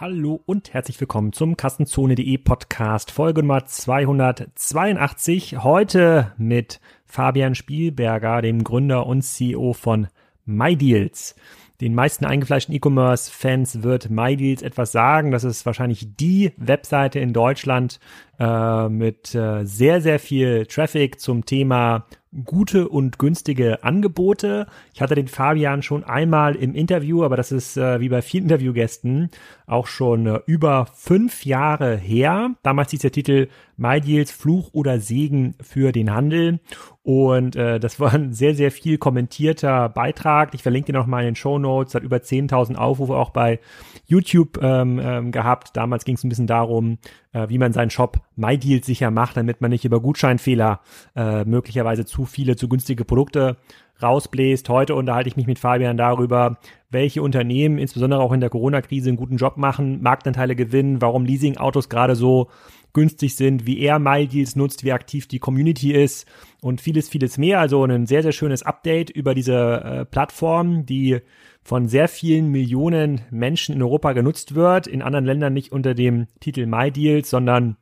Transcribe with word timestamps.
Hallo 0.00 0.40
und 0.46 0.72
herzlich 0.74 1.00
willkommen 1.00 1.32
zum 1.32 1.56
Kassenzone.de 1.56 2.38
Podcast, 2.38 3.10
Folge 3.10 3.40
Nummer 3.40 3.66
282. 3.66 5.64
Heute 5.64 6.34
mit 6.38 6.78
Fabian 7.04 7.56
Spielberger, 7.56 8.40
dem 8.40 8.62
Gründer 8.62 9.08
und 9.08 9.22
CEO 9.22 9.72
von 9.72 10.06
MyDeals. 10.44 11.34
Den 11.80 11.96
meisten 11.96 12.24
eingefleischten 12.24 12.76
E-Commerce-Fans 12.76 13.82
wird 13.82 14.08
MyDeals 14.08 14.62
etwas 14.62 14.92
sagen. 14.92 15.32
Das 15.32 15.42
ist 15.42 15.66
wahrscheinlich 15.66 16.16
die 16.16 16.52
Webseite 16.58 17.18
in 17.18 17.32
Deutschland 17.32 17.98
äh, 18.38 18.88
mit 18.88 19.34
äh, 19.34 19.64
sehr, 19.64 20.00
sehr 20.00 20.20
viel 20.20 20.66
Traffic 20.66 21.18
zum 21.18 21.44
Thema 21.44 22.06
gute 22.44 22.88
und 22.88 23.18
günstige 23.18 23.82
Angebote. 23.82 24.66
Ich 24.92 25.00
hatte 25.00 25.14
den 25.14 25.28
Fabian 25.28 25.82
schon 25.82 26.04
einmal 26.04 26.54
im 26.56 26.74
Interview, 26.74 27.24
aber 27.24 27.36
das 27.36 27.52
ist 27.52 27.76
äh, 27.76 28.00
wie 28.00 28.08
bei 28.08 28.22
vielen 28.22 28.44
Interviewgästen 28.44 29.30
auch 29.68 29.86
schon 29.86 30.26
äh, 30.26 30.40
über 30.46 30.86
fünf 30.94 31.44
Jahre 31.44 31.96
her. 31.96 32.50
Damals 32.62 32.90
hieß 32.90 33.00
der 33.00 33.12
Titel 33.12 33.48
MyDeals 33.76 34.30
Fluch 34.30 34.70
oder 34.72 34.98
Segen 34.98 35.54
für 35.60 35.92
den 35.92 36.12
Handel. 36.12 36.60
Und 37.02 37.56
äh, 37.56 37.78
das 37.78 38.00
war 38.00 38.12
ein 38.12 38.32
sehr, 38.32 38.54
sehr 38.54 38.70
viel 38.70 38.98
kommentierter 38.98 39.88
Beitrag. 39.88 40.54
Ich 40.54 40.62
verlinke 40.62 40.92
den 40.92 41.00
nochmal 41.00 41.22
in 41.22 41.30
den 41.30 41.36
Show 41.36 41.58
Notes. 41.58 41.94
Hat 41.94 42.02
über 42.02 42.16
10.000 42.18 42.76
Aufrufe 42.76 43.14
auch 43.14 43.30
bei 43.30 43.60
YouTube 44.06 44.58
ähm, 44.62 45.00
ähm, 45.02 45.32
gehabt. 45.32 45.76
Damals 45.76 46.04
ging 46.04 46.16
es 46.16 46.24
ein 46.24 46.28
bisschen 46.28 46.46
darum, 46.46 46.98
äh, 47.32 47.48
wie 47.48 47.58
man 47.58 47.72
seinen 47.72 47.90
Shop 47.90 48.20
MyDeals 48.36 48.86
sicher 48.86 49.10
macht, 49.10 49.36
damit 49.36 49.60
man 49.60 49.70
nicht 49.70 49.84
über 49.84 50.00
Gutscheinfehler 50.00 50.80
äh, 51.14 51.44
möglicherweise 51.44 52.04
zu 52.04 52.24
viele, 52.24 52.56
zu 52.56 52.68
günstige 52.68 53.04
Produkte 53.04 53.56
rausbläst. 54.02 54.68
Heute 54.68 54.94
unterhalte 54.94 55.28
ich 55.28 55.36
mich 55.36 55.46
mit 55.46 55.58
Fabian 55.58 55.96
darüber, 55.96 56.58
welche 56.90 57.22
Unternehmen, 57.22 57.78
insbesondere 57.78 58.20
auch 58.20 58.32
in 58.32 58.40
der 58.40 58.50
Corona-Krise, 58.50 59.10
einen 59.10 59.18
guten 59.18 59.36
Job 59.36 59.56
machen, 59.56 60.02
Marktanteile 60.02 60.56
gewinnen, 60.56 61.02
warum 61.02 61.24
Leasing-Autos 61.24 61.88
gerade 61.88 62.16
so 62.16 62.48
günstig 62.94 63.36
sind, 63.36 63.66
wie 63.66 63.80
er 63.80 63.98
MyDeals 63.98 64.56
nutzt, 64.56 64.84
wie 64.84 64.92
aktiv 64.92 65.28
die 65.28 65.38
Community 65.38 65.92
ist 65.92 66.26
und 66.62 66.80
vieles, 66.80 67.08
vieles 67.08 67.36
mehr. 67.36 67.60
Also 67.60 67.84
ein 67.84 68.06
sehr, 68.06 68.22
sehr 68.22 68.32
schönes 68.32 68.62
Update 68.62 69.10
über 69.10 69.34
diese 69.34 69.54
äh, 69.54 70.04
Plattform, 70.06 70.86
die 70.86 71.20
von 71.62 71.86
sehr 71.88 72.08
vielen 72.08 72.48
Millionen 72.48 73.20
Menschen 73.30 73.74
in 73.74 73.82
Europa 73.82 74.14
genutzt 74.14 74.54
wird, 74.54 74.86
in 74.86 75.02
anderen 75.02 75.26
Ländern 75.26 75.52
nicht 75.52 75.70
unter 75.70 75.94
dem 75.94 76.26
Titel 76.40 76.64
MyDeals, 76.64 77.28
sondern 77.28 77.76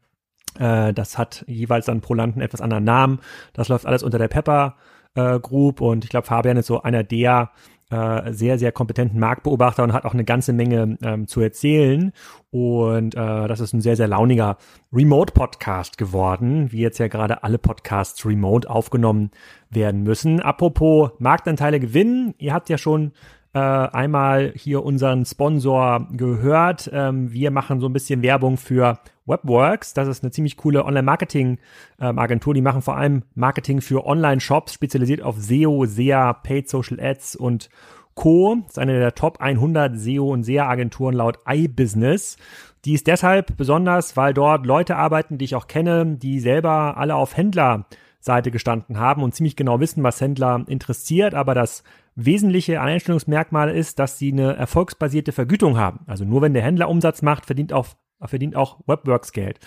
äh, 0.58 0.92
das 0.92 1.16
hat 1.16 1.44
jeweils 1.46 1.86
dann 1.86 2.00
pro 2.00 2.14
Land 2.14 2.34
einen 2.34 2.42
etwas 2.42 2.60
anderen 2.60 2.84
Namen. 2.84 3.20
Das 3.52 3.68
läuft 3.68 3.86
alles 3.86 4.02
unter 4.02 4.18
der 4.18 4.28
Pepper 4.28 4.76
äh, 5.14 5.38
Group 5.38 5.80
und 5.80 6.04
ich 6.04 6.10
glaube, 6.10 6.26
Fabian 6.26 6.56
ist 6.56 6.66
so 6.66 6.82
einer 6.82 7.04
der 7.04 7.50
äh, 7.90 8.32
sehr, 8.32 8.58
sehr 8.58 8.72
kompetenten 8.72 9.20
Marktbeobachter 9.20 9.84
und 9.84 9.92
hat 9.92 10.04
auch 10.04 10.14
eine 10.14 10.24
ganze 10.24 10.52
Menge 10.52 10.98
ähm, 11.02 11.26
zu 11.26 11.40
erzählen. 11.40 12.12
Und 12.50 13.14
äh, 13.14 13.48
das 13.48 13.60
ist 13.60 13.72
ein 13.72 13.80
sehr, 13.80 13.96
sehr 13.96 14.08
launiger 14.08 14.56
Remote-Podcast 14.92 15.98
geworden, 15.98 16.72
wie 16.72 16.80
jetzt 16.80 16.98
ja 16.98 17.08
gerade 17.08 17.44
alle 17.44 17.58
Podcasts 17.58 18.24
remote 18.26 18.68
aufgenommen 18.68 19.30
werden 19.70 20.02
müssen. 20.02 20.40
Apropos 20.40 21.10
Marktanteile 21.18 21.80
gewinnen, 21.80 22.34
ihr 22.38 22.54
habt 22.54 22.68
ja 22.68 22.78
schon 22.78 23.12
äh, 23.52 23.58
einmal 23.58 24.52
hier 24.54 24.84
unseren 24.84 25.24
Sponsor 25.24 26.08
gehört. 26.12 26.90
Ähm, 26.92 27.32
wir 27.32 27.50
machen 27.50 27.80
so 27.80 27.88
ein 27.88 27.92
bisschen 27.92 28.22
Werbung 28.22 28.56
für 28.56 28.98
Webworks. 29.26 29.94
Das 29.94 30.08
ist 30.08 30.22
eine 30.22 30.30
ziemlich 30.30 30.56
coole 30.56 30.84
Online-Marketing-Agentur. 30.84 32.54
Die 32.54 32.62
machen 32.62 32.82
vor 32.82 32.96
allem 32.96 33.24
Marketing 33.34 33.80
für 33.80 34.06
Online-Shops, 34.06 34.72
spezialisiert 34.72 35.22
auf 35.22 35.36
SEO, 35.38 35.84
SEA, 35.86 36.32
Paid 36.32 36.68
Social 36.68 36.98
Ads 37.00 37.36
und 37.36 37.68
Co. 38.14 38.56
Das 38.62 38.72
ist 38.72 38.78
eine 38.78 38.98
der 38.98 39.14
Top 39.14 39.40
100 39.40 39.98
SEO 39.98 40.32
und 40.32 40.42
SEA-Agenturen 40.42 41.14
laut 41.14 41.38
iBusiness. 41.46 42.36
Die 42.84 42.94
ist 42.94 43.06
deshalb 43.06 43.56
besonders, 43.56 44.16
weil 44.16 44.32
dort 44.32 44.64
Leute 44.64 44.96
arbeiten, 44.96 45.38
die 45.38 45.44
ich 45.44 45.54
auch 45.54 45.66
kenne, 45.66 46.16
die 46.16 46.40
selber 46.40 46.96
alle 46.96 47.16
auf 47.16 47.36
Händlerseite 47.36 48.50
gestanden 48.50 48.98
haben 48.98 49.22
und 49.22 49.34
ziemlich 49.34 49.56
genau 49.56 49.80
wissen, 49.80 50.02
was 50.02 50.20
Händler 50.20 50.64
interessiert, 50.66 51.34
aber 51.34 51.54
das 51.54 51.82
wesentliche 52.14 52.80
Einstellungsmerkmal 52.80 53.70
ist, 53.70 53.98
dass 53.98 54.18
sie 54.18 54.32
eine 54.32 54.56
erfolgsbasierte 54.56 55.32
Vergütung 55.32 55.76
haben. 55.76 56.00
Also 56.06 56.24
nur 56.24 56.42
wenn 56.42 56.54
der 56.54 56.62
Händler 56.62 56.88
Umsatz 56.88 57.22
macht, 57.22 57.44
verdient 57.44 57.72
auch, 57.72 57.88
verdient 58.24 58.56
auch 58.56 58.78
Webworks 58.86 59.32
Geld. 59.32 59.58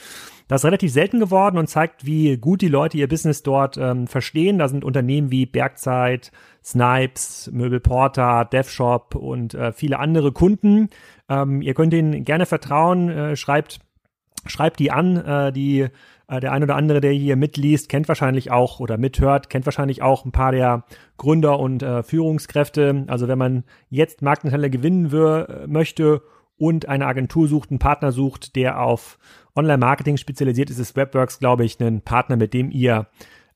Das 0.47 0.61
ist 0.61 0.65
relativ 0.65 0.91
selten 0.91 1.19
geworden 1.19 1.57
und 1.59 1.67
zeigt, 1.67 2.05
wie 2.05 2.37
gut 2.37 2.61
die 2.61 2.67
Leute 2.67 2.97
ihr 2.97 3.07
Business 3.07 3.43
dort 3.43 3.77
ähm, 3.77 4.07
verstehen. 4.07 4.57
Da 4.57 4.67
sind 4.67 4.83
Unternehmen 4.83 5.29
wie 5.29 5.45
Bergzeit, 5.45 6.31
Snipes, 6.63 7.51
Möbelporter, 7.53 8.45
DevShop 8.45 9.15
und 9.15 9.53
äh, 9.53 9.71
viele 9.71 9.99
andere 9.99 10.31
Kunden. 10.31 10.89
Ähm, 11.29 11.61
ihr 11.61 11.75
könnt 11.75 11.93
ihnen 11.93 12.23
gerne 12.23 12.47
vertrauen. 12.47 13.09
Äh, 13.09 13.35
schreibt, 13.35 13.79
schreibt 14.47 14.79
die 14.79 14.91
an. 14.91 15.17
Äh, 15.17 15.51
die 15.51 15.87
äh, 16.27 16.39
der 16.39 16.51
ein 16.51 16.63
oder 16.63 16.75
andere, 16.75 17.01
der 17.01 17.11
hier 17.11 17.35
mitliest, 17.35 17.87
kennt 17.87 18.07
wahrscheinlich 18.07 18.49
auch 18.49 18.79
oder 18.79 18.97
mithört, 18.97 19.51
kennt 19.51 19.67
wahrscheinlich 19.67 20.01
auch 20.01 20.25
ein 20.25 20.31
paar 20.31 20.51
der 20.51 20.83
Gründer 21.17 21.59
und 21.59 21.83
äh, 21.83 22.01
Führungskräfte. 22.01 23.05
Also 23.07 23.27
wenn 23.27 23.37
man 23.37 23.63
jetzt 23.91 24.23
Marktanteile 24.23 24.71
gewinnen 24.71 25.11
möchte 25.67 26.23
und 26.59 26.87
eine 26.87 27.07
Agentur 27.07 27.47
sucht, 27.47 27.71
einen 27.71 27.79
Partner 27.79 28.11
sucht, 28.11 28.55
der 28.55 28.81
auf 28.81 29.17
Online-Marketing 29.55 30.17
spezialisiert 30.17 30.69
ist, 30.69 30.77
ist 30.79 30.95
Webworks, 30.95 31.39
glaube 31.39 31.65
ich, 31.65 31.79
ein 31.79 32.01
Partner, 32.01 32.35
mit 32.35 32.53
dem 32.53 32.69
ihr 32.71 33.07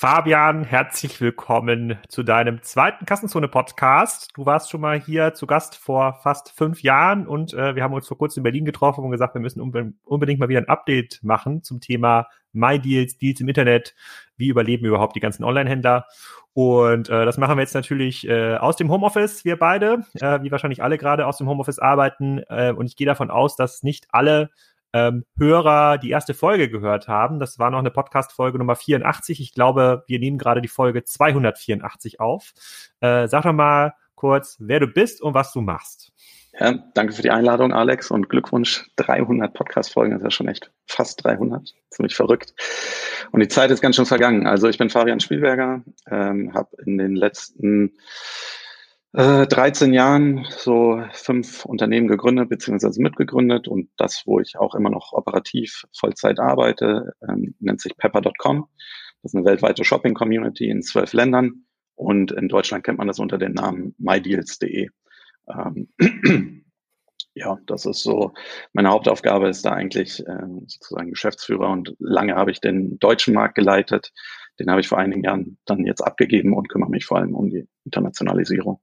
Fabian, 0.02 0.64
herzlich 0.64 1.20
willkommen 1.20 1.96
zu 2.08 2.24
deinem 2.24 2.60
zweiten 2.62 3.06
Kassenzone-Podcast. 3.06 4.30
Du 4.34 4.44
warst 4.44 4.68
schon 4.68 4.80
mal 4.80 5.00
hier 5.00 5.32
zu 5.34 5.46
Gast 5.46 5.76
vor 5.76 6.14
fast 6.24 6.50
fünf 6.50 6.82
Jahren 6.82 7.24
und 7.24 7.54
äh, 7.54 7.76
wir 7.76 7.84
haben 7.84 7.94
uns 7.94 8.08
vor 8.08 8.18
kurzem 8.18 8.40
in 8.40 8.42
Berlin 8.42 8.64
getroffen 8.64 9.04
und 9.04 9.12
gesagt, 9.12 9.36
wir 9.36 9.40
müssen 9.40 9.60
unbedingt 9.60 10.40
mal 10.40 10.48
wieder 10.48 10.58
ein 10.58 10.68
Update 10.68 11.20
machen 11.22 11.62
zum 11.62 11.80
Thema 11.80 12.26
MyDeals, 12.52 13.16
Deals 13.18 13.40
im 13.40 13.46
Internet, 13.46 13.94
wie 14.36 14.48
überleben 14.48 14.86
überhaupt 14.86 15.14
die 15.14 15.20
ganzen 15.20 15.44
Online-Händler. 15.44 16.06
Und 16.52 17.08
äh, 17.08 17.24
das 17.24 17.38
machen 17.38 17.56
wir 17.56 17.62
jetzt 17.62 17.74
natürlich 17.74 18.26
äh, 18.26 18.56
aus 18.56 18.74
dem 18.74 18.90
Homeoffice, 18.90 19.44
wir 19.44 19.56
beide, 19.56 20.04
äh, 20.14 20.42
wie 20.42 20.50
wahrscheinlich 20.50 20.82
alle 20.82 20.98
gerade 20.98 21.28
aus 21.28 21.38
dem 21.38 21.48
Homeoffice 21.48 21.78
arbeiten. 21.78 22.40
Äh, 22.48 22.72
und 22.72 22.86
ich 22.86 22.96
gehe 22.96 23.06
davon 23.06 23.30
aus, 23.30 23.54
dass 23.54 23.84
nicht 23.84 24.08
alle 24.10 24.50
ähm, 24.92 25.24
Hörer 25.36 25.98
die 25.98 26.10
erste 26.10 26.34
Folge 26.34 26.68
gehört 26.68 27.08
haben. 27.08 27.38
Das 27.38 27.58
war 27.58 27.70
noch 27.70 27.78
eine 27.78 27.90
Podcast-Folge 27.90 28.58
Nummer 28.58 28.76
84. 28.76 29.40
Ich 29.40 29.54
glaube, 29.54 30.04
wir 30.06 30.18
nehmen 30.18 30.38
gerade 30.38 30.60
die 30.60 30.68
Folge 30.68 31.04
284 31.04 32.20
auf. 32.20 32.52
Äh, 33.00 33.28
sag 33.28 33.42
doch 33.42 33.52
mal 33.52 33.94
kurz, 34.14 34.56
wer 34.60 34.80
du 34.80 34.86
bist 34.86 35.20
und 35.22 35.34
was 35.34 35.52
du 35.52 35.60
machst. 35.60 36.12
Ja, 36.58 36.74
danke 36.94 37.14
für 37.14 37.22
die 37.22 37.30
Einladung, 37.30 37.72
Alex, 37.72 38.10
und 38.10 38.28
Glückwunsch. 38.28 38.84
300 38.96 39.54
Podcast-Folgen, 39.54 40.12
das 40.12 40.20
ist 40.20 40.24
ja 40.24 40.30
schon 40.30 40.48
echt 40.48 40.70
fast 40.86 41.24
300. 41.24 41.74
Ziemlich 41.90 42.14
verrückt. 42.14 42.54
Und 43.30 43.40
die 43.40 43.48
Zeit 43.48 43.70
ist 43.70 43.80
ganz 43.80 43.96
schön 43.96 44.04
vergangen. 44.04 44.46
Also 44.46 44.68
ich 44.68 44.76
bin 44.76 44.90
Fabian 44.90 45.20
Spielberger, 45.20 45.82
ähm, 46.10 46.52
habe 46.52 46.68
in 46.84 46.98
den 46.98 47.16
letzten 47.16 47.96
äh, 49.14 49.46
13 49.46 49.92
Jahren 49.92 50.46
so 50.48 51.02
fünf 51.12 51.64
Unternehmen 51.64 52.08
gegründet 52.08 52.48
beziehungsweise 52.48 53.00
mitgegründet 53.02 53.68
und 53.68 53.90
das, 53.96 54.22
wo 54.26 54.40
ich 54.40 54.56
auch 54.58 54.74
immer 54.74 54.90
noch 54.90 55.12
operativ 55.12 55.84
Vollzeit 55.98 56.40
arbeite, 56.40 57.12
ähm, 57.28 57.54
nennt 57.60 57.80
sich 57.80 57.96
pepper.com. 57.96 58.68
Das 59.22 59.32
ist 59.32 59.36
eine 59.36 59.44
weltweite 59.44 59.84
Shopping-Community 59.84 60.68
in 60.68 60.82
zwölf 60.82 61.12
Ländern 61.12 61.66
und 61.94 62.32
in 62.32 62.48
Deutschland 62.48 62.84
kennt 62.84 62.98
man 62.98 63.06
das 63.06 63.18
unter 63.18 63.38
dem 63.38 63.52
Namen 63.52 63.94
mydeals.de. 63.98 64.88
Ähm, 65.48 65.88
ja, 67.34 67.58
das 67.66 67.86
ist 67.86 68.02
so, 68.02 68.32
meine 68.72 68.88
Hauptaufgabe 68.88 69.48
ist 69.48 69.64
da 69.64 69.72
eigentlich 69.72 70.26
äh, 70.26 70.46
sozusagen 70.66 71.10
Geschäftsführer 71.10 71.68
und 71.68 71.94
lange 71.98 72.34
habe 72.34 72.50
ich 72.50 72.60
den 72.60 72.98
deutschen 72.98 73.34
Markt 73.34 73.54
geleitet. 73.56 74.12
Den 74.58 74.70
habe 74.70 74.80
ich 74.80 74.88
vor 74.88 74.98
einigen 74.98 75.24
Jahren 75.24 75.58
dann 75.66 75.86
jetzt 75.86 76.00
abgegeben 76.00 76.54
und 76.54 76.68
kümmere 76.68 76.90
mich 76.90 77.04
vor 77.04 77.18
allem 77.18 77.34
um 77.34 77.48
die 77.48 77.66
Internationalisierung. 77.84 78.80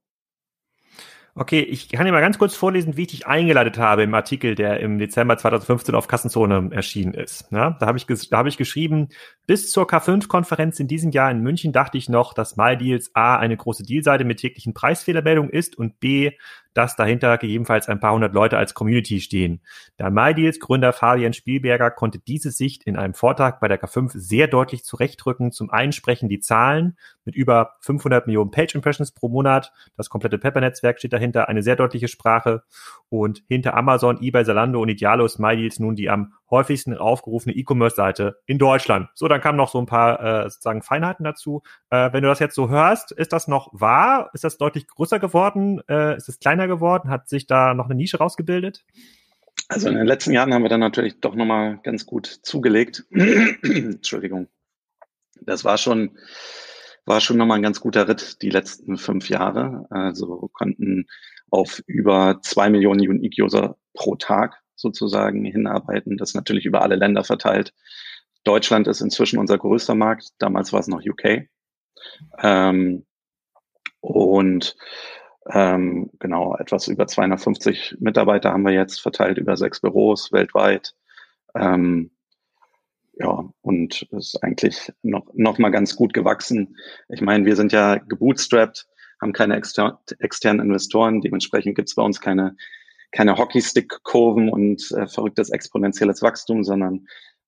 Okay, 1.36 1.60
ich 1.60 1.88
kann 1.88 2.06
dir 2.06 2.12
mal 2.12 2.20
ganz 2.20 2.38
kurz 2.38 2.56
vorlesen, 2.56 2.96
wie 2.96 3.02
ich 3.02 3.08
dich 3.08 3.26
eingeleitet 3.26 3.78
habe 3.78 4.02
im 4.02 4.12
Artikel, 4.14 4.56
der 4.56 4.80
im 4.80 4.98
Dezember 4.98 5.38
2015 5.38 5.94
auf 5.94 6.08
Kassenzone 6.08 6.70
erschienen 6.72 7.14
ist. 7.14 7.46
Ja, 7.52 7.76
da 7.78 7.86
habe 7.86 7.98
ich, 7.98 8.06
hab 8.32 8.46
ich 8.46 8.56
geschrieben, 8.56 9.10
bis 9.46 9.70
zur 9.70 9.86
K5-Konferenz 9.86 10.80
in 10.80 10.88
diesem 10.88 11.12
Jahr 11.12 11.30
in 11.30 11.40
München 11.40 11.72
dachte 11.72 11.98
ich 11.98 12.08
noch, 12.08 12.34
dass 12.34 12.56
MyDeals 12.56 13.12
A 13.14 13.36
eine 13.36 13.56
große 13.56 13.84
Dealseite 13.84 14.24
mit 14.24 14.38
täglichen 14.38 14.74
Preisfehlermeldungen 14.74 15.50
ist 15.50 15.78
und 15.78 16.00
B, 16.00 16.32
dass 16.74 16.96
dahinter 16.96 17.38
gegebenenfalls 17.38 17.88
ein 17.88 18.00
paar 18.00 18.14
hundert 18.14 18.32
Leute 18.32 18.56
als 18.56 18.74
Community 18.74 19.20
stehen. 19.20 19.60
Der 19.98 20.10
MyDeals 20.10 20.60
Gründer 20.60 20.92
Fabian 20.92 21.32
Spielberger 21.32 21.90
konnte 21.90 22.18
diese 22.18 22.50
Sicht 22.50 22.84
in 22.84 22.96
einem 22.96 23.14
Vortrag 23.14 23.60
bei 23.60 23.68
der 23.68 23.80
K5 23.80 24.10
sehr 24.14 24.46
deutlich 24.46 24.84
zurechtrücken. 24.84 25.52
Zum 25.52 25.70
einen 25.70 25.92
sprechen 25.92 26.28
die 26.28 26.40
Zahlen 26.40 26.96
mit 27.24 27.34
über 27.34 27.76
500 27.80 28.26
Millionen 28.26 28.50
Page 28.50 28.74
Impressions 28.74 29.12
pro 29.12 29.28
Monat. 29.28 29.72
Das 29.96 30.08
komplette 30.10 30.38
Pepper-Netzwerk 30.38 30.98
steht 30.98 31.12
dahinter, 31.12 31.48
eine 31.48 31.62
sehr 31.62 31.76
deutliche 31.76 32.08
Sprache. 32.08 32.62
Und 33.08 33.42
hinter 33.48 33.74
Amazon, 33.74 34.22
eBay, 34.22 34.44
Zalando 34.44 34.80
und 34.80 34.88
Idealo 34.88 35.24
ist 35.24 35.38
MyDeals 35.38 35.80
nun 35.80 35.96
die 35.96 36.08
am 36.08 36.34
häufigsten 36.50 36.96
aufgerufene 36.96 37.54
E-Commerce-Seite 37.54 38.38
in 38.46 38.58
Deutschland. 38.58 39.08
So, 39.14 39.28
dann 39.28 39.40
kamen 39.40 39.56
noch 39.56 39.70
so 39.70 39.78
ein 39.78 39.86
paar 39.86 40.44
äh, 40.44 40.50
sozusagen 40.50 40.82
Feinheiten 40.82 41.24
dazu. 41.24 41.62
Äh, 41.90 42.12
wenn 42.12 42.22
du 42.22 42.28
das 42.28 42.40
jetzt 42.40 42.54
so 42.54 42.68
hörst, 42.68 43.12
ist 43.12 43.32
das 43.32 43.48
noch 43.48 43.68
wahr? 43.72 44.30
Ist 44.32 44.44
das 44.44 44.58
deutlich 44.58 44.86
größer 44.88 45.18
geworden? 45.18 45.80
Äh, 45.88 46.16
ist 46.16 46.28
es 46.28 46.38
kleiner 46.38 46.66
geworden? 46.66 47.10
Hat 47.10 47.28
sich 47.28 47.46
da 47.46 47.74
noch 47.74 47.86
eine 47.86 47.94
Nische 47.94 48.18
rausgebildet? 48.18 48.84
Also 49.68 49.88
in 49.88 49.96
den 49.96 50.06
letzten 50.06 50.32
Jahren 50.32 50.52
haben 50.52 50.62
wir 50.62 50.68
dann 50.68 50.80
natürlich 50.80 51.20
doch 51.20 51.34
nochmal 51.34 51.78
ganz 51.82 52.06
gut 52.06 52.26
zugelegt. 52.26 53.04
Entschuldigung. 53.62 54.48
Das 55.42 55.64
war 55.64 55.78
schon, 55.78 56.18
war 57.06 57.20
schon 57.20 57.36
nochmal 57.36 57.58
ein 57.58 57.62
ganz 57.62 57.80
guter 57.80 58.08
Ritt 58.08 58.42
die 58.42 58.50
letzten 58.50 58.98
fünf 58.98 59.28
Jahre. 59.28 59.86
Also 59.90 60.50
konnten 60.52 61.06
auf 61.50 61.82
über 61.86 62.40
zwei 62.42 62.70
Millionen 62.70 63.00
Unique-User 63.00 63.76
pro 63.94 64.16
Tag 64.16 64.59
sozusagen 64.80 65.44
hinarbeiten. 65.44 66.16
Das 66.16 66.34
natürlich 66.34 66.64
über 66.64 66.82
alle 66.82 66.96
Länder 66.96 67.24
verteilt. 67.24 67.74
Deutschland 68.44 68.88
ist 68.88 69.00
inzwischen 69.00 69.38
unser 69.38 69.58
größter 69.58 69.94
Markt. 69.94 70.30
Damals 70.38 70.72
war 70.72 70.80
es 70.80 70.88
noch 70.88 71.02
UK. 71.04 71.48
Ähm, 72.38 73.04
und 74.00 74.76
ähm, 75.48 76.10
genau, 76.18 76.56
etwas 76.56 76.88
über 76.88 77.06
250 77.06 77.96
Mitarbeiter 78.00 78.52
haben 78.52 78.64
wir 78.64 78.72
jetzt 78.72 79.00
verteilt 79.00 79.38
über 79.38 79.56
sechs 79.56 79.80
Büros 79.80 80.32
weltweit. 80.32 80.94
Ähm, 81.54 82.10
ja, 83.14 83.50
und 83.60 84.02
ist 84.12 84.42
eigentlich 84.42 84.92
noch, 85.02 85.26
noch 85.34 85.58
mal 85.58 85.70
ganz 85.70 85.96
gut 85.96 86.14
gewachsen. 86.14 86.76
Ich 87.08 87.20
meine, 87.20 87.44
wir 87.44 87.56
sind 87.56 87.72
ja 87.72 87.96
gebootstrapped, 87.96 88.86
haben 89.20 89.32
keine 89.34 89.56
exter 89.56 90.00
externen 90.18 90.64
Investoren, 90.64 91.20
dementsprechend 91.20 91.74
gibt 91.74 91.88
es 91.88 91.94
bei 91.94 92.02
uns 92.02 92.20
keine, 92.20 92.56
keine 93.12 93.36
Hockeystick-Kurven 93.36 94.48
und 94.48 94.90
äh, 94.92 95.06
verrücktes 95.06 95.50
exponentielles 95.50 96.22
Wachstum, 96.22 96.64
sondern 96.64 97.06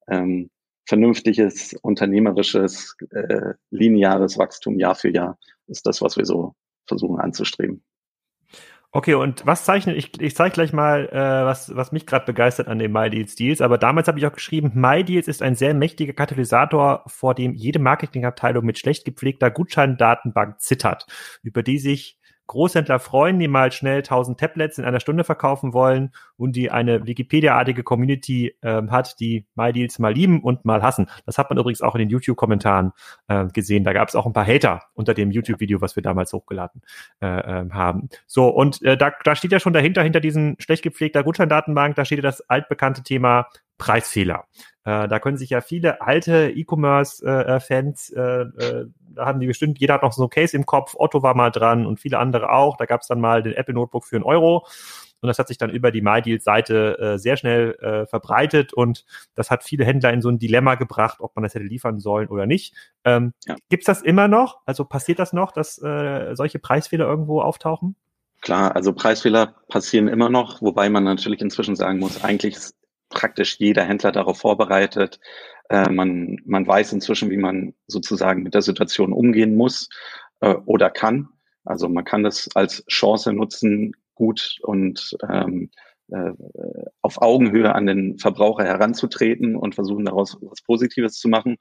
ähm, 0.08 0.50
vernünftiges, 0.86 1.74
unternehmerisches, 1.82 2.96
äh, 3.10 3.54
lineares 3.70 4.38
Wachstum 4.38 4.78
Jahr 4.78 4.94
für 4.94 5.10
Jahr 5.10 5.38
ist 5.68 5.86
das, 5.86 6.02
was 6.02 6.16
wir 6.16 6.26
so 6.26 6.54
versuchen 6.86 7.20
anzustreben. 7.20 7.84
Okay, 8.94 9.14
und 9.14 9.46
was 9.46 9.64
zeichnet, 9.64 9.96
ich, 9.96 10.20
ich 10.20 10.36
zeige 10.36 10.52
gleich 10.52 10.74
mal, 10.74 11.08
äh, 11.08 11.14
was, 11.14 11.74
was 11.74 11.92
mich 11.92 12.04
gerade 12.04 12.26
begeistert 12.26 12.68
an 12.68 12.78
den 12.78 12.92
MyDeals 12.92 13.36
Deals, 13.36 13.62
aber 13.62 13.78
damals 13.78 14.06
habe 14.06 14.18
ich 14.18 14.26
auch 14.26 14.34
geschrieben, 14.34 14.72
MyDeals 14.74 15.28
ist 15.28 15.40
ein 15.40 15.54
sehr 15.54 15.72
mächtiger 15.72 16.12
Katalysator, 16.12 17.02
vor 17.06 17.34
dem 17.34 17.54
jede 17.54 17.78
Marketingabteilung 17.78 18.66
mit 18.66 18.78
schlecht 18.78 19.06
gepflegter 19.06 19.50
Gutscheindatenbank 19.50 20.60
zittert, 20.60 21.06
über 21.42 21.62
die 21.62 21.78
sich 21.78 22.18
Großhändler 22.46 22.98
freuen, 22.98 23.38
die 23.38 23.48
mal 23.48 23.72
schnell 23.72 23.98
1000 23.98 24.38
Tablets 24.38 24.78
in 24.78 24.84
einer 24.84 25.00
Stunde 25.00 25.24
verkaufen 25.24 25.72
wollen 25.72 26.12
und 26.36 26.56
die 26.56 26.70
eine 26.70 27.06
Wikipedia-artige 27.06 27.82
Community 27.82 28.56
ähm, 28.62 28.90
hat, 28.90 29.18
die 29.20 29.46
MyDeals 29.54 29.98
mal 29.98 30.12
lieben 30.12 30.42
und 30.42 30.64
mal 30.64 30.82
hassen. 30.82 31.08
Das 31.24 31.38
hat 31.38 31.50
man 31.50 31.58
übrigens 31.58 31.82
auch 31.82 31.94
in 31.94 32.00
den 32.00 32.10
YouTube-Kommentaren 32.10 32.92
äh, 33.28 33.46
gesehen. 33.46 33.84
Da 33.84 33.92
gab 33.92 34.08
es 34.08 34.14
auch 34.14 34.26
ein 34.26 34.32
paar 34.32 34.46
Hater 34.46 34.82
unter 34.94 35.14
dem 35.14 35.30
YouTube-Video, 35.30 35.80
was 35.80 35.96
wir 35.96 36.02
damals 36.02 36.32
hochgeladen 36.32 36.82
äh, 37.20 37.26
äh, 37.26 37.70
haben. 37.70 38.08
So, 38.26 38.48
und 38.48 38.82
äh, 38.82 38.96
da, 38.96 39.12
da 39.24 39.34
steht 39.34 39.52
ja 39.52 39.60
schon 39.60 39.72
dahinter, 39.72 40.02
hinter 40.02 40.20
diesen 40.20 40.56
schlecht 40.58 40.82
gepflegter 40.82 41.22
Gutscheindatenbank, 41.22 41.96
da 41.96 42.04
steht 42.04 42.18
ja 42.18 42.22
das 42.22 42.48
altbekannte 42.48 43.02
Thema 43.02 43.46
Preisfehler. 43.82 44.44
Äh, 44.84 45.08
da 45.08 45.18
können 45.18 45.36
sich 45.36 45.50
ja 45.50 45.60
viele 45.60 46.00
alte 46.00 46.50
E-Commerce-Fans, 46.50 48.10
äh, 48.10 48.20
äh, 48.20 48.86
da 49.14 49.26
haben 49.26 49.40
die 49.40 49.48
bestimmt, 49.48 49.80
jeder 49.80 49.94
hat 49.94 50.02
noch 50.02 50.12
so 50.12 50.24
ein 50.24 50.30
Case 50.30 50.56
im 50.56 50.66
Kopf, 50.66 50.94
Otto 50.96 51.22
war 51.22 51.34
mal 51.34 51.50
dran 51.50 51.84
und 51.84 51.98
viele 51.98 52.18
andere 52.18 52.50
auch. 52.52 52.76
Da 52.76 52.86
gab 52.86 53.00
es 53.00 53.08
dann 53.08 53.20
mal 53.20 53.42
den 53.42 53.54
Apple 53.54 53.74
Notebook 53.74 54.04
für 54.04 54.16
einen 54.16 54.24
Euro. 54.24 54.66
Und 55.20 55.28
das 55.28 55.38
hat 55.38 55.48
sich 55.48 55.58
dann 55.58 55.70
über 55.70 55.90
die 55.90 56.00
MyDeals-Seite 56.00 56.98
äh, 56.98 57.18
sehr 57.18 57.36
schnell 57.36 57.74
äh, 57.80 58.06
verbreitet 58.06 58.72
und 58.72 59.04
das 59.34 59.50
hat 59.50 59.62
viele 59.62 59.84
Händler 59.84 60.12
in 60.12 60.20
so 60.20 60.28
ein 60.28 60.38
Dilemma 60.38 60.76
gebracht, 60.76 61.18
ob 61.20 61.36
man 61.36 61.44
das 61.44 61.54
hätte 61.54 61.64
liefern 61.64 62.00
sollen 62.00 62.28
oder 62.28 62.46
nicht. 62.46 62.74
Ähm, 63.04 63.32
ja. 63.46 63.54
Gibt 63.68 63.86
das 63.86 64.02
immer 64.02 64.26
noch? 64.26 64.62
Also 64.66 64.84
passiert 64.84 65.20
das 65.20 65.32
noch, 65.32 65.52
dass 65.52 65.80
äh, 65.80 66.34
solche 66.34 66.58
Preisfehler 66.58 67.06
irgendwo 67.06 67.40
auftauchen? 67.40 67.94
Klar, 68.40 68.74
also 68.74 68.92
Preisfehler 68.92 69.54
passieren 69.68 70.08
immer 70.08 70.28
noch, 70.28 70.60
wobei 70.60 70.88
man 70.90 71.04
natürlich 71.04 71.40
inzwischen 71.40 71.76
sagen 71.76 72.00
muss, 72.00 72.24
eigentlich 72.24 72.56
ist 72.56 72.81
praktisch 73.12 73.56
jeder 73.58 73.84
Händler 73.84 74.12
darauf 74.12 74.38
vorbereitet. 74.38 75.20
Äh, 75.68 75.90
man, 75.90 76.38
man 76.44 76.66
weiß 76.66 76.92
inzwischen, 76.92 77.30
wie 77.30 77.36
man 77.36 77.74
sozusagen 77.86 78.42
mit 78.42 78.54
der 78.54 78.62
Situation 78.62 79.12
umgehen 79.12 79.54
muss 79.56 79.88
äh, 80.40 80.54
oder 80.66 80.90
kann. 80.90 81.28
Also 81.64 81.88
man 81.88 82.04
kann 82.04 82.22
das 82.22 82.48
als 82.54 82.84
Chance 82.86 83.32
nutzen, 83.32 83.92
gut 84.14 84.58
und 84.62 85.16
ähm, 85.30 85.70
äh, 86.10 86.32
auf 87.00 87.22
Augenhöhe 87.22 87.74
an 87.74 87.86
den 87.86 88.18
Verbraucher 88.18 88.64
heranzutreten 88.64 89.56
und 89.56 89.74
versuchen 89.74 90.04
daraus 90.04 90.36
was 90.40 90.62
Positives 90.62 91.18
zu 91.18 91.28
machen. 91.28 91.56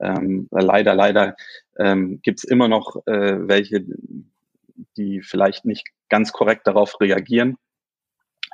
Ähm, 0.00 0.48
leider, 0.50 0.94
leider 0.94 1.36
ähm, 1.78 2.20
gibt 2.22 2.40
es 2.40 2.44
immer 2.44 2.68
noch 2.68 3.06
äh, 3.06 3.48
welche, 3.48 3.84
die 4.96 5.22
vielleicht 5.22 5.64
nicht 5.64 5.86
ganz 6.08 6.32
korrekt 6.32 6.66
darauf 6.66 7.00
reagieren 7.00 7.56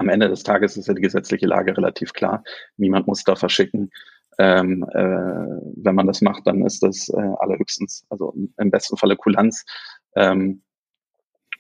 am 0.01 0.09
Ende 0.09 0.29
des 0.31 0.43
Tages 0.43 0.79
ist 0.79 0.89
ja 0.89 0.95
die 0.95 1.03
gesetzliche 1.03 1.47
Lage 1.47 1.77
relativ 1.77 2.15
klar. 2.15 2.43
Niemand 2.79 3.07
muss 3.07 3.23
da 3.23 3.37
verschicken. 3.37 3.91
Ähm, 4.39 4.83
äh, 4.95 5.61
wenn 5.77 5.95
man 5.95 6.07
das 6.07 6.23
macht, 6.23 6.47
dann 6.47 6.65
ist 6.65 6.83
das 6.83 7.11
äh, 7.11 7.35
allerhöchstens, 7.39 8.07
also 8.09 8.35
im 8.57 8.71
besten 8.71 8.97
Falle 8.97 9.17
Kulanz. 9.17 9.65
Ähm, 10.17 10.63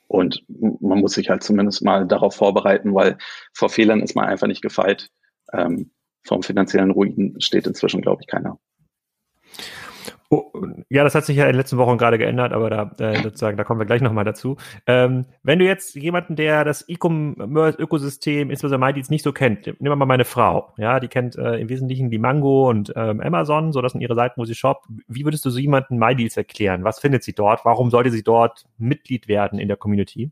und 0.08 0.42
man 0.48 1.00
muss 1.00 1.12
sich 1.12 1.28
halt 1.28 1.42
zumindest 1.42 1.82
mal 1.82 2.06
darauf 2.06 2.34
vorbereiten, 2.34 2.94
weil 2.94 3.18
vor 3.52 3.68
Fehlern 3.68 4.00
ist 4.00 4.16
man 4.16 4.24
einfach 4.24 4.46
nicht 4.46 4.62
gefeit. 4.62 5.10
Ähm, 5.52 5.92
vom 6.26 6.42
finanziellen 6.42 6.90
Ruin 6.90 7.36
steht 7.40 7.66
inzwischen, 7.66 8.00
glaube 8.00 8.22
ich, 8.22 8.26
keiner. 8.26 8.58
Oh, 10.32 10.52
ja, 10.88 11.02
das 11.02 11.16
hat 11.16 11.24
sich 11.24 11.36
ja 11.36 11.46
in 11.46 11.54
den 11.54 11.56
letzten 11.56 11.76
Wochen 11.76 11.98
gerade 11.98 12.16
geändert, 12.16 12.52
aber 12.52 12.70
da 12.70 12.94
äh, 13.00 13.20
sozusagen, 13.20 13.56
da 13.56 13.64
kommen 13.64 13.80
wir 13.80 13.84
gleich 13.84 14.00
nochmal 14.00 14.24
dazu. 14.24 14.58
Ähm, 14.86 15.26
wenn 15.42 15.58
du 15.58 15.64
jetzt 15.64 15.96
jemanden, 15.96 16.36
der 16.36 16.64
das 16.64 16.88
E-Commerce-Ökosystem, 16.88 18.48
insbesondere 18.48 18.86
MyDeals, 18.86 19.10
nicht 19.10 19.24
so 19.24 19.32
kennt, 19.32 19.66
nehmen 19.66 19.76
wir 19.80 19.96
mal 19.96 20.06
meine 20.06 20.24
Frau, 20.24 20.72
ja, 20.78 21.00
die 21.00 21.08
kennt 21.08 21.34
äh, 21.34 21.56
im 21.56 21.68
Wesentlichen 21.68 22.10
die 22.10 22.18
Mango 22.18 22.70
und 22.70 22.92
ähm, 22.94 23.20
Amazon, 23.20 23.72
so 23.72 23.82
das 23.82 23.90
sind 23.90 24.02
ihre 24.02 24.14
Seiten, 24.14 24.40
wo 24.40 24.44
sie 24.44 24.54
shoppt. 24.54 24.86
Wie 25.08 25.24
würdest 25.24 25.44
du 25.46 25.50
so 25.50 25.58
jemanden 25.58 25.98
MyDeals 25.98 26.36
erklären? 26.36 26.84
Was 26.84 27.00
findet 27.00 27.24
sie 27.24 27.32
dort? 27.32 27.64
Warum 27.64 27.90
sollte 27.90 28.12
sie 28.12 28.22
dort 28.22 28.66
Mitglied 28.78 29.26
werden 29.26 29.58
in 29.58 29.66
der 29.66 29.76
Community? 29.76 30.30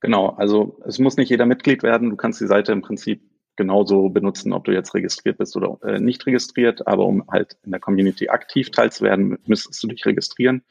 Genau, 0.00 0.34
also 0.36 0.78
es 0.84 0.98
muss 0.98 1.16
nicht 1.16 1.30
jeder 1.30 1.46
Mitglied 1.46 1.82
werden. 1.82 2.10
Du 2.10 2.16
kannst 2.16 2.38
die 2.42 2.46
Seite 2.46 2.72
im 2.72 2.82
Prinzip 2.82 3.22
genauso 3.56 4.08
benutzen, 4.08 4.52
ob 4.52 4.64
du 4.64 4.72
jetzt 4.72 4.94
registriert 4.94 5.38
bist 5.38 5.56
oder 5.56 5.78
äh, 5.82 5.98
nicht 5.98 6.26
registriert. 6.26 6.86
Aber 6.86 7.06
um 7.06 7.24
halt 7.28 7.56
in 7.64 7.70
der 7.70 7.80
Community 7.80 8.28
aktiv 8.28 8.70
teilzuwerden, 8.70 9.38
müsstest 9.46 9.82
du 9.82 9.88
dich 9.88 10.04
registrieren. 10.06 10.62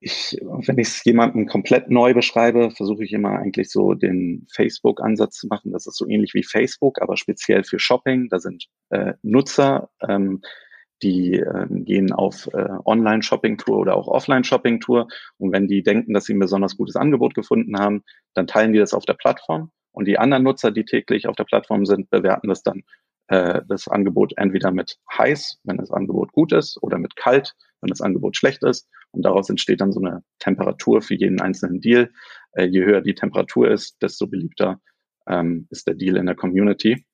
Ich, 0.00 0.38
wenn 0.40 0.78
ich 0.78 0.88
es 0.88 1.04
jemandem 1.04 1.46
komplett 1.46 1.90
neu 1.90 2.14
beschreibe, 2.14 2.70
versuche 2.70 3.04
ich 3.04 3.12
immer 3.12 3.30
eigentlich 3.30 3.68
so 3.70 3.94
den 3.94 4.46
Facebook-Ansatz 4.52 5.38
zu 5.38 5.48
machen. 5.48 5.72
Das 5.72 5.88
ist 5.88 5.96
so 5.96 6.06
ähnlich 6.08 6.34
wie 6.34 6.44
Facebook, 6.44 7.02
aber 7.02 7.16
speziell 7.16 7.64
für 7.64 7.80
Shopping. 7.80 8.28
Da 8.28 8.38
sind 8.38 8.66
äh, 8.90 9.14
Nutzer, 9.22 9.90
ähm, 10.06 10.40
die 11.02 11.34
ähm, 11.34 11.84
gehen 11.84 12.12
auf 12.12 12.48
äh, 12.52 12.68
Online-Shopping-Tour 12.84 13.76
oder 13.76 13.96
auch 13.96 14.08
Offline-Shopping-Tour. 14.08 15.08
Und 15.38 15.52
wenn 15.52 15.66
die 15.66 15.82
denken, 15.82 16.14
dass 16.14 16.26
sie 16.26 16.34
ein 16.34 16.40
besonders 16.40 16.76
gutes 16.76 16.96
Angebot 16.96 17.34
gefunden 17.34 17.78
haben, 17.78 18.04
dann 18.34 18.46
teilen 18.46 18.72
die 18.72 18.78
das 18.78 18.94
auf 18.94 19.04
der 19.04 19.14
Plattform. 19.14 19.72
Und 19.92 20.06
die 20.06 20.18
anderen 20.18 20.44
Nutzer, 20.44 20.70
die 20.70 20.84
täglich 20.84 21.26
auf 21.26 21.36
der 21.36 21.44
Plattform 21.44 21.86
sind, 21.86 22.10
bewerten 22.10 22.48
das 22.48 22.62
dann 22.62 22.82
äh, 23.28 23.62
das 23.68 23.88
Angebot 23.88 24.32
entweder 24.36 24.70
mit 24.70 24.98
heiß, 25.16 25.60
wenn 25.64 25.76
das 25.76 25.90
Angebot 25.90 26.32
gut 26.32 26.52
ist, 26.52 26.82
oder 26.82 26.98
mit 26.98 27.16
kalt, 27.16 27.54
wenn 27.80 27.88
das 27.88 28.00
Angebot 28.00 28.36
schlecht 28.36 28.62
ist. 28.62 28.88
Und 29.10 29.22
daraus 29.22 29.48
entsteht 29.48 29.80
dann 29.80 29.92
so 29.92 30.00
eine 30.00 30.22
Temperatur 30.38 31.02
für 31.02 31.14
jeden 31.14 31.40
einzelnen 31.40 31.80
Deal. 31.80 32.10
Äh, 32.52 32.64
je 32.64 32.84
höher 32.84 33.00
die 33.00 33.14
Temperatur 33.14 33.70
ist, 33.70 34.00
desto 34.02 34.26
beliebter 34.26 34.80
ähm, 35.26 35.66
ist 35.70 35.86
der 35.86 35.94
Deal 35.94 36.16
in 36.16 36.26
der 36.26 36.34
Community. 36.34 37.04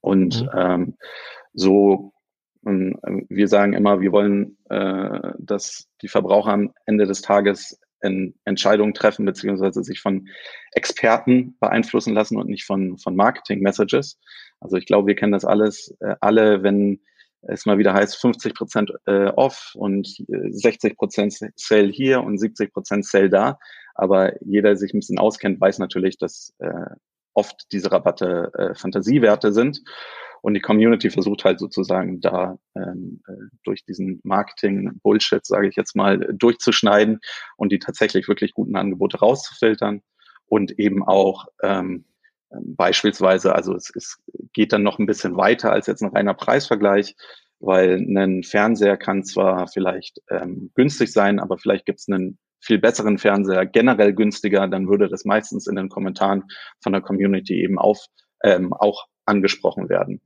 Und 0.00 0.42
mhm. 0.42 0.50
ähm, 0.54 0.96
so, 1.54 2.12
ähm, 2.66 2.98
wir 3.28 3.48
sagen 3.48 3.72
immer, 3.72 4.00
wir 4.00 4.12
wollen, 4.12 4.58
äh, 4.68 5.32
dass 5.38 5.88
die 6.02 6.08
Verbraucher 6.08 6.52
am 6.52 6.74
Ende 6.86 7.06
des 7.06 7.22
Tages 7.22 7.78
in 8.02 8.34
Entscheidungen 8.44 8.94
treffen, 8.94 9.24
beziehungsweise 9.24 9.82
sich 9.82 10.00
von 10.00 10.28
Experten 10.72 11.56
beeinflussen 11.60 12.14
lassen 12.14 12.36
und 12.36 12.48
nicht 12.48 12.64
von, 12.64 12.98
von 12.98 13.16
Marketing-Messages. 13.16 14.18
Also 14.60 14.76
ich 14.76 14.86
glaube, 14.86 15.08
wir 15.08 15.14
kennen 15.14 15.32
das 15.32 15.44
alles, 15.44 15.94
äh, 16.00 16.16
alle, 16.20 16.62
wenn 16.62 17.00
es 17.42 17.66
mal 17.66 17.78
wieder 17.78 17.92
heißt 17.92 18.20
50 18.20 18.54
Prozent 18.54 18.92
äh, 19.06 19.26
off 19.26 19.72
und 19.74 20.06
60 20.28 20.92
äh, 20.92 20.94
Prozent 20.94 21.34
Sale 21.56 21.88
hier 21.88 22.22
und 22.22 22.38
70 22.38 22.72
Prozent 22.72 23.04
Sale 23.04 23.30
da. 23.30 23.58
Aber 23.94 24.32
jeder, 24.42 24.70
der 24.70 24.76
sich 24.76 24.94
ein 24.94 25.00
bisschen 25.00 25.18
auskennt, 25.18 25.60
weiß 25.60 25.78
natürlich, 25.78 26.18
dass 26.18 26.54
äh, 26.58 26.94
oft 27.34 27.66
diese 27.72 27.90
Rabatte 27.90 28.52
äh, 28.54 28.74
Fantasiewerte 28.74 29.52
sind. 29.52 29.82
Und 30.42 30.54
die 30.54 30.60
Community 30.60 31.08
versucht 31.08 31.44
halt 31.44 31.60
sozusagen 31.60 32.20
da 32.20 32.58
ähm, 32.74 33.22
äh, 33.28 33.32
durch 33.64 33.84
diesen 33.84 34.20
Marketing-Bullshit, 34.24 35.46
sage 35.46 35.68
ich 35.68 35.76
jetzt 35.76 35.94
mal, 35.96 36.18
durchzuschneiden 36.32 37.20
und 37.56 37.70
die 37.72 37.78
tatsächlich 37.78 38.28
wirklich 38.28 38.52
guten 38.52 38.76
Angebote 38.76 39.18
rauszufiltern 39.18 40.02
und 40.46 40.78
eben 40.78 41.04
auch 41.04 41.46
ähm, 41.62 42.04
ähm 42.52 42.74
beispielsweise, 42.76 43.54
also 43.54 43.74
es, 43.74 43.92
es 43.94 44.18
geht 44.52 44.72
dann 44.72 44.82
noch 44.82 44.98
ein 44.98 45.06
bisschen 45.06 45.36
weiter 45.36 45.72
als 45.72 45.86
jetzt 45.86 46.02
ein 46.02 46.10
reiner 46.10 46.34
Preisvergleich, 46.34 47.14
weil 47.60 48.00
ein 48.00 48.42
Fernseher 48.42 48.96
kann 48.96 49.22
zwar 49.22 49.68
vielleicht 49.68 50.20
ähm, 50.28 50.72
günstig 50.74 51.12
sein, 51.12 51.38
aber 51.38 51.56
vielleicht 51.56 51.86
gibt 51.86 52.00
es 52.00 52.08
einen 52.08 52.38
viel 52.60 52.78
besseren 52.78 53.18
Fernseher 53.18 53.66
generell 53.66 54.12
günstiger, 54.12 54.66
dann 54.66 54.88
würde 54.88 55.08
das 55.08 55.24
meistens 55.24 55.68
in 55.68 55.76
den 55.76 55.88
Kommentaren 55.88 56.44
von 56.82 56.92
der 56.92 57.02
Community 57.02 57.62
eben 57.62 57.78
auf, 57.78 58.04
ähm, 58.42 58.72
auch 58.72 59.06
angesprochen 59.26 59.88
werden. 59.88 60.20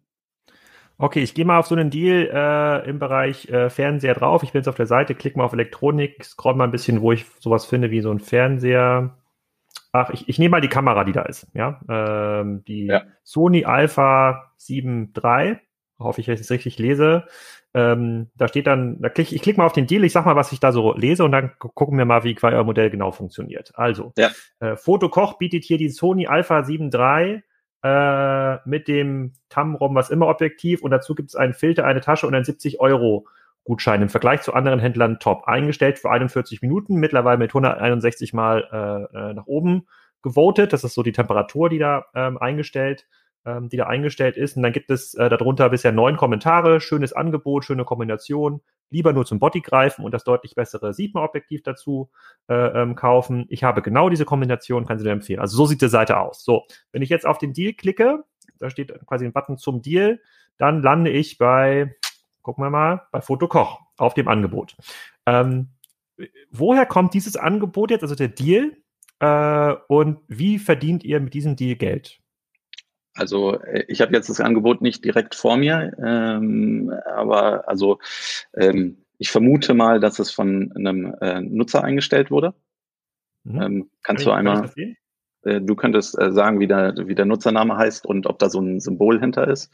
Okay, 0.98 1.22
ich 1.22 1.34
gehe 1.34 1.44
mal 1.44 1.58
auf 1.58 1.66
so 1.66 1.74
einen 1.74 1.90
Deal 1.90 2.30
äh, 2.32 2.88
im 2.88 2.98
Bereich 2.98 3.48
äh, 3.50 3.68
Fernseher 3.68 4.14
drauf. 4.14 4.42
Ich 4.42 4.52
bin 4.52 4.60
jetzt 4.60 4.68
auf 4.68 4.76
der 4.76 4.86
Seite, 4.86 5.14
klicke 5.14 5.36
mal 5.36 5.44
auf 5.44 5.52
Elektronik, 5.52 6.24
scroll 6.24 6.54
mal 6.54 6.64
ein 6.64 6.70
bisschen, 6.70 7.02
wo 7.02 7.12
ich 7.12 7.26
sowas 7.38 7.66
finde 7.66 7.90
wie 7.90 8.00
so 8.00 8.10
ein 8.10 8.20
Fernseher. 8.20 9.16
Ach, 9.92 10.10
ich, 10.10 10.28
ich 10.28 10.38
nehme 10.38 10.52
mal 10.52 10.60
die 10.60 10.68
Kamera, 10.68 11.04
die 11.04 11.12
da 11.12 11.22
ist. 11.22 11.48
Ja, 11.52 11.80
ähm, 11.88 12.64
die 12.64 12.86
ja. 12.86 13.02
Sony 13.24 13.66
Alpha 13.66 14.52
7 14.56 15.12
III 15.14 15.58
hoffe 15.98 16.20
ich, 16.20 16.26
dass 16.26 16.40
ich 16.40 16.46
es 16.46 16.50
richtig 16.50 16.78
lese. 16.78 17.24
Ähm, 17.74 18.30
da 18.36 18.48
steht 18.48 18.66
dann, 18.66 19.00
da 19.02 19.10
klick, 19.10 19.32
ich 19.32 19.42
klicke 19.42 19.58
mal 19.58 19.66
auf 19.66 19.72
den 19.72 19.86
Deal, 19.86 20.04
ich 20.04 20.12
sag 20.12 20.24
mal, 20.24 20.36
was 20.36 20.52
ich 20.52 20.60
da 20.60 20.72
so 20.72 20.94
lese 20.94 21.24
und 21.24 21.32
dann 21.32 21.52
gucken 21.58 21.98
wir 21.98 22.06
mal, 22.06 22.24
wie 22.24 22.36
euer 22.42 22.64
Modell 22.64 22.88
genau 22.88 23.12
funktioniert. 23.12 23.72
Also, 23.74 24.12
ja. 24.16 24.30
äh, 24.60 24.76
Fotokoch 24.76 25.36
bietet 25.36 25.64
hier 25.64 25.76
die 25.76 25.90
Sony 25.90 26.26
Alpha 26.26 26.62
7 26.62 26.90
III 26.90 27.42
äh, 27.86 28.68
mit 28.68 28.88
dem 28.88 29.32
Tamron, 29.48 29.94
was 29.94 30.10
immer 30.10 30.26
Objektiv 30.28 30.82
und 30.82 30.90
dazu 30.90 31.14
gibt 31.14 31.30
es 31.30 31.36
einen 31.36 31.54
Filter, 31.54 31.84
eine 31.84 32.00
Tasche 32.00 32.26
und 32.26 32.34
einen 32.34 32.44
70 32.44 32.80
Euro 32.80 33.26
Gutschein 33.64 34.02
im 34.02 34.08
Vergleich 34.08 34.42
zu 34.42 34.54
anderen 34.54 34.78
Händlern 34.78 35.18
top. 35.18 35.44
Eingestellt 35.48 35.98
für 35.98 36.10
41 36.10 36.62
Minuten, 36.62 36.96
mittlerweile 36.96 37.38
mit 37.38 37.50
161 37.50 38.32
Mal 38.32 39.08
äh, 39.12 39.18
äh, 39.18 39.34
nach 39.34 39.46
oben 39.46 39.86
gewotet. 40.22 40.72
Das 40.72 40.84
ist 40.84 40.94
so 40.94 41.02
die 41.02 41.12
Temperatur, 41.12 41.68
die 41.68 41.78
da 41.78 42.06
ähm, 42.14 42.38
eingestellt 42.38 43.06
ähm, 43.46 43.68
die 43.68 43.76
da 43.76 43.86
eingestellt 43.86 44.36
ist. 44.36 44.56
Und 44.56 44.62
dann 44.64 44.72
gibt 44.72 44.90
es 44.90 45.14
äh, 45.14 45.28
darunter 45.28 45.70
bisher 45.70 45.92
neun 45.92 46.16
Kommentare. 46.16 46.80
Schönes 46.80 47.12
Angebot, 47.12 47.64
schöne 47.64 47.84
Kombination. 47.84 48.60
Lieber 48.90 49.12
nur 49.12 49.26
zum 49.26 49.38
Body 49.38 49.60
greifen 49.60 50.04
und 50.04 50.12
das 50.12 50.24
deutlich 50.24 50.54
bessere 50.54 50.94
Sigma-Objektiv 50.94 51.62
dazu 51.62 52.10
äh, 52.48 52.54
ähm, 52.54 52.94
kaufen. 52.94 53.46
Ich 53.48 53.64
habe 53.64 53.82
genau 53.82 54.08
diese 54.08 54.24
Kombination, 54.24 54.86
kann 54.86 54.98
sie 54.98 55.04
dir 55.04 55.10
empfehlen. 55.10 55.40
Also 55.40 55.56
so 55.56 55.66
sieht 55.66 55.82
die 55.82 55.88
Seite 55.88 56.18
aus. 56.18 56.44
So, 56.44 56.64
wenn 56.92 57.02
ich 57.02 57.08
jetzt 57.08 57.26
auf 57.26 57.38
den 57.38 57.52
Deal 57.52 57.72
klicke, 57.72 58.24
da 58.58 58.70
steht 58.70 58.92
quasi 59.06 59.24
ein 59.24 59.32
Button 59.32 59.58
zum 59.58 59.82
Deal, 59.82 60.20
dann 60.58 60.82
lande 60.82 61.10
ich 61.10 61.38
bei, 61.38 61.94
gucken 62.42 62.64
wir 62.64 62.70
mal, 62.70 63.02
bei 63.12 63.20
Fotokoch 63.20 63.80
auf 63.96 64.14
dem 64.14 64.28
Angebot. 64.28 64.76
Ähm, 65.26 65.70
woher 66.50 66.86
kommt 66.86 67.14
dieses 67.14 67.36
Angebot 67.36 67.90
jetzt, 67.90 68.02
also 68.02 68.14
der 68.14 68.28
Deal? 68.28 68.76
Äh, 69.18 69.74
und 69.88 70.20
wie 70.28 70.58
verdient 70.58 71.04
ihr 71.04 71.20
mit 71.20 71.34
diesem 71.34 71.56
Deal 71.56 71.76
Geld? 71.76 72.20
Also 73.16 73.58
äh, 73.60 73.84
ich 73.88 74.00
habe 74.00 74.12
jetzt 74.12 74.28
das 74.28 74.40
Angebot 74.40 74.82
nicht 74.82 75.04
direkt 75.04 75.34
vor 75.34 75.56
mir, 75.56 75.92
ähm, 76.04 76.92
aber 77.06 77.68
also 77.68 77.98
ähm, 78.54 78.98
ich 79.18 79.30
vermute 79.30 79.74
mal, 79.74 80.00
dass 80.00 80.18
es 80.18 80.30
von 80.30 80.72
einem 80.76 81.14
äh, 81.20 81.40
Nutzer 81.40 81.82
eingestellt 81.82 82.30
wurde. 82.30 82.54
Mhm. 83.44 83.62
Ähm, 83.62 83.90
kannst 84.02 84.24
kann 84.24 84.44
du 84.44 84.50
einmal, 84.50 84.70
äh, 85.42 85.60
du 85.60 85.74
könntest 85.74 86.18
äh, 86.20 86.32
sagen, 86.32 86.60
wie 86.60 86.66
der, 86.66 86.94
wie 86.96 87.14
der 87.14 87.24
Nutzername 87.24 87.76
heißt 87.76 88.04
und 88.06 88.26
ob 88.26 88.38
da 88.38 88.50
so 88.50 88.60
ein 88.60 88.80
Symbol 88.80 89.20
hinter 89.20 89.48
ist. 89.48 89.70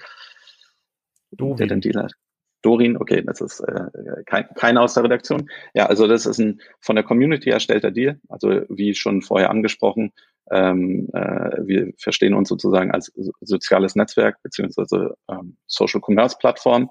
Dorin. 1.33 1.57
Der 1.57 1.67
den 1.67 1.81
Deal 1.81 2.03
hat. 2.03 2.13
Dorin, 2.63 2.97
okay, 2.97 3.23
das 3.25 3.41
ist 3.41 3.61
äh, 3.61 3.85
kein, 4.27 4.47
keiner 4.55 4.83
aus 4.83 4.95
der 4.95 5.05
Redaktion. 5.05 5.51
Ja, 5.75 5.87
also 5.87 6.07
das 6.07 6.27
ist 6.27 6.39
ein 6.39 6.61
von 6.81 6.97
der 6.97 7.05
Community 7.05 7.51
erstellter 7.51 7.91
Deal. 7.91 8.21
Also 8.29 8.63
wie 8.69 8.95
schon 8.95 9.21
vorher 9.23 9.51
angesprochen, 9.51 10.13
ähm, 10.51 11.09
äh, 11.13 11.57
wir 11.67 11.93
verstehen 11.99 12.35
uns 12.35 12.49
sozusagen 12.49 12.91
als 12.91 13.13
soziales 13.41 13.95
Netzwerk 13.95 14.43
beziehungsweise 14.43 15.15
ähm, 15.29 15.57
Social 15.67 16.01
Commerce 16.05 16.37
Plattform. 16.39 16.91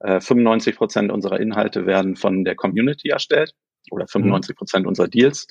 Äh, 0.00 0.20
95 0.20 0.76
Prozent 0.76 1.12
unserer 1.12 1.40
Inhalte 1.40 1.86
werden 1.86 2.16
von 2.16 2.44
der 2.44 2.54
Community 2.54 3.08
erstellt 3.08 3.54
oder 3.90 4.06
95 4.06 4.56
Prozent 4.56 4.86
unserer 4.86 5.08
Deals. 5.08 5.46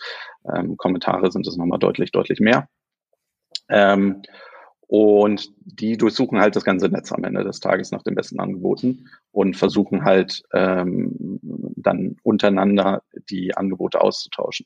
Ähm, 0.54 0.78
Kommentare 0.78 1.32
sind 1.32 1.46
es 1.48 1.58
nochmal 1.58 1.80
deutlich, 1.80 2.12
deutlich 2.12 2.40
mehr. 2.40 2.68
Ähm, 3.70 4.22
und 4.92 5.54
die 5.64 5.96
durchsuchen 5.96 6.42
halt 6.42 6.58
das 6.58 6.66
ganze 6.66 6.90
Netz 6.90 7.14
am 7.14 7.24
Ende 7.24 7.46
des 7.46 7.62
Tages 7.62 7.92
nach 7.92 8.04
den 8.04 8.14
besten 8.14 8.42
Angeboten 8.42 9.08
und 9.32 9.56
versuchen 9.56 10.04
halt 10.04 10.44
ähm, 10.52 11.40
dann 11.78 12.18
untereinander 12.24 13.02
die 13.30 13.56
Angebote 13.56 14.02
auszutauschen. 14.02 14.66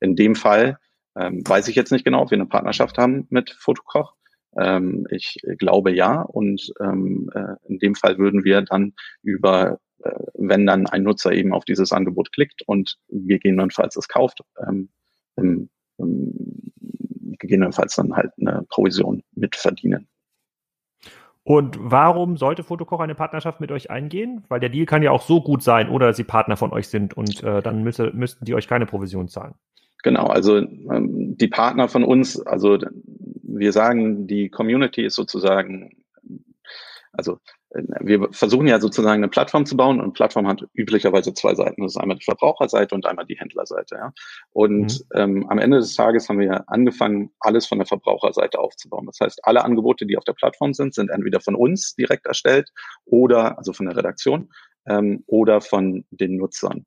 In 0.00 0.14
dem 0.14 0.36
Fall 0.36 0.78
ähm, 1.16 1.42
weiß 1.44 1.66
ich 1.66 1.74
jetzt 1.74 1.90
nicht 1.90 2.04
genau, 2.04 2.22
ob 2.22 2.30
wir 2.30 2.36
eine 2.36 2.46
Partnerschaft 2.46 2.98
haben 2.98 3.26
mit 3.30 3.50
Fotokoch. 3.50 4.14
Ähm, 4.56 5.08
ich 5.10 5.38
glaube 5.58 5.90
ja. 5.90 6.22
Und 6.22 6.72
ähm, 6.78 7.28
äh, 7.34 7.56
in 7.66 7.80
dem 7.80 7.96
Fall 7.96 8.16
würden 8.16 8.44
wir 8.44 8.62
dann 8.62 8.92
über, 9.24 9.80
äh, 10.04 10.12
wenn 10.34 10.66
dann 10.66 10.86
ein 10.86 11.02
Nutzer 11.02 11.32
eben 11.32 11.52
auf 11.52 11.64
dieses 11.64 11.90
Angebot 11.90 12.30
klickt 12.30 12.62
und 12.64 12.96
gegebenenfalls 13.08 13.96
es 13.96 14.06
kauft, 14.06 14.38
ähm, 14.64 14.90
im, 15.34 15.68
im, 15.98 16.72
gegebenenfalls 17.38 17.96
dann 17.96 18.14
halt 18.14 18.32
eine 18.40 18.64
Provision 18.68 19.22
mitverdienen. 19.34 20.08
Und 21.46 21.76
warum 21.78 22.38
sollte 22.38 22.64
Fotokoch 22.64 23.00
eine 23.00 23.14
Partnerschaft 23.14 23.60
mit 23.60 23.70
euch 23.70 23.90
eingehen? 23.90 24.44
Weil 24.48 24.60
der 24.60 24.70
Deal 24.70 24.86
kann 24.86 25.02
ja 25.02 25.10
auch 25.10 25.22
so 25.22 25.42
gut 25.42 25.62
sein, 25.62 25.90
oder 25.90 26.06
dass 26.06 26.16
sie 26.16 26.24
Partner 26.24 26.56
von 26.56 26.72
euch 26.72 26.88
sind 26.88 27.14
und 27.14 27.42
äh, 27.42 27.60
dann 27.60 27.82
müsste, 27.82 28.12
müssten 28.12 28.46
die 28.46 28.54
euch 28.54 28.66
keine 28.66 28.86
Provision 28.86 29.28
zahlen. 29.28 29.54
Genau, 30.02 30.26
also 30.26 30.56
ähm, 30.58 31.36
die 31.36 31.48
Partner 31.48 31.88
von 31.88 32.02
uns, 32.02 32.40
also 32.46 32.78
wir 33.42 33.72
sagen, 33.72 34.26
die 34.26 34.48
Community 34.48 35.04
ist 35.04 35.14
sozusagen, 35.14 35.96
also 37.12 37.38
wir 38.00 38.28
versuchen 38.32 38.66
ja 38.66 38.80
sozusagen 38.80 39.22
eine 39.22 39.28
Plattform 39.28 39.66
zu 39.66 39.76
bauen 39.76 40.00
und 40.00 40.12
Plattform 40.12 40.46
hat 40.46 40.64
üblicherweise 40.74 41.34
zwei 41.34 41.54
Seiten. 41.54 41.82
Das 41.82 41.92
ist 41.92 41.96
einmal 41.96 42.16
die 42.16 42.24
Verbraucherseite 42.24 42.94
und 42.94 43.06
einmal 43.06 43.26
die 43.26 43.36
Händlerseite. 43.36 43.96
Ja? 43.96 44.12
Und 44.52 45.00
mhm. 45.00 45.20
ähm, 45.20 45.46
am 45.48 45.58
Ende 45.58 45.78
des 45.78 45.94
Tages 45.94 46.28
haben 46.28 46.38
wir 46.38 46.68
angefangen, 46.68 47.30
alles 47.40 47.66
von 47.66 47.78
der 47.78 47.86
Verbraucherseite 47.86 48.58
aufzubauen. 48.58 49.06
Das 49.06 49.18
heißt, 49.20 49.44
alle 49.44 49.64
Angebote, 49.64 50.06
die 50.06 50.16
auf 50.16 50.24
der 50.24 50.34
Plattform 50.34 50.72
sind, 50.72 50.94
sind 50.94 51.10
entweder 51.10 51.40
von 51.40 51.54
uns 51.54 51.94
direkt 51.94 52.26
erstellt 52.26 52.70
oder, 53.04 53.58
also 53.58 53.72
von 53.72 53.86
der 53.86 53.96
Redaktion, 53.96 54.50
ähm, 54.86 55.24
oder 55.26 55.60
von 55.60 56.04
den 56.10 56.36
Nutzern. 56.36 56.86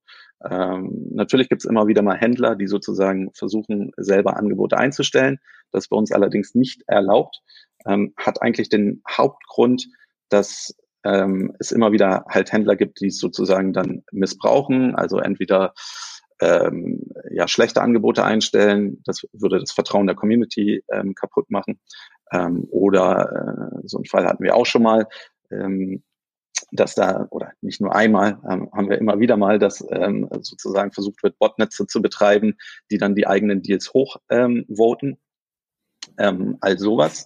Ähm, 0.49 1.07
natürlich 1.11 1.49
gibt 1.49 1.63
es 1.63 1.69
immer 1.69 1.87
wieder 1.87 2.01
mal 2.01 2.15
Händler, 2.17 2.55
die 2.55 2.67
sozusagen 2.67 3.31
versuchen, 3.33 3.91
selber 3.97 4.37
Angebote 4.37 4.77
einzustellen. 4.77 5.39
Das 5.71 5.85
ist 5.85 5.89
bei 5.89 5.97
uns 5.97 6.11
allerdings 6.11 6.55
nicht 6.55 6.83
erlaubt. 6.87 7.41
Ähm, 7.85 8.13
hat 8.17 8.41
eigentlich 8.41 8.69
den 8.69 9.01
Hauptgrund, 9.09 9.87
dass 10.29 10.75
ähm, 11.03 11.55
es 11.59 11.71
immer 11.71 11.91
wieder 11.91 12.25
halt 12.29 12.51
Händler 12.51 12.75
gibt, 12.75 12.99
die 13.01 13.07
es 13.07 13.19
sozusagen 13.19 13.73
dann 13.73 14.03
missbrauchen. 14.11 14.95
Also 14.95 15.19
entweder 15.19 15.73
ähm, 16.39 17.11
ja, 17.31 17.47
schlechte 17.47 17.81
Angebote 17.81 18.23
einstellen, 18.23 19.01
das 19.05 19.23
würde 19.33 19.59
das 19.59 19.71
Vertrauen 19.71 20.07
der 20.07 20.15
Community 20.15 20.83
ähm, 20.91 21.15
kaputt 21.15 21.49
machen. 21.49 21.79
Ähm, 22.31 22.67
oder 22.69 23.71
äh, 23.73 23.87
so 23.87 23.97
einen 23.97 24.05
Fall 24.05 24.25
hatten 24.25 24.43
wir 24.43 24.55
auch 24.55 24.65
schon 24.65 24.83
mal, 24.83 25.07
ähm, 25.51 26.03
dass 26.71 26.95
da, 26.95 27.27
oder 27.29 27.53
nicht 27.61 27.79
nur 27.79 27.95
einmal, 27.95 28.39
ähm, 28.49 28.69
haben 28.73 28.89
wir 28.89 28.97
immer 28.97 29.19
wieder 29.19 29.37
mal, 29.37 29.57
dass 29.59 29.85
ähm, 29.89 30.27
sozusagen 30.41 30.91
versucht 30.91 31.23
wird, 31.23 31.39
Botnetze 31.39 31.87
zu 31.87 32.01
betreiben, 32.01 32.57
die 32.91 32.97
dann 32.97 33.15
die 33.15 33.27
eigenen 33.27 33.61
Deals 33.61 33.93
hochvoten. 33.93 35.09
Ähm, 35.09 35.17
ähm, 36.19 36.57
all 36.61 36.77
sowas. 36.77 37.25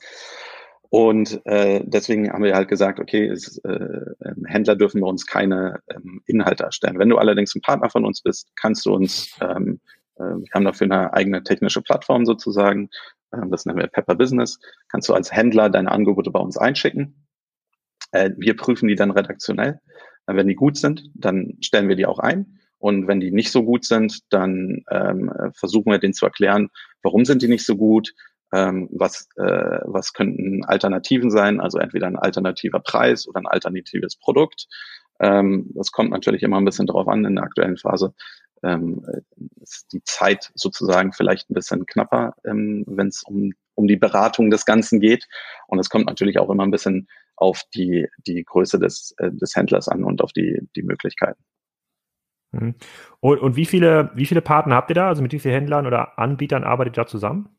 Und 0.93 1.39
äh, 1.45 1.81
deswegen 1.85 2.31
haben 2.31 2.43
wir 2.43 2.53
halt 2.53 2.67
gesagt, 2.67 2.99
okay, 2.99 3.25
es, 3.25 3.57
äh, 3.59 3.69
ähm, 3.69 4.45
Händler 4.45 4.75
dürfen 4.75 4.99
bei 4.99 5.07
uns 5.07 5.25
keine 5.25 5.79
ähm, 5.89 6.21
Inhalte 6.27 6.63
erstellen. 6.63 6.99
Wenn 6.99 7.09
du 7.09 7.17
allerdings 7.17 7.55
ein 7.55 7.61
Partner 7.61 7.89
von 7.89 8.05
uns 8.05 8.21
bist, 8.21 8.51
kannst 8.55 8.85
du 8.85 8.93
uns, 8.93 9.37
ähm, 9.39 9.79
äh, 10.17 10.23
wir 10.23 10.51
haben 10.53 10.65
dafür 10.65 10.85
eine 10.85 11.13
eigene 11.13 11.43
technische 11.43 11.81
Plattform 11.81 12.25
sozusagen, 12.25 12.89
äh, 13.31 13.37
das 13.49 13.65
nennen 13.65 13.79
wir 13.79 13.87
Pepper 13.87 14.15
Business, 14.15 14.59
kannst 14.89 15.07
du 15.07 15.13
als 15.13 15.31
Händler 15.31 15.69
deine 15.69 15.89
Angebote 15.89 16.29
bei 16.29 16.39
uns 16.39 16.57
einschicken 16.57 17.15
äh, 18.11 18.31
wir 18.37 18.55
prüfen 18.55 18.87
die 18.87 18.95
dann 18.95 19.11
redaktionell. 19.11 19.79
Äh, 20.27 20.35
wenn 20.35 20.47
die 20.47 20.55
gut 20.55 20.77
sind, 20.77 21.09
dann 21.15 21.57
stellen 21.61 21.89
wir 21.89 21.95
die 21.95 22.05
auch 22.05 22.19
ein. 22.19 22.59
Und 22.77 23.07
wenn 23.07 23.19
die 23.19 23.31
nicht 23.31 23.51
so 23.51 23.63
gut 23.63 23.85
sind, 23.85 24.21
dann 24.29 24.83
ähm, 24.89 25.31
versuchen 25.53 25.91
wir 25.91 25.99
denen 25.99 26.15
zu 26.15 26.25
erklären, 26.25 26.69
warum 27.03 27.25
sind 27.25 27.43
die 27.43 27.47
nicht 27.47 27.63
so 27.63 27.75
gut, 27.75 28.15
ähm, 28.51 28.89
was, 28.91 29.27
äh, 29.37 29.79
was 29.85 30.13
könnten 30.13 30.65
Alternativen 30.65 31.31
sein, 31.31 31.59
also 31.59 31.77
entweder 31.77 32.07
ein 32.07 32.17
alternativer 32.17 32.79
Preis 32.79 33.27
oder 33.27 33.39
ein 33.39 33.47
alternatives 33.47 34.17
Produkt. 34.17 34.67
Ähm, 35.19 35.69
das 35.75 35.91
kommt 35.91 36.11
natürlich 36.11 36.43
immer 36.43 36.57
ein 36.57 36.65
bisschen 36.65 36.87
drauf 36.87 37.07
an 37.07 37.25
in 37.25 37.35
der 37.35 37.45
aktuellen 37.45 37.77
Phase, 37.77 38.13
ähm, 38.63 39.05
ist 39.61 39.91
die 39.93 40.03
Zeit 40.03 40.51
sozusagen 40.55 41.13
vielleicht 41.13 41.49
ein 41.49 41.53
bisschen 41.53 41.85
knapper, 41.85 42.35
ähm, 42.45 42.83
wenn 42.87 43.07
es 43.07 43.23
um, 43.23 43.53
um 43.75 43.87
die 43.87 43.97
Beratung 43.97 44.49
des 44.51 44.65
Ganzen 44.65 44.99
geht. 44.99 45.27
Und 45.67 45.79
es 45.79 45.89
kommt 45.89 46.05
natürlich 46.07 46.39
auch 46.39 46.49
immer 46.49 46.63
ein 46.63 46.71
bisschen 46.71 47.07
auf 47.35 47.63
die, 47.73 48.07
die 48.27 48.43
Größe 48.43 48.79
des, 48.79 49.15
äh, 49.17 49.31
des 49.31 49.55
Händlers 49.55 49.87
an 49.87 50.03
und 50.03 50.21
auf 50.21 50.31
die, 50.33 50.59
die 50.75 50.83
Möglichkeiten. 50.83 51.41
Mhm. 52.51 52.75
Und, 53.19 53.39
und 53.39 53.55
wie 53.55 53.65
viele, 53.65 54.11
wie 54.13 54.25
viele 54.25 54.41
Partner 54.41 54.75
habt 54.75 54.91
ihr 54.91 54.95
da? 54.95 55.07
Also 55.07 55.21
mit 55.21 55.31
wie 55.33 55.39
vielen 55.39 55.55
Händlern 55.55 55.87
oder 55.87 56.19
Anbietern 56.19 56.63
arbeitet 56.63 56.97
ihr 56.97 57.03
da 57.03 57.07
zusammen? 57.07 57.49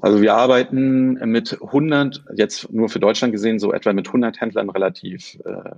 Also 0.00 0.20
wir 0.20 0.34
arbeiten 0.34 1.14
mit 1.30 1.58
100, 1.60 2.24
jetzt 2.34 2.70
nur 2.70 2.88
für 2.88 3.00
Deutschland 3.00 3.32
gesehen, 3.32 3.58
so 3.58 3.72
etwa 3.72 3.92
mit 3.92 4.08
100 4.08 4.40
Händlern 4.40 4.68
relativ, 4.68 5.38
äh, 5.44 5.70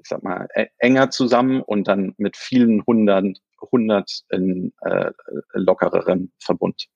ich 0.00 0.08
sag 0.08 0.22
mal, 0.22 0.48
e-, 0.54 0.68
enger 0.78 1.10
zusammen 1.10 1.60
und 1.60 1.88
dann 1.88 2.14
mit 2.16 2.36
vielen 2.36 2.84
hundert, 2.86 3.38
hundert 3.70 4.22
in 4.30 4.72
äh, 4.80 5.10
lockereren 5.52 6.32
Verbund. 6.38 6.88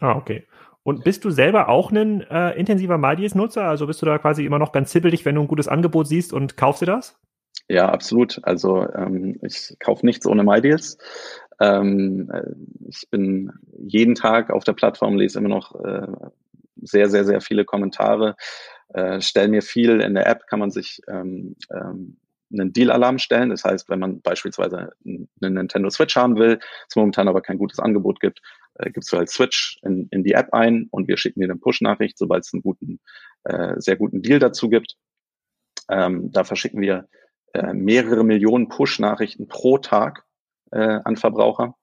Ah, 0.00 0.16
okay. 0.16 0.46
Und 0.82 1.04
bist 1.04 1.24
du 1.24 1.30
selber 1.30 1.68
auch 1.68 1.92
ein 1.92 2.22
äh, 2.22 2.58
intensiver 2.58 2.98
MyDeals-Nutzer? 2.98 3.64
Also 3.64 3.86
bist 3.86 4.02
du 4.02 4.06
da 4.06 4.18
quasi 4.18 4.44
immer 4.44 4.58
noch 4.58 4.72
ganz 4.72 4.90
zippelig, 4.90 5.24
wenn 5.24 5.36
du 5.36 5.42
ein 5.42 5.48
gutes 5.48 5.68
Angebot 5.68 6.08
siehst 6.08 6.32
und 6.32 6.56
kaufst 6.56 6.82
dir 6.82 6.86
das? 6.86 7.20
Ja, 7.68 7.88
absolut. 7.88 8.40
Also 8.42 8.88
ähm, 8.92 9.38
ich 9.42 9.76
kaufe 9.78 10.04
nichts 10.04 10.26
ohne 10.26 10.42
MyDeals. 10.42 10.98
Ähm, 11.62 12.28
äh, 12.32 12.54
ich 12.88 13.08
bin 13.10 13.52
jeden 13.78 14.16
Tag 14.16 14.50
auf 14.50 14.64
der 14.64 14.72
Plattform, 14.72 15.16
lese 15.16 15.38
immer 15.38 15.48
noch 15.48 15.74
äh, 15.76 16.08
sehr, 16.76 17.08
sehr, 17.08 17.24
sehr 17.24 17.40
viele 17.40 17.64
Kommentare, 17.64 18.34
äh, 18.88 19.20
stelle 19.20 19.48
mir 19.48 19.62
viel. 19.62 20.00
In 20.00 20.14
der 20.14 20.26
App 20.26 20.48
kann 20.48 20.58
man 20.58 20.72
sich 20.72 21.00
ähm, 21.08 21.54
ähm, 21.70 22.16
einen 22.52 22.72
Deal-Alarm 22.72 23.18
stellen. 23.18 23.50
Das 23.50 23.64
heißt, 23.64 23.88
wenn 23.88 24.00
man 24.00 24.20
beispielsweise 24.22 24.90
einen 25.04 25.28
Nintendo 25.40 25.88
Switch 25.88 26.16
haben 26.16 26.36
will, 26.36 26.58
es 26.88 26.96
momentan 26.96 27.28
aber 27.28 27.42
kein 27.42 27.58
gutes 27.58 27.78
Angebot 27.78 28.18
gibt, 28.18 28.40
äh, 28.74 28.90
gibst 28.90 29.12
du 29.12 29.16
halt 29.16 29.30
Switch 29.30 29.78
in, 29.82 30.08
in 30.10 30.24
die 30.24 30.32
App 30.32 30.52
ein 30.52 30.88
und 30.90 31.06
wir 31.06 31.16
schicken 31.16 31.40
dir 31.40 31.46
eine 31.46 31.56
Push-Nachricht, 31.56 32.18
sobald 32.18 32.44
es 32.44 32.52
einen 32.52 32.62
guten, 32.62 32.98
äh, 33.44 33.74
sehr 33.76 33.96
guten 33.96 34.20
Deal 34.20 34.40
dazu 34.40 34.68
gibt. 34.68 34.96
Ähm, 35.88 36.32
da 36.32 36.42
verschicken 36.42 36.80
wir 36.80 37.08
äh, 37.54 37.72
mehrere 37.72 38.24
Millionen 38.24 38.68
Push-Nachrichten 38.68 39.46
pro 39.46 39.78
Tag 39.78 40.24
äh, 40.72 41.00
an 41.04 41.16
Verbraucher. 41.16 41.74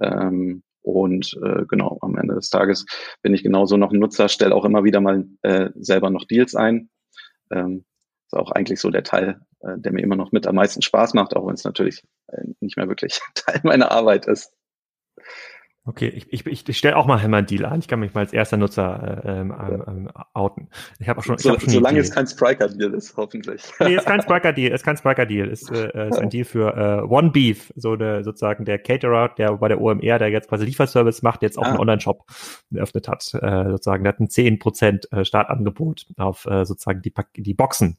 Ähm, 0.00 0.62
und 0.82 1.36
äh, 1.42 1.64
genau, 1.66 1.98
am 2.00 2.16
Ende 2.16 2.36
des 2.36 2.48
Tages 2.48 2.86
bin 3.22 3.34
ich 3.34 3.42
genauso 3.42 3.76
noch 3.76 3.92
ein 3.92 3.98
Nutzer, 3.98 4.28
stelle 4.28 4.54
auch 4.54 4.64
immer 4.64 4.84
wieder 4.84 5.00
mal 5.00 5.26
äh, 5.42 5.70
selber 5.74 6.10
noch 6.10 6.24
Deals 6.24 6.54
ein. 6.54 6.90
Ähm, 7.50 7.84
ist 8.26 8.38
auch 8.38 8.52
eigentlich 8.52 8.80
so 8.80 8.90
der 8.90 9.02
Teil, 9.02 9.40
äh, 9.60 9.78
der 9.78 9.92
mir 9.92 10.02
immer 10.02 10.16
noch 10.16 10.32
mit 10.32 10.46
am 10.46 10.54
meisten 10.54 10.82
Spaß 10.82 11.14
macht, 11.14 11.34
auch 11.34 11.46
wenn 11.46 11.54
es 11.54 11.64
natürlich 11.64 12.04
äh, 12.28 12.42
nicht 12.60 12.76
mehr 12.76 12.88
wirklich 12.88 13.20
Teil 13.34 13.60
meiner 13.64 13.90
Arbeit 13.90 14.26
ist. 14.26 14.52
Okay, 15.88 16.08
ich, 16.08 16.44
ich, 16.46 16.68
ich 16.68 16.76
stelle 16.76 16.96
auch 16.96 17.06
mal 17.06 17.22
Hammer 17.22 17.42
Deal 17.42 17.64
an. 17.64 17.78
Ich 17.78 17.86
kann 17.86 18.00
mich 18.00 18.12
mal 18.12 18.22
als 18.22 18.32
erster 18.32 18.56
Nutzer 18.56 19.22
äh, 19.24 19.40
ähm, 19.40 19.54
ähm, 19.86 20.10
outen. 20.34 20.68
Ich 20.98 21.08
habe 21.08 21.20
auch 21.20 21.24
schon. 21.24 21.38
So, 21.38 21.50
ich 21.50 21.54
hab 21.54 21.60
schon 21.60 21.70
solange 21.70 22.00
es 22.00 22.10
kein 22.10 22.26
Spriker 22.26 22.68
Deal 22.68 22.92
ist, 22.92 23.16
hoffentlich. 23.16 23.62
Nee, 23.78 23.94
ist 23.96 24.04
kein 24.04 24.20
Spriker 24.20 24.52
Deal. 24.52 24.72
Ist 24.72 24.84
kein 24.84 24.96
Spriker 24.96 25.26
Deal. 25.26 25.46
Ist, 25.46 25.70
äh, 25.70 26.08
ist 26.08 26.18
ein 26.18 26.28
Deal 26.28 26.44
für 26.44 26.76
äh, 26.76 27.06
One 27.08 27.30
Beef, 27.30 27.72
so 27.76 27.92
eine, 27.92 28.24
sozusagen 28.24 28.64
der 28.64 28.80
Caterer, 28.80 29.28
der 29.38 29.52
bei 29.52 29.68
der 29.68 29.80
OMR, 29.80 30.18
der 30.18 30.28
jetzt 30.28 30.48
quasi 30.48 30.64
Lieferservice 30.64 31.22
macht, 31.22 31.42
jetzt 31.42 31.56
auch 31.56 31.62
ah. 31.62 31.68
einen 31.68 31.78
Online-Shop 31.78 32.24
eröffnet 32.74 33.06
hat. 33.06 33.32
Äh, 33.34 33.70
sozusagen, 33.70 34.02
der 34.02 34.12
hat 34.12 34.18
ein 34.18 34.26
10% 34.26 35.12
äh, 35.12 35.24
Startangebot 35.24 36.06
auf 36.16 36.46
äh, 36.46 36.64
sozusagen 36.64 37.00
die, 37.00 37.14
die 37.36 37.54
Boxen, 37.54 37.96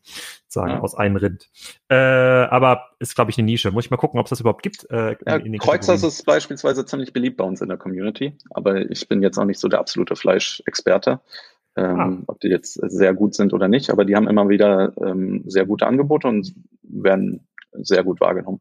sozusagen 0.47 0.73
ah. 0.73 0.79
aus 0.81 0.93
einem 0.93 1.15
Rind. 1.15 1.49
Äh, 1.89 1.95
aber 1.95 2.89
ist, 2.99 3.15
glaube 3.15 3.31
ich, 3.31 3.37
eine 3.37 3.45
Nische. 3.45 3.71
Muss 3.71 3.85
ich 3.85 3.91
mal 3.91 3.97
gucken, 3.97 4.19
ob 4.19 4.25
es 4.25 4.31
das 4.31 4.41
überhaupt 4.41 4.61
gibt. 4.61 4.89
Äh, 4.89 5.15
ja, 5.25 5.39
Kreuzers 5.57 6.03
ist 6.03 6.25
beispielsweise 6.25 6.85
ziemlich 6.85 7.13
beliebt 7.13 7.37
bei 7.37 7.45
uns 7.45 7.61
in 7.61 7.69
der 7.69 7.77
Community, 7.77 8.37
aber 8.49 8.89
ich 8.91 9.07
bin 9.07 9.21
jetzt 9.21 9.37
auch 9.37 9.45
nicht 9.45 9.59
so 9.59 9.69
der 9.69 9.79
absolute 9.79 10.15
Fleischexperte. 10.15 11.21
Ähm, 11.77 11.99
ah. 11.99 12.23
Ob 12.27 12.39
die 12.41 12.47
jetzt 12.49 12.73
sehr 12.73 13.13
gut 13.13 13.35
sind 13.35 13.53
oder 13.53 13.67
nicht, 13.67 13.89
aber 13.91 14.03
die 14.03 14.15
haben 14.15 14.27
immer 14.27 14.49
wieder 14.49 14.91
ähm, 14.97 15.43
sehr 15.45 15.65
gute 15.65 15.85
Angebote 15.85 16.27
und 16.27 16.53
werden 16.81 17.47
sehr 17.71 18.03
gut 18.03 18.19
wahrgenommen. 18.19 18.59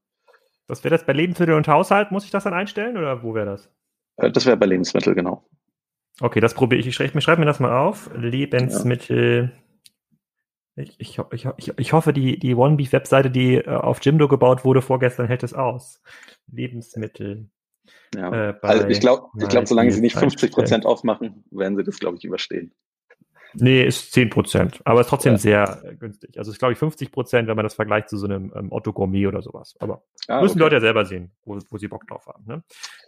Was 0.69 0.85
wäre 0.85 0.95
das 0.95 1.07
bei 1.07 1.13
Lebensmittel 1.13 1.55
und 1.55 1.67
Haushalt? 1.67 2.13
Muss 2.13 2.25
ich 2.25 2.31
das 2.31 2.45
dann 2.45 2.55
einstellen 2.55 2.97
oder 2.97 3.23
wo 3.23 3.35
wäre 3.35 3.47
das? 3.47 3.71
Äh, 4.17 4.31
das 4.31 4.47
wäre 4.47 4.57
bei 4.57 4.67
Lebensmittel, 4.67 5.15
genau. 5.15 5.45
Okay, 6.21 6.41
das 6.41 6.55
probiere 6.55 6.81
ich. 6.81 6.87
Ich 6.87 6.95
schreibe 6.95 7.21
schreib 7.21 7.39
mir 7.39 7.45
das 7.45 7.61
mal 7.61 7.77
auf. 7.77 8.11
Lebensmittel. 8.17 9.53
Ja. 9.53 9.66
Ich, 10.77 10.95
ich, 10.99 11.19
ich, 11.33 11.79
ich, 11.79 11.93
hoffe, 11.95 12.13
die, 12.13 12.39
die 12.39 12.55
OneBeef-Webseite, 12.55 13.31
die 13.31 13.55
äh, 13.55 13.67
auf 13.67 14.05
Jimdo 14.05 14.29
gebaut 14.29 14.65
wurde 14.65 14.83
vorgestern, 14.83 15.27
hält 15.27 15.43
es 15.43 15.55
aus. 15.55 16.03
Lebensmittel. 16.53 17.49
Ja. 18.15 18.51
Äh, 18.51 18.55
also 18.61 18.87
ich 18.87 19.01
glaube, 19.01 19.29
ich 19.39 19.49
glaub, 19.49 19.67
solange 19.67 19.91
sie 19.91 20.03
nicht 20.03 20.17
50 20.17 20.53
Prozent 20.53 20.87
aufmachen, 20.87 21.45
werden 21.51 21.77
sie 21.77 21.85
das, 21.85 21.99
glaube 21.99 22.19
ich, 22.19 22.25
überstehen. 22.25 22.73
Nee, 23.59 23.85
ist 23.85 24.13
10 24.13 24.31
Prozent, 24.31 24.81
aber 24.85 25.01
ist 25.01 25.09
trotzdem 25.09 25.35
ja. 25.35 25.39
sehr 25.39 25.83
äh, 25.85 25.95
günstig. 25.95 26.37
Also 26.39 26.51
ist, 26.51 26.59
glaube 26.59 26.73
ich, 26.73 26.79
50 26.79 27.11
Prozent, 27.11 27.49
wenn 27.49 27.57
man 27.57 27.65
das 27.65 27.75
vergleicht 27.75 28.11
zu 28.11 28.19
so 28.19 28.27
einem 28.27 28.53
ähm, 28.55 28.71
Otto 28.71 28.93
Gourmet 28.93 29.27
oder 29.27 29.41
sowas. 29.41 29.75
Aber 29.79 30.03
ah, 30.29 30.43
müssen 30.43 30.55
okay. 30.55 30.65
Leute 30.65 30.75
ja 30.77 30.81
selber 30.81 31.07
sehen, 31.07 31.31
wo, 31.45 31.59
wo 31.71 31.79
sie 31.79 31.89
Bock 31.89 32.07
drauf 32.07 32.27
haben. 32.27 32.45
Ne? 32.47 32.63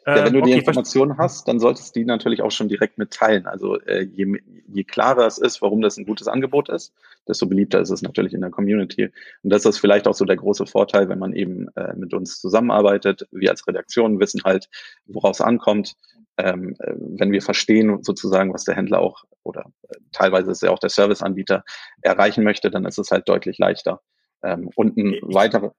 Ja, 0.07 0.25
wenn 0.25 0.33
du 0.33 0.39
ähm, 0.39 0.45
okay, 0.45 0.53
die 0.53 0.59
Informationen 0.59 1.19
hast, 1.19 1.49
dann 1.49 1.61
solltest 1.61 1.95
du 1.95 2.01
die 2.01 2.07
natürlich 2.07 2.41
auch 2.41 2.51
schon 2.51 2.69
direkt 2.69 2.97
mitteilen. 2.99 3.47
Also 3.47 3.79
äh, 3.81 4.03
je, 4.03 4.41
je 4.67 4.85
klarer 4.85 5.27
es 5.27 5.39
ist, 5.39 5.61
warum 5.61 5.83
das 5.83 5.99
ein 5.99 6.07
gutes 6.07 6.29
Angebot 6.29 6.71
ist, 6.71 6.95
desto 7.29 7.47
beliebter 7.47 7.81
ist 7.81 7.91
es 7.91 8.03
natürlich 8.03 8.35
in 8.35 8.41
der 8.41 8.51
Community. 8.51 9.11
Und 9.43 9.51
das 9.51 9.65
ist 9.65 9.79
vielleicht 9.79 10.09
auch 10.09 10.15
so 10.15 10.25
der 10.25 10.37
große 10.37 10.67
Vorteil, 10.67 11.09
wenn 11.09 11.19
man 11.19 11.33
eben 11.35 11.69
äh, 11.77 11.95
mit 11.95 12.15
uns 12.15 12.41
zusammenarbeitet. 12.41 13.29
Wir 13.31 13.51
als 13.51 13.67
Redaktion 13.67 14.21
wissen 14.21 14.43
halt, 14.45 14.69
worauf 15.07 15.33
es 15.33 15.41
ankommt 15.41 15.95
ähm, 16.39 16.77
äh, 16.79 16.95
wenn 16.97 17.33
wir 17.33 17.43
verstehen 17.43 18.03
sozusagen, 18.03 18.55
was 18.55 18.65
der 18.65 18.77
Händler 18.77 19.01
auch 19.01 19.25
oder 19.43 19.67
äh, 19.89 19.97
teilweise 20.13 20.53
ist 20.53 20.63
ja 20.63 20.71
auch 20.71 20.79
der 20.79 20.91
Serviceanbieter 20.91 21.65
erreichen 22.01 22.45
möchte, 22.45 22.71
dann 22.71 22.85
ist 22.85 22.99
es 22.99 23.11
halt 23.11 23.29
deutlich 23.29 23.59
leichter. 23.59 24.01
Ähm, 24.43 24.71
und 24.77 24.97
ein 24.97 25.15
ich, 25.15 25.23
weiterer. 25.23 25.75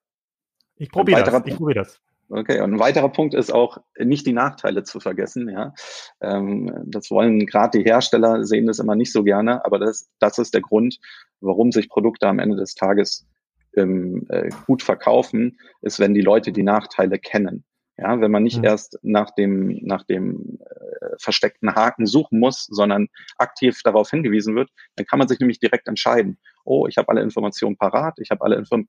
Ich 0.76 0.92
probiere 0.92 1.24
das. 1.24 1.46
Ich 1.46 1.56
probiere 1.56 1.80
das. 1.80 2.02
Okay, 2.32 2.62
und 2.62 2.76
ein 2.76 2.80
weiterer 2.80 3.10
Punkt 3.10 3.34
ist 3.34 3.52
auch, 3.52 3.80
nicht 3.98 4.28
die 4.28 4.34
Nachteile 4.34 4.84
zu 4.84 5.00
vergessen. 5.00 5.50
Ja, 5.50 5.74
ähm, 6.22 6.72
das 6.86 7.10
wollen 7.10 7.48
gerade 7.48 7.80
die 7.80 7.84
Hersteller 7.84 8.46
sehen 8.46 8.68
das 8.68 8.78
immer 8.78 8.96
nicht 8.96 9.12
so 9.12 9.24
gerne, 9.24 9.66
aber 9.66 9.80
das, 9.80 10.10
das 10.20 10.38
ist 10.38 10.54
der 10.54 10.62
Grund, 10.62 11.00
warum 11.42 11.72
sich 11.72 11.90
Produkte 11.90 12.28
am 12.28 12.38
Ende 12.38 12.56
des 12.56 12.76
Tages 12.76 13.28
ähm, 13.76 14.28
äh, 14.30 14.50
gut 14.68 14.84
verkaufen, 14.84 15.60
ist, 15.82 16.00
wenn 16.00 16.14
die 16.14 16.22
Leute 16.22 16.52
die 16.52 16.64
Nachteile 16.64 17.18
kennen. 17.18 17.64
Ja, 18.02 18.22
wenn 18.22 18.32
man 18.32 18.44
nicht 18.44 18.60
mhm. 18.60 18.64
erst 18.64 18.98
nach 19.02 19.32
dem, 19.32 19.78
nach 19.82 20.04
dem 20.04 20.58
äh, 20.62 21.18
versteckten 21.18 21.76
Haken 21.76 22.06
suchen 22.06 22.40
muss, 22.40 22.66
sondern 22.66 23.10
aktiv 23.38 23.82
darauf 23.84 24.10
hingewiesen 24.10 24.56
wird, 24.56 24.70
dann 24.96 25.06
kann 25.06 25.20
man 25.20 25.28
sich 25.28 25.40
nämlich 25.40 25.60
direkt 25.60 25.88
entscheiden. 25.90 26.40
Oh, 26.64 26.88
ich 26.88 26.98
habe 26.98 27.10
alle 27.10 27.22
Informationen 27.22 27.76
parat, 27.76 28.18
ich 28.20 28.32
habe 28.32 28.44
alle 28.44 28.56
Inform 28.56 28.88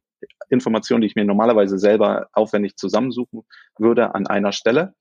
Informationen, 0.49 1.01
die 1.01 1.09
ich 1.09 1.17
mir 1.17 1.25
normalerweise 1.25 1.79
selber 1.79 2.29
aufwendig 2.33 2.77
zusammensuchen 2.77 3.43
würde, 3.79 4.15
an 4.15 4.29
einer 4.29 4.53
Stelle. 4.53 4.95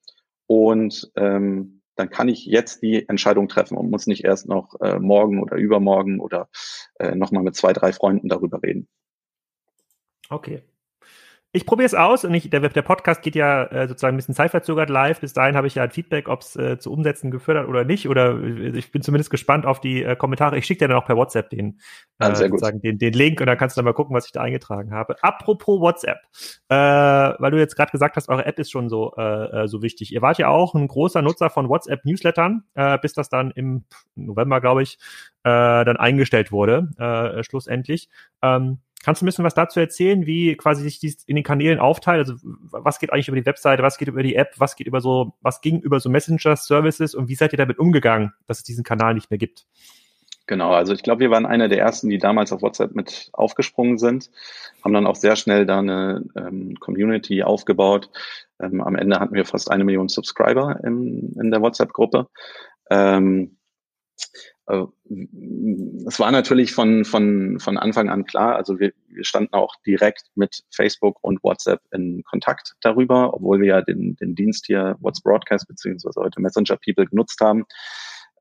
Und 0.47 1.11
ähm, 1.15 1.81
dann 1.95 2.09
kann 2.09 2.29
ich 2.29 2.45
jetzt 2.45 2.81
die 2.81 3.07
Entscheidung 3.09 3.47
treffen 3.47 3.77
und 3.77 3.91
muss 3.91 4.07
nicht 4.07 4.23
erst 4.23 4.47
noch 4.47 4.79
äh, 4.81 4.97
morgen 4.97 5.43
oder 5.43 5.57
übermorgen 5.57 6.19
oder 6.19 6.49
äh, 6.97 7.13
nochmal 7.13 7.43
mit 7.43 7.55
zwei, 7.55 7.73
drei 7.73 7.91
Freunden 7.91 8.29
darüber 8.29 8.63
reden. 8.63 8.87
Okay, 10.29 10.63
ich 11.51 11.65
probiere 11.65 11.87
es 11.87 11.95
aus 11.95 12.25
und 12.25 12.33
ich, 12.35 12.51
der, 12.51 12.59
der 12.59 12.81
Podcast 12.83 13.23
geht 13.23 13.33
ja 13.33 13.63
äh, 13.63 13.87
sozusagen 13.87 14.13
ein 14.13 14.17
bisschen 14.17 14.35
zeitverzögert 14.35 14.89
live. 14.89 15.19
Bis 15.19 15.33
dahin 15.33 15.55
habe 15.55 15.65
ich 15.65 15.73
ja 15.73 15.83
ein 15.83 15.89
Feedback, 15.89 16.29
ob 16.29 16.41
es 16.41 16.55
äh, 16.55 16.77
zu 16.77 16.91
Umsetzen 16.91 17.31
geführt 17.31 17.57
hat 17.57 17.67
oder 17.67 17.85
nicht. 17.85 18.07
Oder 18.07 18.37
äh, 18.37 18.77
ich 18.77 18.91
bin 18.91 19.01
zumindest 19.01 19.31
gespannt 19.31 19.65
auf 19.65 19.81
die 19.81 20.03
äh, 20.03 20.15
Kommentare. 20.15 20.59
Ich 20.59 20.67
schicke 20.67 20.85
dir 20.85 20.89
dann 20.89 20.97
auch 20.97 21.07
per 21.07 21.17
WhatsApp 21.17 21.49
den, 21.49 21.79
äh, 22.19 22.35
sozusagen 22.35 22.81
den, 22.81 22.99
den 22.99 23.13
Link 23.13 23.41
und 23.41 23.47
dann 23.47 23.57
kannst 23.57 23.75
du 23.75 23.79
dann 23.79 23.85
mal 23.85 23.93
gucken, 23.93 24.15
was 24.15 24.27
ich 24.27 24.31
da 24.31 24.41
eingetragen 24.41 24.93
habe. 24.93 25.15
Apropos 25.23 25.81
WhatsApp, 25.81 26.19
äh, 26.69 26.75
weil 26.75 27.49
du 27.49 27.57
jetzt 27.57 27.75
gerade 27.75 27.91
gesagt 27.91 28.15
hast, 28.15 28.29
eure 28.29 28.45
App 28.45 28.59
ist 28.59 28.69
schon 28.69 28.87
so, 28.87 29.15
äh, 29.17 29.63
äh, 29.63 29.67
so 29.67 29.81
wichtig. 29.81 30.13
Ihr 30.13 30.21
wart 30.21 30.37
ja 30.37 30.49
auch 30.49 30.75
ein 30.75 30.87
großer 30.87 31.23
Nutzer 31.23 31.49
von 31.49 31.67
WhatsApp-Newslettern, 31.67 32.65
äh, 32.75 32.99
bis 32.99 33.13
das 33.13 33.29
dann 33.29 33.49
im 33.49 33.85
November, 34.13 34.61
glaube 34.61 34.83
ich, 34.83 34.99
äh, 35.43 35.83
dann 35.83 35.97
eingestellt 35.97 36.51
wurde, 36.51 36.89
äh, 36.99 37.43
schlussendlich. 37.43 38.07
Ähm, 38.43 38.81
Kannst 39.03 39.21
du 39.21 39.25
ein 39.25 39.27
bisschen 39.27 39.45
was 39.45 39.53
dazu 39.53 39.79
erzählen, 39.79 40.25
wie 40.25 40.55
quasi 40.57 40.83
sich 40.83 40.99
dies 40.99 41.23
in 41.23 41.35
den 41.35 41.45
Kanälen 41.45 41.79
aufteilt? 41.79 42.19
Also 42.19 42.35
was 42.43 42.99
geht 42.99 43.13
eigentlich 43.13 43.29
über 43.29 43.37
die 43.37 43.45
Webseite, 43.45 43.81
was 43.81 43.97
geht 43.97 44.09
über 44.09 44.23
die 44.23 44.35
App, 44.35 44.53
was 44.57 44.75
geht 44.75 44.87
über 44.87 44.99
so, 44.99 45.33
was 45.41 45.61
ging 45.61 45.79
über 45.79 45.99
so 45.99 46.09
Messenger-Services 46.09 47.15
und 47.15 47.29
wie 47.29 47.35
seid 47.35 47.53
ihr 47.53 47.57
damit 47.57 47.79
umgegangen, 47.79 48.33
dass 48.45 48.57
es 48.57 48.63
diesen 48.65 48.83
Kanal 48.83 49.13
nicht 49.13 49.29
mehr 49.29 49.37
gibt? 49.37 49.65
Genau, 50.47 50.71
also 50.71 50.93
ich 50.93 51.03
glaube, 51.03 51.19
wir 51.19 51.29
waren 51.29 51.45
einer 51.45 51.69
der 51.69 51.77
ersten, 51.77 52.09
die 52.09 52.17
damals 52.17 52.51
auf 52.51 52.63
WhatsApp 52.63 52.95
mit 52.95 53.29
aufgesprungen 53.33 53.99
sind, 53.99 54.31
haben 54.83 54.93
dann 54.93 55.05
auch 55.05 55.15
sehr 55.15 55.35
schnell 55.35 55.67
da 55.67 55.77
eine 55.77 56.25
ähm, 56.35 56.75
Community 56.79 57.43
aufgebaut. 57.43 58.09
Ähm, 58.59 58.81
am 58.81 58.95
Ende 58.95 59.19
hatten 59.19 59.35
wir 59.35 59.45
fast 59.45 59.69
eine 59.69 59.83
Million 59.83 60.09
Subscriber 60.09 60.79
in, 60.83 61.37
in 61.39 61.51
der 61.51 61.61
WhatsApp-Gruppe. 61.61 62.29
Ähm, 62.89 63.59
äh, 64.17 64.58
es 64.69 66.19
war 66.19 66.31
natürlich 66.31 66.73
von, 66.73 67.03
von, 67.03 67.59
von 67.59 67.77
Anfang 67.77 68.09
an 68.09 68.25
klar, 68.25 68.55
also 68.55 68.79
wir, 68.79 68.91
wir 69.07 69.25
standen 69.25 69.53
auch 69.53 69.73
direkt 69.85 70.25
mit 70.35 70.63
Facebook 70.69 71.17
und 71.21 71.43
WhatsApp 71.43 71.81
in 71.91 72.23
Kontakt 72.23 72.75
darüber, 72.81 73.33
obwohl 73.33 73.61
wir 73.61 73.67
ja 73.67 73.81
den, 73.81 74.15
den 74.17 74.35
Dienst 74.35 74.67
hier 74.67 74.95
What's 74.99 75.21
Broadcast 75.21 75.67
beziehungsweise 75.67 76.21
heute 76.21 76.39
Messenger 76.39 76.77
People 76.85 77.07
genutzt 77.07 77.39
haben. 77.41 77.65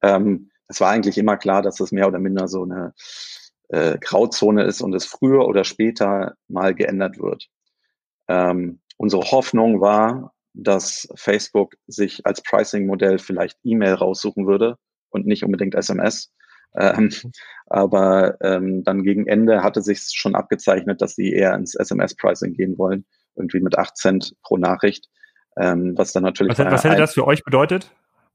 Ähm, 0.03 0.51
es 0.69 0.81
war 0.83 0.91
eigentlich 0.91 1.17
immer 1.17 1.39
klar, 1.39 1.63
dass 1.63 1.77
das 1.77 1.93
mehr 1.93 2.07
oder 2.07 2.19
minder 2.19 2.47
so 2.47 2.63
eine 2.63 2.93
äh, 3.69 3.97
Grauzone 3.99 4.65
ist 4.65 4.83
und 4.83 4.95
es 4.95 5.07
früher 5.07 5.47
oder 5.47 5.65
später 5.65 6.35
mal 6.47 6.75
geändert 6.75 7.19
wird. 7.19 7.49
Ähm, 8.29 8.81
unsere 8.99 9.23
Hoffnung 9.23 9.81
war, 9.81 10.35
dass 10.53 11.09
Facebook 11.15 11.75
sich 11.87 12.27
als 12.27 12.43
Pricing-Modell 12.43 13.19
vielleicht 13.19 13.57
E-Mail 13.65 13.95
raussuchen 13.95 14.47
würde 14.47 14.77
und 15.11 15.27
nicht 15.27 15.45
unbedingt 15.45 15.75
SMS. 15.75 16.33
Ähm, 16.77 17.11
aber 17.67 18.37
ähm, 18.43 18.85
dann 18.85 19.03
gegen 19.03 19.27
Ende 19.27 19.63
hatte 19.63 19.83
sich 19.83 20.11
schon 20.13 20.35
abgezeichnet, 20.35 21.01
dass 21.01 21.15
sie 21.15 21.33
eher 21.33 21.55
ins 21.55 21.75
SMS-Pricing 21.75 22.53
gehen 22.53 22.79
wollen, 22.79 23.07
irgendwie 23.37 23.61
mit 23.61 23.79
8 23.79 23.97
Cent 23.97 24.35
pro 24.43 24.57
Nachricht. 24.57 25.09
Ähm, 25.57 25.95
was 25.97 26.13
dann 26.13 26.23
natürlich. 26.23 26.59
Was, 26.59 26.65
was 26.67 26.85
hätte 26.85 26.97
das 26.97 27.15
für 27.15 27.27
euch 27.27 27.43
bedeutet? 27.43 27.91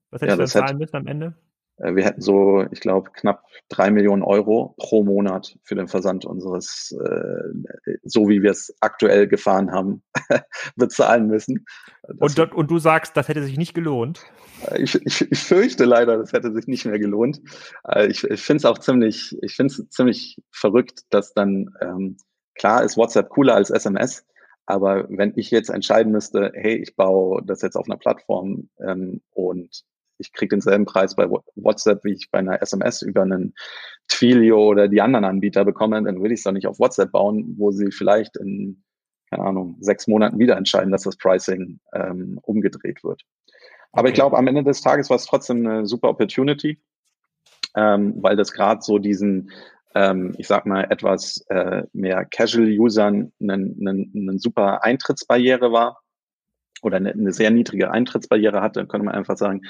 Was 0.09 0.21
hätte 0.21 0.31
ja, 0.31 0.37
das 0.37 0.51
zahlen 0.51 0.77
müssen 0.77 0.95
am 0.95 1.07
Ende? 1.07 1.35
Äh, 1.77 1.95
wir 1.95 2.03
hätten 2.03 2.21
so, 2.21 2.65
ich 2.71 2.79
glaube, 2.79 3.11
knapp 3.11 3.43
drei 3.69 3.91
Millionen 3.91 4.23
Euro 4.23 4.75
pro 4.77 5.03
Monat 5.03 5.57
für 5.63 5.75
den 5.75 5.87
Versand 5.87 6.25
unseres, 6.25 6.95
äh, 7.03 7.95
so 8.03 8.29
wie 8.29 8.41
wir 8.41 8.51
es 8.51 8.75
aktuell 8.79 9.27
gefahren 9.27 9.71
haben, 9.71 10.03
bezahlen 10.75 11.27
müssen. 11.27 11.65
und, 12.19 12.39
und 12.39 12.71
du 12.71 12.79
sagst, 12.79 13.17
das 13.17 13.27
hätte 13.27 13.43
sich 13.43 13.57
nicht 13.57 13.73
gelohnt? 13.73 14.21
Äh, 14.67 14.81
ich, 14.83 14.95
ich, 15.05 15.31
ich 15.31 15.39
fürchte 15.39 15.85
leider, 15.85 16.17
das 16.17 16.33
hätte 16.33 16.53
sich 16.53 16.67
nicht 16.67 16.85
mehr 16.85 16.99
gelohnt. 16.99 17.41
Ich, 18.07 18.23
ich 18.23 18.41
finde 18.41 18.57
es 18.57 18.65
auch 18.65 18.79
ziemlich, 18.79 19.37
ich 19.41 19.55
finde 19.55 19.73
es 19.73 19.89
ziemlich 19.89 20.41
verrückt, 20.51 21.01
dass 21.09 21.33
dann, 21.33 21.73
ähm, 21.81 22.17
klar 22.55 22.83
ist 22.83 22.97
WhatsApp 22.97 23.29
cooler 23.29 23.55
als 23.55 23.71
SMS, 23.71 24.25
aber 24.65 25.05
wenn 25.09 25.33
ich 25.35 25.51
jetzt 25.51 25.69
entscheiden 25.69 26.11
müsste, 26.11 26.51
hey, 26.53 26.75
ich 26.75 26.95
baue 26.95 27.41
das 27.43 27.61
jetzt 27.61 27.75
auf 27.75 27.85
einer 27.85 27.97
Plattform 27.97 28.69
ähm, 28.79 29.21
und 29.31 29.83
ich 30.23 30.33
kriege 30.33 30.55
denselben 30.55 30.85
Preis 30.85 31.15
bei 31.15 31.29
WhatsApp, 31.55 32.03
wie 32.03 32.13
ich 32.13 32.29
bei 32.31 32.39
einer 32.39 32.61
SMS 32.61 33.01
über 33.01 33.23
einen 33.23 33.53
Twilio 34.07 34.65
oder 34.65 34.87
die 34.87 35.01
anderen 35.01 35.25
Anbieter 35.25 35.65
bekomme, 35.65 36.01
dann 36.03 36.21
will 36.21 36.31
ich 36.31 36.39
es 36.39 36.43
doch 36.43 36.51
nicht 36.51 36.67
auf 36.67 36.79
WhatsApp 36.79 37.11
bauen, 37.11 37.55
wo 37.57 37.71
sie 37.71 37.91
vielleicht 37.91 38.37
in, 38.37 38.83
keine 39.29 39.43
Ahnung, 39.43 39.77
sechs 39.79 40.07
Monaten 40.07 40.39
wieder 40.39 40.57
entscheiden, 40.57 40.91
dass 40.91 41.03
das 41.03 41.17
Pricing 41.17 41.79
ähm, 41.93 42.39
umgedreht 42.43 43.03
wird. 43.03 43.21
Aber 43.91 44.03
okay. 44.03 44.09
ich 44.09 44.15
glaube, 44.15 44.37
am 44.37 44.47
Ende 44.47 44.63
des 44.63 44.81
Tages 44.81 45.09
war 45.09 45.17
es 45.17 45.25
trotzdem 45.25 45.65
eine 45.65 45.85
super 45.85 46.09
Opportunity, 46.09 46.81
ähm, 47.75 48.15
weil 48.21 48.35
das 48.35 48.51
gerade 48.51 48.81
so 48.81 48.97
diesen, 48.97 49.51
ähm, 49.93 50.33
ich 50.37 50.47
sag 50.47 50.65
mal, 50.65 50.85
etwas 50.89 51.45
äh, 51.49 51.83
mehr 51.93 52.25
Casual-Usern 52.25 53.31
eine, 53.39 53.53
eine, 53.53 54.07
eine 54.15 54.39
super 54.39 54.83
Eintrittsbarriere 54.83 55.71
war 55.71 56.01
oder 56.81 56.97
eine, 56.97 57.11
eine 57.11 57.31
sehr 57.31 57.51
niedrige 57.51 57.91
Eintrittsbarriere 57.91 58.61
hatte, 58.61 58.79
dann 58.79 58.87
könnte 58.87 59.05
man 59.05 59.15
einfach 59.15 59.37
sagen, 59.37 59.61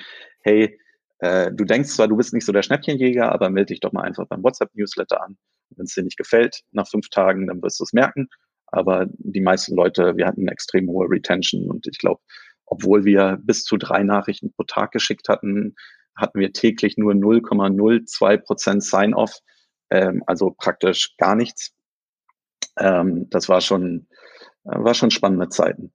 hey, 0.44 0.80
äh, 1.20 1.52
du 1.52 1.66
denkst 1.66 1.90
zwar, 1.90 2.08
du 2.08 2.18
bist 2.18 2.34
nicht 2.34 2.46
so 2.46 2.52
der 2.52 2.64
Schnäppchenjäger, 2.64 3.32
aber 3.32 3.50
melde 3.50 3.74
dich 3.74 3.80
doch 3.80 3.94
mal 3.94 4.04
einfach 4.04 4.28
beim 4.28 4.44
WhatsApp-Newsletter 4.44 5.24
an. 5.24 5.38
Wenn 5.72 5.86
es 5.86 5.94
dir 5.94 6.04
nicht 6.04 6.18
gefällt, 6.18 6.62
nach 6.72 6.88
fünf 6.88 7.10
Tagen, 7.10 7.48
dann 7.48 7.62
wirst 7.62 7.80
du 7.80 7.84
es 7.84 7.94
merken. 7.94 8.28
Aber 8.68 9.06
die 9.10 9.42
meisten 9.42 9.76
Leute, 9.76 10.18
wir 10.18 10.26
hatten 10.26 10.42
eine 10.42 10.52
extrem 10.52 10.90
hohe 10.90 11.10
Retention 11.10 11.70
und 11.70 11.88
ich 11.88 11.98
glaube, 11.98 12.22
obwohl 12.66 13.06
wir 13.06 13.38
bis 13.42 13.64
zu 13.64 13.78
drei 13.78 14.04
Nachrichten 14.04 14.52
pro 14.52 14.64
Tag 14.64 14.92
geschickt 14.92 15.30
hatten, 15.30 15.76
hatten 16.16 16.40
wir 16.40 16.52
täglich 16.54 16.98
nur 16.98 17.14
0,02 17.14 18.38
Prozent 18.38 18.84
Sign-off, 18.84 19.40
ähm, 19.90 20.24
also 20.28 20.52
praktisch 20.52 21.16
gar 21.18 21.36
nichts. 21.36 21.74
Ähm, 22.80 23.30
das 23.30 23.50
war 23.50 23.62
schon, 23.62 24.08
äh, 24.66 24.78
war 24.78 24.94
schon 24.94 25.12
spannende 25.12 25.50
Zeiten. 25.50 25.94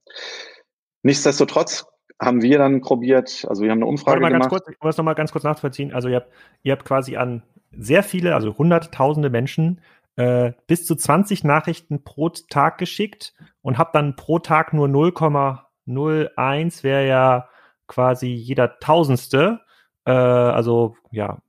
Nichtsdestotrotz 1.03 1.85
haben 2.19 2.41
wir 2.41 2.57
dann 2.57 2.81
probiert, 2.81 3.45
also 3.47 3.63
wir 3.63 3.71
haben 3.71 3.79
eine 3.79 3.85
Umfrage 3.85 4.19
mal 4.19 4.31
gemacht. 4.31 4.49
Kurz, 4.49 4.67
ich 4.67 4.77
muss 4.81 4.97
noch 4.97 5.05
mal 5.05 5.13
ganz 5.13 5.31
kurz 5.31 5.43
nachvollziehen. 5.43 5.93
Also 5.93 6.09
ihr 6.09 6.17
habt, 6.17 6.31
ihr 6.63 6.73
habt 6.73 6.85
quasi 6.85 7.15
an 7.15 7.43
sehr 7.71 8.03
viele, 8.03 8.35
also 8.35 8.57
hunderttausende 8.57 9.29
Menschen 9.29 9.81
äh, 10.17 10.51
bis 10.67 10.85
zu 10.85 10.95
20 10.95 11.43
Nachrichten 11.45 12.03
pro 12.03 12.29
Tag 12.29 12.77
geschickt 12.77 13.33
und 13.61 13.77
habt 13.77 13.95
dann 13.95 14.15
pro 14.15 14.39
Tag 14.39 14.73
nur 14.73 14.87
0,01 14.87 16.83
wäre 16.83 17.07
ja 17.07 17.49
quasi 17.87 18.27
jeder 18.27 18.79
Tausendste. 18.79 19.61
Äh, 20.05 20.11
also 20.11 20.97
ja, 21.11 21.41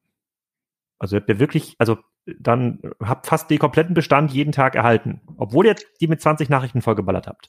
also 1.00 1.16
habt 1.16 1.28
ihr 1.28 1.40
wirklich, 1.40 1.74
also 1.78 1.98
dann 2.38 2.80
habt 3.02 3.26
fast 3.26 3.50
den 3.50 3.58
kompletten 3.58 3.94
Bestand 3.94 4.30
jeden 4.30 4.52
Tag 4.52 4.76
erhalten, 4.76 5.20
obwohl 5.36 5.66
ihr 5.66 5.74
die 6.00 6.06
mit 6.06 6.20
20 6.20 6.48
Nachrichten 6.48 6.82
vollgeballert 6.82 7.26
habt. 7.26 7.48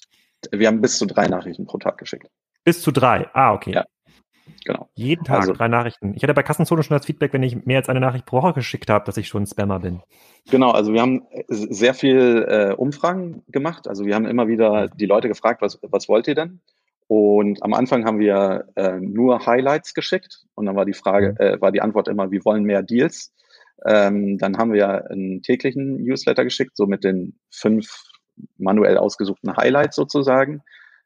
Wir 0.51 0.67
haben 0.67 0.81
bis 0.81 0.97
zu 0.97 1.05
drei 1.05 1.27
Nachrichten 1.27 1.65
pro 1.65 1.77
Tag 1.77 1.99
geschickt. 1.99 2.31
Bis 2.63 2.81
zu 2.81 2.91
drei. 2.91 3.27
Ah, 3.33 3.53
okay. 3.53 3.73
Ja. 3.73 3.85
Genau. 4.65 4.89
Jeden 4.93 5.23
Tag 5.23 5.41
also, 5.41 5.53
drei 5.53 5.67
Nachrichten. 5.67 6.13
Ich 6.15 6.23
hatte 6.23 6.33
bei 6.33 6.43
Kassenzone 6.43 6.83
schon 6.83 6.95
das 6.95 7.05
Feedback, 7.05 7.33
wenn 7.33 7.41
ich 7.41 7.65
mehr 7.65 7.77
als 7.77 7.89
eine 7.89 7.99
Nachricht 7.99 8.25
pro 8.25 8.37
Woche 8.37 8.53
geschickt 8.53 8.89
habe, 8.89 9.05
dass 9.05 9.17
ich 9.17 9.27
schon 9.27 9.45
Spammer 9.45 9.79
bin. 9.79 10.01
Genau, 10.49 10.71
also 10.71 10.93
wir 10.93 11.01
haben 11.01 11.23
sehr 11.47 11.93
viel 11.93 12.45
äh, 12.47 12.73
Umfragen 12.73 13.43
gemacht. 13.47 13.87
Also 13.87 14.05
wir 14.05 14.13
haben 14.13 14.25
immer 14.25 14.47
wieder 14.47 14.87
die 14.87 15.05
Leute 15.05 15.27
gefragt, 15.27 15.61
was, 15.61 15.79
was 15.81 16.07
wollt 16.07 16.27
ihr 16.27 16.35
denn? 16.35 16.61
Und 17.07 17.61
am 17.63 17.73
Anfang 17.73 18.05
haben 18.05 18.19
wir 18.19 18.67
äh, 18.75 18.99
nur 18.99 19.45
Highlights 19.45 19.93
geschickt 19.93 20.45
und 20.55 20.65
dann 20.65 20.75
war 20.75 20.85
die 20.85 20.93
Frage, 20.93 21.31
mhm. 21.31 21.45
äh, 21.45 21.61
war 21.61 21.71
die 21.71 21.81
Antwort 21.81 22.07
immer, 22.07 22.31
wir 22.31 22.45
wollen 22.45 22.63
mehr 22.63 22.83
Deals. 22.83 23.33
Ähm, 23.85 24.37
dann 24.37 24.57
haben 24.57 24.73
wir 24.73 25.09
einen 25.09 25.41
täglichen 25.41 26.03
Newsletter 26.03 26.43
geschickt, 26.43 26.77
so 26.77 26.85
mit 26.85 27.03
den 27.03 27.37
fünf 27.49 28.03
manuell 28.57 28.97
ausgesuchten 28.97 29.57
Highlights 29.57 29.95
sozusagen. 29.95 30.61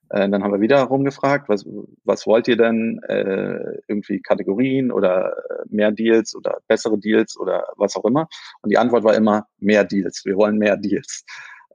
Äh, 0.09 0.29
dann 0.29 0.43
haben 0.43 0.53
wir 0.53 0.61
wieder 0.61 0.83
rumgefragt, 0.83 1.49
was, 1.49 1.65
was 2.03 2.27
wollt 2.27 2.47
ihr 2.47 2.57
denn? 2.57 3.01
Äh, 3.07 3.79
irgendwie 3.87 4.21
Kategorien 4.21 4.91
oder 4.91 5.31
äh, 5.31 5.63
mehr 5.69 5.91
Deals 5.91 6.35
oder 6.35 6.59
bessere 6.67 6.97
Deals 6.97 7.37
oder 7.37 7.67
was 7.77 7.95
auch 7.95 8.05
immer. 8.05 8.27
Und 8.61 8.71
die 8.71 8.77
Antwort 8.77 9.03
war 9.03 9.15
immer 9.15 9.47
mehr 9.59 9.83
Deals. 9.83 10.23
Wir 10.25 10.35
wollen 10.35 10.57
mehr 10.57 10.77
Deals. 10.77 11.25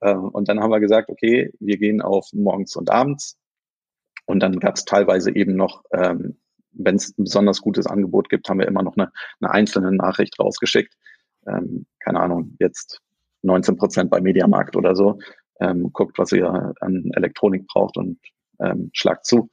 Äh, 0.01 0.14
und 0.14 0.49
dann 0.49 0.61
haben 0.61 0.71
wir 0.71 0.81
gesagt, 0.81 1.11
okay, 1.11 1.53
wir 1.61 1.79
gehen 1.79 2.01
auf 2.03 2.29
morgens 2.33 2.77
und 2.77 2.90
abends. 2.90 3.37
Und 4.27 4.40
dann 4.40 4.61
gab 4.61 4.77
es 4.77 4.85
teilweise 4.85 5.35
eben 5.35 5.57
noch, 5.57 5.83
ähm, 5.93 6.38
wenn 6.73 6.95
es 6.95 7.11
ein 7.19 7.25
besonders 7.25 7.61
gutes 7.61 7.87
Angebot 7.87 8.29
gibt, 8.29 8.49
haben 8.49 8.61
wir 8.61 8.69
immer 8.69 8.83
noch 8.83 8.97
eine, 8.97 9.11
eine 9.40 9.51
einzelne 9.51 9.93
Nachricht 9.93 10.38
rausgeschickt. 10.38 10.95
Ähm, 11.49 11.87
keine 11.99 12.21
Ahnung, 12.21 12.55
jetzt 12.61 13.01
19 13.43 13.77
Prozent 13.77 14.11
bei 14.11 14.21
Mediamarkt 14.21 14.77
oder 14.77 14.95
so 14.95 15.19
ähm, 15.61 15.90
guckt, 15.92 16.18
was 16.18 16.33
ihr 16.33 16.75
an 16.81 17.11
Elektronik 17.14 17.66
braucht 17.66 17.96
und 17.96 18.18
ähm, 18.61 18.90
schlagt 18.92 19.27
zu. 19.27 19.51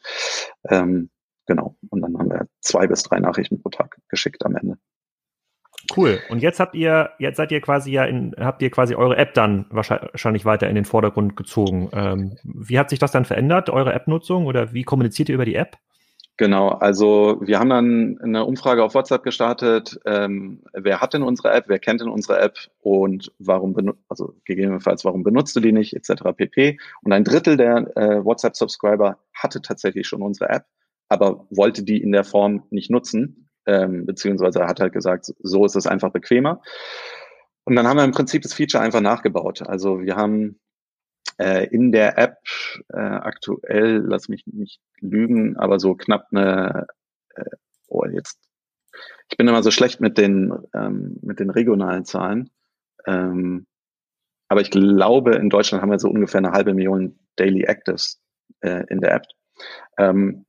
Ähm, 0.69 1.09
genau. 1.45 1.77
Und 1.89 2.01
dann 2.01 2.17
haben 2.17 2.29
wir 2.29 2.47
zwei 2.61 2.87
bis 2.87 3.03
drei 3.03 3.19
Nachrichten 3.19 3.61
pro 3.61 3.69
Tag 3.69 3.97
geschickt 4.09 4.45
am 4.45 4.55
Ende. 4.55 4.77
Cool. 5.95 6.19
Und 6.29 6.41
jetzt 6.41 6.59
habt 6.59 6.75
ihr, 6.75 7.11
jetzt 7.19 7.37
seid 7.37 7.51
ihr 7.51 7.61
quasi 7.61 7.91
ja 7.91 8.03
in, 8.03 8.35
habt 8.37 8.61
ihr 8.61 8.69
quasi 8.69 8.95
eure 8.95 9.15
App 9.15 9.33
dann 9.33 9.67
wahrscheinlich 9.69 10.43
weiter 10.43 10.67
in 10.67 10.75
den 10.75 10.85
Vordergrund 10.85 11.37
gezogen. 11.37 11.89
Ähm, 11.93 12.37
wie 12.43 12.77
hat 12.77 12.89
sich 12.89 12.99
das 12.99 13.11
dann 13.11 13.25
verändert, 13.25 13.69
eure 13.69 13.93
App-Nutzung 13.93 14.47
oder 14.47 14.73
wie 14.73 14.83
kommuniziert 14.83 15.29
ihr 15.29 15.35
über 15.35 15.45
die 15.45 15.55
App? 15.55 15.77
Genau, 16.37 16.69
also 16.69 17.39
wir 17.41 17.57
haben 17.57 17.69
dann 17.69 18.19
eine 18.21 18.45
Umfrage 18.45 18.83
auf 18.83 18.93
WhatsApp 18.93 19.23
gestartet. 19.23 19.99
Ähm, 20.05 20.61
wer 20.71 21.01
hat 21.01 21.15
denn 21.15 21.23
unsere 21.23 21.51
App? 21.51 21.65
Wer 21.67 21.79
kennt 21.79 21.99
denn 21.99 22.09
unsere 22.09 22.39
App? 22.39 22.57
Und 22.79 23.31
warum 23.39 23.73
benutzt, 23.73 23.99
also 24.07 24.35
gegebenenfalls, 24.45 25.03
warum 25.03 25.23
benutzt 25.23 25.55
du 25.55 25.61
die 25.61 25.71
nicht, 25.71 25.95
etc. 25.95 26.23
pp. 26.37 26.79
Und 27.01 27.11
ein 27.11 27.23
Drittel 27.23 27.57
der 27.57 27.97
äh, 27.97 28.23
WhatsApp-Subscriber 28.23 29.17
hatte 29.33 29.63
tatsächlich 29.63 30.05
schon 30.05 30.21
unsere 30.21 30.51
App, 30.51 30.65
aber 31.09 31.47
wollte 31.49 31.81
die 31.81 31.99
in 31.99 32.11
der 32.11 32.23
Form 32.23 32.65
nicht 32.69 32.91
nutzen, 32.91 33.49
ähm, 33.65 34.05
beziehungsweise 34.05 34.67
hat 34.67 34.79
halt 34.79 34.93
gesagt, 34.93 35.33
so 35.39 35.65
ist 35.65 35.75
es 35.75 35.87
einfach 35.87 36.11
bequemer. 36.11 36.61
Und 37.65 37.75
dann 37.75 37.87
haben 37.87 37.97
wir 37.97 38.03
im 38.03 38.11
Prinzip 38.11 38.43
das 38.43 38.53
Feature 38.53 38.83
einfach 38.83 39.01
nachgebaut. 39.01 39.63
Also 39.63 40.01
wir 40.01 40.15
haben 40.15 40.59
äh, 41.37 41.67
in 41.67 41.91
der 41.91 42.17
App 42.17 42.37
äh, 42.89 42.97
aktuell, 42.97 43.97
lass 44.05 44.29
mich 44.29 44.45
nicht 44.47 44.81
lügen, 44.99 45.57
aber 45.57 45.79
so 45.79 45.95
knapp 45.95 46.27
eine, 46.31 46.87
äh, 47.35 47.45
oh 47.87 48.05
jetzt, 48.05 48.39
ich 49.29 49.37
bin 49.37 49.47
immer 49.47 49.63
so 49.63 49.71
schlecht 49.71 49.99
mit 49.99 50.17
den, 50.17 50.53
ähm, 50.73 51.17
mit 51.21 51.39
den 51.39 51.49
regionalen 51.49 52.05
Zahlen. 52.05 52.49
Ähm, 53.05 53.67
aber 54.47 54.61
ich 54.61 54.71
glaube, 54.71 55.35
in 55.35 55.49
Deutschland 55.49 55.81
haben 55.81 55.91
wir 55.91 55.99
so 55.99 56.09
ungefähr 56.09 56.39
eine 56.39 56.51
halbe 56.51 56.73
Million 56.73 57.19
Daily 57.35 57.63
Actives 57.63 58.21
äh, 58.61 58.85
in 58.89 59.01
der 59.01 59.13
App. 59.13 59.25
Ähm, 59.97 60.45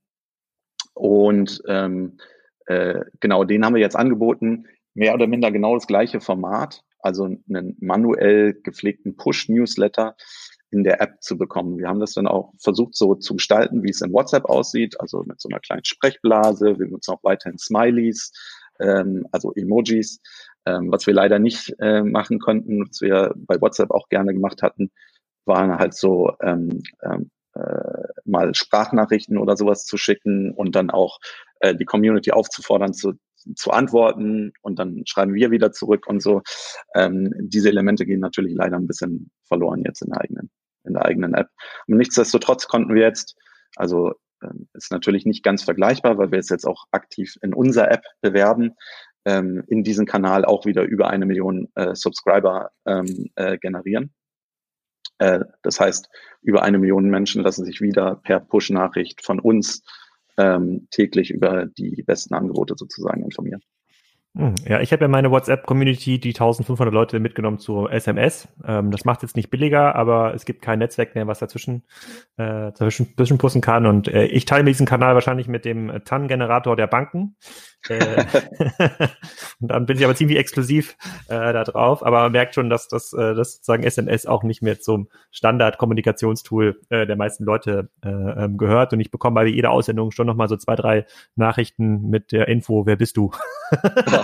und 0.93 1.61
ähm, 1.67 2.17
äh, 2.65 3.05
genau, 3.19 3.43
den 3.43 3.65
haben 3.65 3.75
wir 3.75 3.81
jetzt 3.81 3.95
angeboten. 3.95 4.65
Mehr 4.93 5.13
oder 5.13 5.27
minder 5.27 5.51
genau 5.51 5.75
das 5.75 5.87
gleiche 5.87 6.19
Format, 6.19 6.83
also 6.99 7.25
einen 7.25 7.77
manuell 7.79 8.53
gepflegten 8.53 9.15
Push-Newsletter, 9.15 10.15
in 10.71 10.83
der 10.83 11.01
App 11.01 11.21
zu 11.21 11.37
bekommen. 11.37 11.77
Wir 11.77 11.87
haben 11.87 11.99
das 11.99 12.13
dann 12.13 12.27
auch 12.27 12.53
versucht 12.59 12.95
so 12.95 13.15
zu 13.15 13.35
gestalten, 13.35 13.83
wie 13.83 13.89
es 13.89 14.01
in 14.01 14.13
WhatsApp 14.13 14.45
aussieht, 14.45 14.99
also 14.99 15.23
mit 15.23 15.41
so 15.41 15.49
einer 15.49 15.59
kleinen 15.59 15.85
Sprechblase. 15.85 16.79
Wir 16.79 16.87
nutzen 16.87 17.13
auch 17.13 17.23
weiterhin 17.23 17.57
Smileys. 17.57 18.31
ähm, 18.79 19.27
also 19.31 19.53
Emojis. 19.55 20.21
Ähm, 20.65 20.91
was 20.91 21.07
wir 21.07 21.13
leider 21.13 21.39
nicht 21.39 21.73
äh, 21.79 22.03
machen 22.03 22.39
konnten, 22.39 22.87
was 22.87 23.01
wir 23.01 23.33
bei 23.35 23.59
WhatsApp 23.59 23.91
auch 23.91 24.09
gerne 24.09 24.33
gemacht 24.33 24.61
hatten, 24.61 24.91
waren 25.45 25.77
halt 25.77 25.95
so 25.95 26.33
ähm, 26.41 26.83
ähm, 27.01 27.31
äh, 27.55 28.07
mal 28.25 28.53
Sprachnachrichten 28.53 29.37
oder 29.37 29.57
sowas 29.57 29.85
zu 29.85 29.97
schicken 29.97 30.51
und 30.51 30.75
dann 30.75 30.89
auch 30.89 31.19
äh, 31.61 31.75
die 31.75 31.85
Community 31.85 32.31
aufzufordern 32.31 32.93
zu, 32.93 33.13
zu 33.55 33.71
antworten 33.71 34.53
und 34.61 34.79
dann 34.79 35.03
schreiben 35.05 35.33
wir 35.33 35.51
wieder 35.51 35.71
zurück 35.71 36.07
und 36.07 36.21
so. 36.21 36.41
Ähm, 36.95 37.33
diese 37.39 37.69
Elemente 37.69 38.05
gehen 38.05 38.19
natürlich 38.19 38.53
leider 38.55 38.77
ein 38.77 38.87
bisschen 38.87 39.31
verloren 39.47 39.83
jetzt 39.85 40.01
in 40.01 40.11
der 40.11 40.21
eigenen, 40.21 40.51
in 40.83 40.93
der 40.93 41.05
eigenen 41.05 41.33
App. 41.33 41.49
Und 41.87 41.97
nichtsdestotrotz 41.97 42.67
konnten 42.67 42.93
wir 42.93 43.03
jetzt, 43.03 43.35
also 43.75 44.13
ähm, 44.43 44.67
ist 44.73 44.91
natürlich 44.91 45.25
nicht 45.25 45.43
ganz 45.43 45.63
vergleichbar, 45.63 46.17
weil 46.17 46.31
wir 46.31 46.39
es 46.39 46.49
jetzt 46.49 46.65
auch 46.65 46.85
aktiv 46.91 47.35
in 47.41 47.53
unserer 47.53 47.91
App 47.91 48.03
bewerben, 48.21 48.75
ähm, 49.25 49.63
in 49.67 49.83
diesem 49.83 50.05
Kanal 50.05 50.45
auch 50.45 50.65
wieder 50.65 50.83
über 50.83 51.09
eine 51.09 51.25
Million 51.25 51.69
äh, 51.75 51.95
Subscriber 51.95 52.71
ähm, 52.85 53.29
äh, 53.35 53.57
generieren. 53.57 54.13
Äh, 55.19 55.41
das 55.61 55.79
heißt, 55.79 56.09
über 56.41 56.63
eine 56.63 56.79
Million 56.79 57.09
Menschen 57.09 57.43
lassen 57.43 57.65
sich 57.65 57.81
wieder 57.81 58.15
per 58.15 58.39
Push-Nachricht 58.39 59.23
von 59.23 59.39
uns 59.39 59.83
ähm, 60.39 60.87
täglich 60.89 61.31
über 61.31 61.65
die 61.65 62.01
besten 62.03 62.33
Angebote 62.33 62.75
sozusagen 62.77 63.23
informieren. 63.23 63.61
Hm, 64.37 64.53
ja, 64.67 64.79
ich 64.79 64.93
habe 64.93 65.03
ja 65.03 65.07
meine 65.07 65.31
WhatsApp-Community, 65.31 66.19
die 66.19 66.29
1500 66.29 66.93
Leute 66.93 67.19
mitgenommen 67.19 67.57
zu 67.57 67.87
SMS. 67.87 68.47
Ähm, 68.63 68.91
das 68.91 69.03
macht 69.03 69.23
jetzt 69.23 69.35
nicht 69.35 69.49
billiger, 69.49 69.95
aber 69.95 70.35
es 70.35 70.45
gibt 70.45 70.61
kein 70.61 70.79
Netzwerk 70.79 71.15
mehr, 71.15 71.25
was 71.25 71.39
dazwischen 71.39 71.83
äh, 72.37 72.71
dazwischen, 72.71 73.15
dazwischen 73.15 73.61
kann. 73.61 73.87
Und 73.87 74.07
äh, 74.07 74.25
ich 74.25 74.45
teile 74.45 74.63
mir 74.63 74.69
diesen 74.69 74.85
Kanal 74.85 75.15
wahrscheinlich 75.15 75.47
mit 75.47 75.65
dem 75.65 76.01
TAN-Generator 76.05 76.75
der 76.75 76.85
Banken. 76.85 77.37
Äh, 77.87 78.25
und 79.59 79.69
dann 79.71 79.87
bin 79.87 79.97
ich 79.97 80.03
aber 80.03 80.13
ziemlich 80.13 80.37
exklusiv 80.37 80.95
äh, 81.27 81.51
da 81.51 81.63
drauf. 81.63 82.05
Aber 82.05 82.21
man 82.21 82.31
merkt 82.31 82.53
schon, 82.53 82.69
dass 82.69 82.87
das, 82.87 83.13
äh, 83.13 83.33
das 83.33 83.53
sozusagen 83.53 83.83
SMS 83.83 84.27
auch 84.27 84.43
nicht 84.43 84.61
mehr 84.61 84.79
zum 84.79 85.09
Standard-Kommunikationstool 85.31 86.79
äh, 86.89 87.07
der 87.07 87.15
meisten 87.15 87.45
Leute 87.45 87.89
äh, 88.03 88.09
ähm, 88.09 88.57
gehört. 88.57 88.93
Und 88.93 88.99
ich 88.99 89.09
bekomme 89.09 89.35
bei 89.35 89.45
jeder 89.47 89.71
Aussendung 89.71 90.11
schon 90.11 90.27
nochmal 90.27 90.49
so 90.49 90.55
zwei, 90.55 90.75
drei 90.75 91.05
Nachrichten 91.35 92.09
mit 92.09 92.31
der 92.31 92.47
Info, 92.47 92.85
wer 92.85 92.95
bist 92.95 93.17
du? 93.17 93.31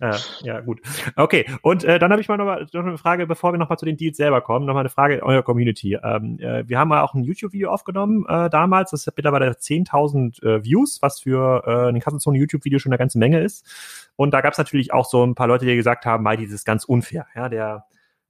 ja, 0.42 0.60
gut. 0.60 0.80
Okay, 1.16 1.46
und 1.62 1.84
äh, 1.84 1.98
dann 1.98 2.10
habe 2.10 2.20
ich 2.20 2.28
mal 2.28 2.36
noch, 2.36 2.44
mal 2.44 2.66
noch 2.72 2.84
eine 2.84 2.98
Frage, 2.98 3.26
bevor 3.26 3.52
wir 3.52 3.58
nochmal 3.58 3.78
zu 3.78 3.86
den 3.86 3.96
Deals 3.96 4.16
selber 4.16 4.40
kommen, 4.40 4.66
nochmal 4.66 4.82
eine 4.82 4.88
Frage 4.88 5.14
in 5.14 5.22
eurer 5.22 5.42
Community. 5.42 5.98
Ähm, 6.02 6.38
äh, 6.40 6.68
wir 6.68 6.78
haben 6.78 6.90
ja 6.90 7.02
auch 7.02 7.14
ein 7.14 7.24
YouTube-Video 7.24 7.70
aufgenommen 7.70 8.24
äh, 8.28 8.50
damals, 8.50 8.90
das 8.90 9.06
hat 9.06 9.16
mittlerweile 9.16 9.50
10.000 9.50 10.42
äh, 10.42 10.64
Views, 10.64 11.02
was 11.02 11.20
für 11.20 11.62
äh, 11.66 11.88
ein 11.90 12.00
Kassenzone 12.00 12.38
YouTube-Video 12.38 12.78
schon 12.78 12.92
eine 12.92 12.98
ganze 12.98 13.18
Menge 13.18 13.40
ist. 13.40 14.10
Und 14.16 14.32
da 14.32 14.40
gab 14.40 14.52
es 14.52 14.58
natürlich 14.58 14.92
auch 14.92 15.04
so 15.04 15.24
ein 15.24 15.34
paar 15.34 15.46
Leute, 15.46 15.66
die 15.66 15.76
gesagt 15.76 16.06
haben, 16.06 16.24
das 16.24 16.50
ist 16.50 16.64
ganz 16.64 16.84
unfair. 16.84 17.26
Ja, 17.34 17.48
der 17.48 17.84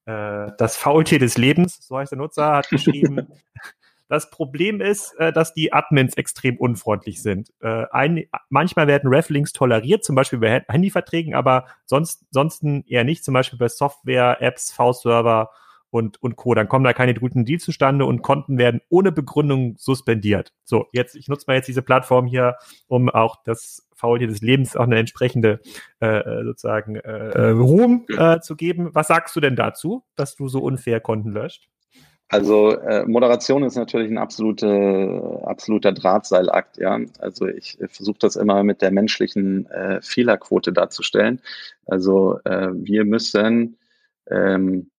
äh, 0.08 0.52
das 0.56 0.76
Faultier 0.76 1.18
des 1.18 1.36
Lebens, 1.36 1.86
so 1.86 1.98
heißt 1.98 2.12
der 2.12 2.18
Nutzer, 2.18 2.56
hat 2.56 2.70
geschrieben, 2.70 3.28
Das 4.08 4.30
Problem 4.30 4.80
ist, 4.80 5.12
äh, 5.18 5.32
dass 5.32 5.52
die 5.52 5.72
Admins 5.72 6.16
extrem 6.16 6.56
unfreundlich 6.56 7.22
sind. 7.22 7.52
Äh, 7.60 7.84
ein, 7.90 8.24
manchmal 8.48 8.86
werden 8.86 9.12
Reflinks 9.12 9.52
toleriert, 9.52 10.04
zum 10.04 10.16
Beispiel 10.16 10.38
bei 10.38 10.64
Handyverträgen, 10.68 11.34
aber 11.34 11.66
sonst, 11.84 12.24
sonsten 12.30 12.84
eher 12.86 13.04
nicht, 13.04 13.24
zum 13.24 13.34
Beispiel 13.34 13.58
bei 13.58 13.68
Software, 13.68 14.40
Apps, 14.40 14.72
V-Server 14.72 15.50
und, 15.90 16.22
und 16.22 16.36
Co. 16.36 16.54
Dann 16.54 16.68
kommen 16.68 16.84
da 16.84 16.92
keine 16.92 17.14
guten 17.14 17.44
Deals 17.44 17.64
zustande 17.64 18.04
und 18.04 18.22
Konten 18.22 18.58
werden 18.58 18.80
ohne 18.88 19.12
Begründung 19.12 19.76
suspendiert. 19.78 20.52
So, 20.64 20.86
jetzt, 20.92 21.14
ich 21.14 21.28
nutze 21.28 21.44
mal 21.46 21.54
jetzt 21.54 21.68
diese 21.68 21.82
Plattform 21.82 22.26
hier, 22.26 22.56
um 22.86 23.08
auch 23.08 23.36
das 23.44 23.88
Faultier 23.94 24.28
des 24.28 24.40
Lebens 24.40 24.76
auch 24.76 24.84
eine 24.84 24.98
entsprechende 24.98 25.60
äh, 26.00 26.06
äh 26.06 26.44
sozusagen 26.44 26.96
äh, 26.96 27.48
Ruhm 27.48 28.06
äh, 28.16 28.40
zu 28.40 28.56
geben. 28.56 28.94
Was 28.94 29.08
sagst 29.08 29.34
du 29.34 29.40
denn 29.40 29.56
dazu, 29.56 30.04
dass 30.14 30.36
du 30.36 30.48
so 30.48 30.60
unfair 30.60 31.00
Konten 31.00 31.30
löscht? 31.30 31.68
Also 32.30 32.72
äh, 32.76 33.06
Moderation 33.06 33.62
ist 33.62 33.76
natürlich 33.76 34.10
ein 34.10 34.18
absolute, 34.18 35.40
absoluter 35.44 35.92
Drahtseilakt, 35.92 36.76
ja. 36.76 37.00
Also 37.20 37.46
ich 37.46 37.80
äh, 37.80 37.88
versuche 37.88 38.18
das 38.20 38.36
immer 38.36 38.62
mit 38.64 38.82
der 38.82 38.90
menschlichen 38.90 39.66
äh, 39.70 40.02
Fehlerquote 40.02 40.72
darzustellen. 40.72 41.40
Also 41.86 42.38
äh, 42.44 42.68
wir 42.72 43.06
müssen 43.06 43.78
ähm, 44.30 44.90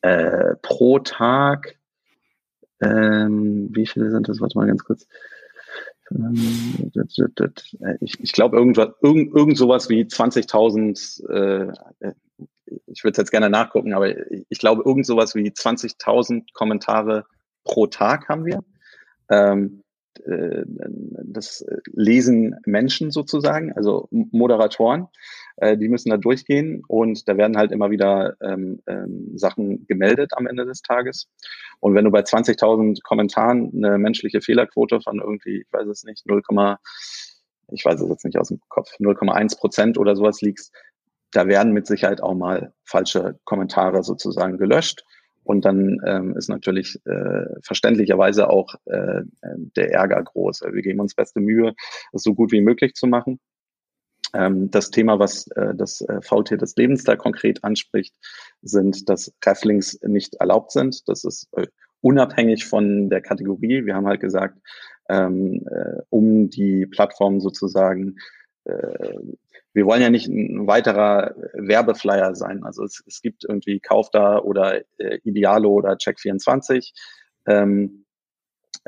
äh, 0.00 0.56
pro 0.62 0.98
Tag, 0.98 1.76
ähm, 2.80 3.68
wie 3.72 3.86
viele 3.86 4.10
sind 4.10 4.28
das? 4.28 4.40
Warte 4.40 4.58
mal 4.58 4.66
ganz 4.66 4.82
kurz. 4.84 5.06
Ähm, 6.14 6.90
ich, 8.00 8.20
ich 8.20 8.32
glaube, 8.32 8.56
irgendwas, 8.56 8.90
irgend, 9.02 9.34
irgend 9.34 9.58
sowas 9.58 9.88
wie 9.88 10.02
20.000 10.02 11.28
äh, 11.28 12.12
ich 12.86 13.04
würde 13.04 13.20
jetzt 13.20 13.30
gerne 13.30 13.50
nachgucken, 13.50 13.92
aber 13.94 14.14
ich 14.48 14.58
glaube, 14.58 14.82
irgend 14.84 15.06
sowas 15.06 15.34
wie 15.34 15.48
20.000 15.48 16.52
Kommentare 16.52 17.26
pro 17.64 17.86
Tag 17.86 18.28
haben 18.28 18.44
wir. 18.46 18.60
Ähm, 19.28 19.82
äh, 20.24 20.64
das 21.24 21.64
lesen 21.92 22.56
Menschen 22.66 23.10
sozusagen, 23.10 23.72
also 23.72 24.08
Moderatoren, 24.10 25.08
äh, 25.56 25.76
die 25.76 25.88
müssen 25.88 26.10
da 26.10 26.16
durchgehen 26.16 26.82
und 26.86 27.28
da 27.28 27.36
werden 27.36 27.56
halt 27.56 27.72
immer 27.72 27.90
wieder 27.90 28.36
ähm, 28.40 28.80
ähm, 28.86 29.36
Sachen 29.36 29.86
gemeldet 29.86 30.32
am 30.36 30.46
Ende 30.46 30.64
des 30.64 30.82
Tages. 30.82 31.28
Und 31.80 31.94
wenn 31.94 32.04
du 32.04 32.10
bei 32.10 32.20
20.000 32.20 33.02
Kommentaren 33.02 33.72
eine 33.74 33.98
menschliche 33.98 34.40
Fehlerquote 34.40 35.00
von 35.00 35.20
irgendwie, 35.20 35.62
ich 35.62 35.72
weiß 35.72 35.86
es 35.88 36.04
nicht, 36.04 36.26
0, 36.26 36.42
ich 37.68 37.84
weiß 37.84 38.00
es 38.00 38.08
jetzt 38.08 38.24
nicht 38.24 38.38
aus 38.38 38.48
dem 38.48 38.60
Kopf, 38.68 38.90
0,1 38.98 39.58
Prozent 39.58 39.98
oder 39.98 40.16
sowas 40.16 40.40
liegst, 40.40 40.72
da 41.32 41.46
werden 41.46 41.72
mit 41.72 41.86
Sicherheit 41.86 42.22
auch 42.22 42.34
mal 42.34 42.74
falsche 42.84 43.38
Kommentare 43.44 44.02
sozusagen 44.02 44.58
gelöscht. 44.58 45.04
Und 45.44 45.64
dann 45.64 46.00
ähm, 46.06 46.36
ist 46.36 46.48
natürlich 46.48 47.00
äh, 47.04 47.46
verständlicherweise 47.62 48.48
auch 48.48 48.74
äh, 48.84 49.22
der 49.76 49.92
Ärger 49.92 50.22
groß. 50.22 50.62
Wir 50.70 50.82
geben 50.82 51.00
uns 51.00 51.16
beste 51.16 51.40
Mühe, 51.40 51.74
es 52.12 52.22
so 52.22 52.34
gut 52.34 52.52
wie 52.52 52.60
möglich 52.60 52.94
zu 52.94 53.08
machen. 53.08 53.40
Ähm, 54.34 54.70
das 54.70 54.90
Thema, 54.90 55.18
was 55.18 55.46
äh, 55.48 55.74
das 55.74 56.00
äh, 56.02 56.20
Faultier 56.22 56.56
des 56.56 56.76
Lebens 56.76 57.04
da 57.04 57.16
konkret 57.16 57.62
anspricht, 57.64 58.14
sind, 58.62 59.08
dass 59.08 59.32
Rafflings 59.44 60.00
nicht 60.02 60.34
erlaubt 60.36 60.72
sind. 60.72 61.08
Das 61.08 61.24
ist 61.24 61.48
äh, 61.56 61.66
unabhängig 62.00 62.64
von 62.64 63.10
der 63.10 63.20
Kategorie. 63.20 63.84
Wir 63.84 63.94
haben 63.94 64.06
halt 64.06 64.20
gesagt, 64.20 64.58
ähm, 65.08 65.66
äh, 65.70 66.00
um 66.08 66.48
die 66.48 66.86
Plattform 66.86 67.40
sozusagen 67.40 68.16
äh, 68.64 69.18
wir 69.74 69.86
wollen 69.86 70.02
ja 70.02 70.10
nicht 70.10 70.28
ein 70.28 70.66
weiterer 70.66 71.34
Werbeflyer 71.54 72.34
sein. 72.34 72.62
Also 72.64 72.84
es, 72.84 73.02
es 73.06 73.22
gibt 73.22 73.44
irgendwie 73.44 73.80
Kaufda 73.80 74.38
oder 74.38 74.82
äh, 74.98 75.18
Idealo 75.24 75.70
oder 75.70 75.94
Check24. 75.94 76.92
Ähm, 77.46 78.01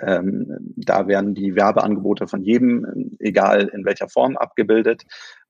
ähm, 0.00 0.57
da 0.76 1.07
werden 1.07 1.35
die 1.35 1.54
Werbeangebote 1.54 2.26
von 2.26 2.42
jedem, 2.42 3.16
egal 3.18 3.68
in 3.68 3.85
welcher 3.85 4.09
Form, 4.09 4.37
abgebildet. 4.37 5.04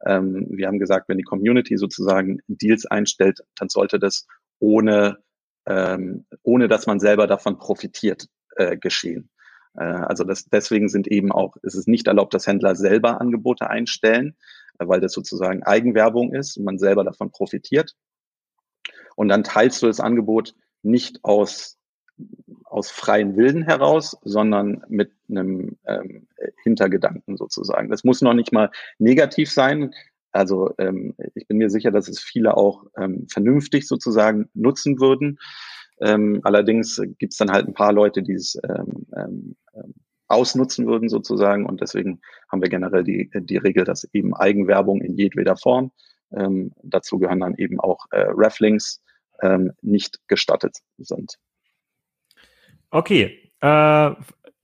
Ähm, 0.04 0.46
wir 0.50 0.66
haben 0.66 0.78
gesagt, 0.78 1.08
wenn 1.08 1.18
die 1.18 1.24
Community 1.24 1.76
sozusagen 1.76 2.40
Deals 2.46 2.86
einstellt, 2.86 3.40
dann 3.56 3.68
sollte 3.68 3.98
das 3.98 4.26
ohne, 4.58 5.18
ähm, 5.66 6.26
ohne 6.42 6.68
dass 6.68 6.86
man 6.86 7.00
selber 7.00 7.26
davon 7.26 7.58
profitiert, 7.58 8.28
äh, 8.56 8.76
geschehen. 8.76 9.30
Äh, 9.76 9.84
also 9.84 10.24
das, 10.24 10.44
deswegen 10.44 10.88
sind 10.88 11.08
eben 11.08 11.32
auch, 11.32 11.56
ist 11.62 11.74
es 11.74 11.86
nicht 11.86 12.06
erlaubt, 12.06 12.34
dass 12.34 12.46
Händler 12.46 12.74
selber 12.74 13.20
Angebote 13.20 13.68
einstellen, 13.70 14.36
äh, 14.78 14.86
weil 14.86 15.00
das 15.00 15.12
sozusagen 15.12 15.62
Eigenwerbung 15.62 16.34
ist 16.34 16.56
und 16.56 16.64
man 16.64 16.78
selber 16.78 17.04
davon 17.04 17.30
profitiert. 17.30 17.94
Und 19.16 19.28
dann 19.28 19.44
teilst 19.44 19.82
du 19.82 19.86
das 19.86 20.00
Angebot 20.00 20.54
nicht 20.82 21.20
aus, 21.22 21.78
aus 22.74 22.90
freien 22.90 23.36
Willen 23.36 23.62
heraus, 23.62 24.18
sondern 24.24 24.84
mit 24.88 25.12
einem 25.30 25.76
ähm, 25.86 26.26
Hintergedanken 26.64 27.36
sozusagen. 27.36 27.88
Das 27.88 28.02
muss 28.02 28.20
noch 28.20 28.34
nicht 28.34 28.52
mal 28.52 28.68
negativ 28.98 29.52
sein. 29.52 29.94
Also 30.32 30.74
ähm, 30.78 31.14
ich 31.36 31.46
bin 31.46 31.58
mir 31.58 31.70
sicher, 31.70 31.92
dass 31.92 32.08
es 32.08 32.18
viele 32.18 32.56
auch 32.56 32.84
ähm, 32.96 33.28
vernünftig 33.30 33.86
sozusagen 33.86 34.48
nutzen 34.54 34.98
würden. 34.98 35.38
Ähm, 36.00 36.40
allerdings 36.42 37.00
gibt 37.18 37.34
es 37.34 37.38
dann 37.38 37.52
halt 37.52 37.68
ein 37.68 37.74
paar 37.74 37.92
Leute, 37.92 38.24
die 38.24 38.32
es 38.32 38.58
ähm, 38.68 39.06
ähm, 39.16 39.56
ähm, 39.74 39.94
ausnutzen 40.26 40.88
würden 40.88 41.08
sozusagen. 41.08 41.66
Und 41.66 41.80
deswegen 41.80 42.20
haben 42.50 42.60
wir 42.60 42.70
generell 42.70 43.04
die, 43.04 43.30
die 43.32 43.56
Regel, 43.56 43.84
dass 43.84 44.02
eben 44.12 44.34
Eigenwerbung 44.34 45.00
in 45.00 45.14
jedweder 45.14 45.56
Form, 45.56 45.92
ähm, 46.32 46.72
dazu 46.82 47.20
gehören 47.20 47.38
dann 47.38 47.54
eben 47.54 47.78
auch 47.78 48.06
äh, 48.10 48.26
Reflinks, 48.30 49.00
ähm, 49.42 49.70
nicht 49.80 50.18
gestattet 50.26 50.78
sind. 50.98 51.38
Okay. 52.94 53.50
Äh, 53.60 54.10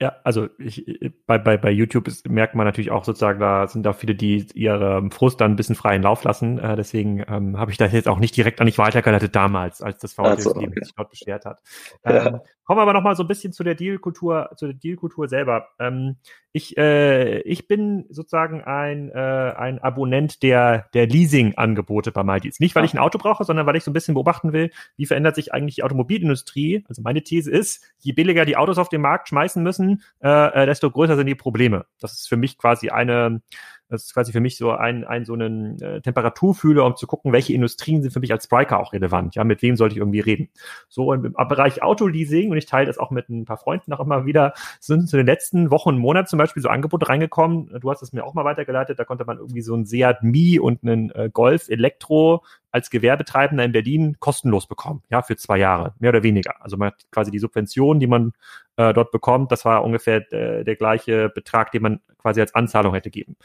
Ja, 0.03 0.17
also 0.25 0.49
ich, 0.57 1.13
bei, 1.27 1.37
bei, 1.37 1.59
bei 1.59 1.71
YouTube 1.71 2.09
ist, 2.09 2.27
merkt 2.27 2.55
man 2.55 2.65
natürlich 2.65 2.91
auch 2.91 3.05
sozusagen, 3.05 3.39
da 3.39 3.67
sind 3.67 3.87
auch 3.87 3.95
viele, 3.95 4.15
die 4.15 4.47
ihre 4.55 5.07
Frust 5.11 5.43
dann 5.43 5.53
ein 5.53 5.57
bisschen 5.57 5.75
freien 5.75 6.01
Lauf 6.01 6.25
lassen. 6.25 6.59
Äh, 6.59 6.75
deswegen 6.75 7.23
ähm, 7.29 7.59
habe 7.59 7.71
ich 7.71 7.77
das 7.77 7.93
jetzt 7.93 8.09
auch 8.09 8.19
nicht 8.19 8.35
direkt 8.35 8.61
an 8.61 8.67
dich 8.67 8.79
weitergeleitet 8.79 9.37
damals, 9.37 9.83
als 9.83 9.99
das 9.99 10.15
VfL 10.15 10.41
so, 10.41 10.57
okay. 10.57 10.71
sich 10.83 10.95
dort 10.95 11.11
beschwert 11.11 11.45
hat. 11.45 11.61
Ähm, 12.03 12.15
ja. 12.15 12.43
Kommen 12.71 12.79
wir 12.79 12.83
aber 12.83 12.93
noch 12.93 13.03
mal 13.03 13.17
so 13.17 13.25
ein 13.25 13.29
bisschen 13.29 13.53
zu 13.53 13.65
der 13.65 13.75
Dealkultur, 13.75 14.51
zu 14.55 14.67
der 14.67 14.77
Dealkultur 14.77 15.27
selber. 15.27 15.71
Ähm, 15.81 16.19
ich, 16.53 16.79
äh, 16.79 17.41
ich 17.41 17.67
bin 17.67 18.07
sozusagen 18.11 18.63
ein, 18.63 19.11
äh, 19.11 19.53
ein 19.57 19.81
Abonnent 19.81 20.45
der, 20.45 20.87
der 20.95 21.09
Leasing-Angebote 21.09 22.13
bei 22.13 22.23
MyDeals. 22.23 22.61
Nicht, 22.61 22.77
weil 22.77 22.85
ich 22.85 22.95
ein 22.95 23.01
Auto 23.01 23.19
brauche, 23.19 23.43
sondern 23.43 23.67
weil 23.67 23.75
ich 23.75 23.83
so 23.83 23.91
ein 23.91 23.95
bisschen 23.95 24.15
beobachten 24.15 24.53
will, 24.53 24.71
wie 24.97 25.07
verändert 25.07 25.35
sich 25.35 25.53
eigentlich 25.53 25.75
die 25.75 25.83
Automobilindustrie. 25.83 26.85
Also 26.89 27.03
meine 27.03 27.25
These 27.25 27.51
ist, 27.51 27.85
je 27.99 28.13
billiger 28.13 28.45
die 28.45 28.57
Autos 28.57 28.79
auf 28.79 28.89
den 28.89 29.01
Markt 29.01 29.29
schmeißen 29.29 29.65
müssen, 29.65 29.89
äh, 30.22 30.62
äh, 30.62 30.66
desto 30.66 30.90
größer 30.90 31.16
sind 31.16 31.26
die 31.26 31.35
Probleme. 31.35 31.87
Das 32.00 32.12
ist 32.12 32.29
für 32.29 32.37
mich 32.37 32.59
quasi 32.59 32.90
eine, 32.90 33.42
das 33.88 34.05
ist 34.05 34.14
quasi 34.14 34.33
für 34.33 34.40
mich 34.40 34.57
so 34.57 34.70
ein, 34.70 35.05
ein 35.05 35.24
so 35.24 35.35
einen 35.35 35.81
äh, 35.83 36.00
Temperaturfühler, 36.00 36.85
um 36.85 36.96
zu 36.96 37.07
gucken, 37.07 37.33
welche 37.33 37.53
Industrien 37.53 38.03
sind 38.03 38.12
für 38.12 38.20
mich 38.20 38.33
als 38.33 38.44
Spriker 38.44 38.79
auch 38.79 38.92
relevant. 38.92 39.35
Ja, 39.35 39.44
mit 39.44 39.62
wem 39.62 39.76
sollte 39.76 39.94
ich 39.94 39.98
irgendwie 39.98 40.20
reden? 40.20 40.48
So 40.88 41.12
im, 41.12 41.24
im 41.24 41.48
Bereich 41.48 41.83
Autoleasing, 41.83 42.50
und 42.50 42.57
ich 42.57 42.66
teile 42.66 42.87
das 42.87 42.98
auch 42.98 43.11
mit 43.11 43.29
ein 43.29 43.44
paar 43.44 43.59
Freunden 43.59 43.92
auch 43.92 44.00
immer 44.00 44.26
wieder, 44.26 44.55
sind 44.79 45.09
zu 45.09 45.16
den 45.16 45.26
letzten 45.26 45.70
Wochen 45.70 45.90
und 45.90 45.98
Monaten 45.98 46.29
zum 46.29 46.38
Beispiel 46.38 46.62
so 46.62 46.68
Angebote 46.68 47.09
reingekommen. 47.09 47.79
Du 47.81 47.90
hast 47.90 48.03
es 48.03 48.12
mir 48.12 48.24
auch 48.24 48.35
mal 48.35 48.44
weitergeleitet, 48.44 48.98
da 48.98 49.05
konnte 49.05 49.24
man 49.24 49.38
irgendwie 49.38 49.62
so 49.62 49.74
ein 49.74 49.87
Seat 49.87 50.22
Mi 50.22 50.59
und 50.59 50.83
einen 50.85 51.11
äh, 51.11 51.31
Golf 51.33 51.68
Elektro 51.68 52.44
als 52.73 52.91
Gewerbetreibender 52.91 53.65
in 53.65 53.73
Berlin 53.73 54.17
kostenlos 54.21 54.67
bekommen, 54.67 55.03
ja, 55.11 55.23
für 55.23 55.37
zwei 55.37 55.59
Jahre, 55.59 55.95
mehr 55.99 56.11
oder 56.11 56.23
weniger. 56.23 56.55
Also 56.61 56.77
man 56.77 56.89
hat 56.89 57.05
quasi 57.11 57.31
die 57.31 57.39
Subvention, 57.39 58.01
die 58.01 58.07
man 58.07 58.33
äh, 58.77 58.93
dort 58.93 59.11
bekommt, 59.11 59.51
das 59.53 59.65
war 59.65 59.85
ungefähr 59.85 60.33
äh, 60.33 60.65
der 60.65 60.77
gleiche 60.77 61.29
Betrag, 61.29 61.73
den 61.73 61.83
man 61.83 62.01
quasi 62.19 62.41
als 62.41 62.55
Anzahlung 62.55 62.95
hätte 62.95 63.11
geben 63.11 63.37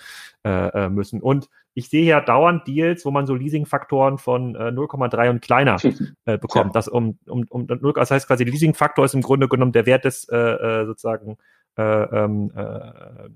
äh, 0.44 0.68
äh 0.86 0.90
müssen. 0.90 1.22
Und 1.22 1.50
ich 1.74 1.90
sehe 1.90 2.06
ja 2.06 2.22
dauernd 2.22 2.68
Deals, 2.68 3.06
wo 3.06 3.12
man 3.12 3.26
so 3.26 3.36
Leasingfaktoren 3.36 4.18
von 4.18 4.56
äh, 4.56 4.70
0,3 4.70 5.30
und 5.30 5.42
kleiner 5.42 5.78
äh, 6.26 6.38
bekommt. 6.38 6.68
Ja. 6.68 6.74
Das 6.74 6.88
um, 6.88 7.18
um, 7.28 7.46
um 7.50 7.68
das 7.68 8.12
heißt 8.12 8.28
quasi, 8.28 8.44
Leasingfaktor 8.44 9.06
ist 9.06 9.14
im 9.14 9.22
Grunde 9.22 9.48
genommen 9.48 9.72
der 9.72 9.86
Wert 9.86 10.06
des 10.06 10.28
äh, 10.30 10.38
äh 10.38 10.86
sozusagen 10.86 11.38
äh, 11.78 11.84
ähm, 11.84 12.52
äh, 12.56 13.30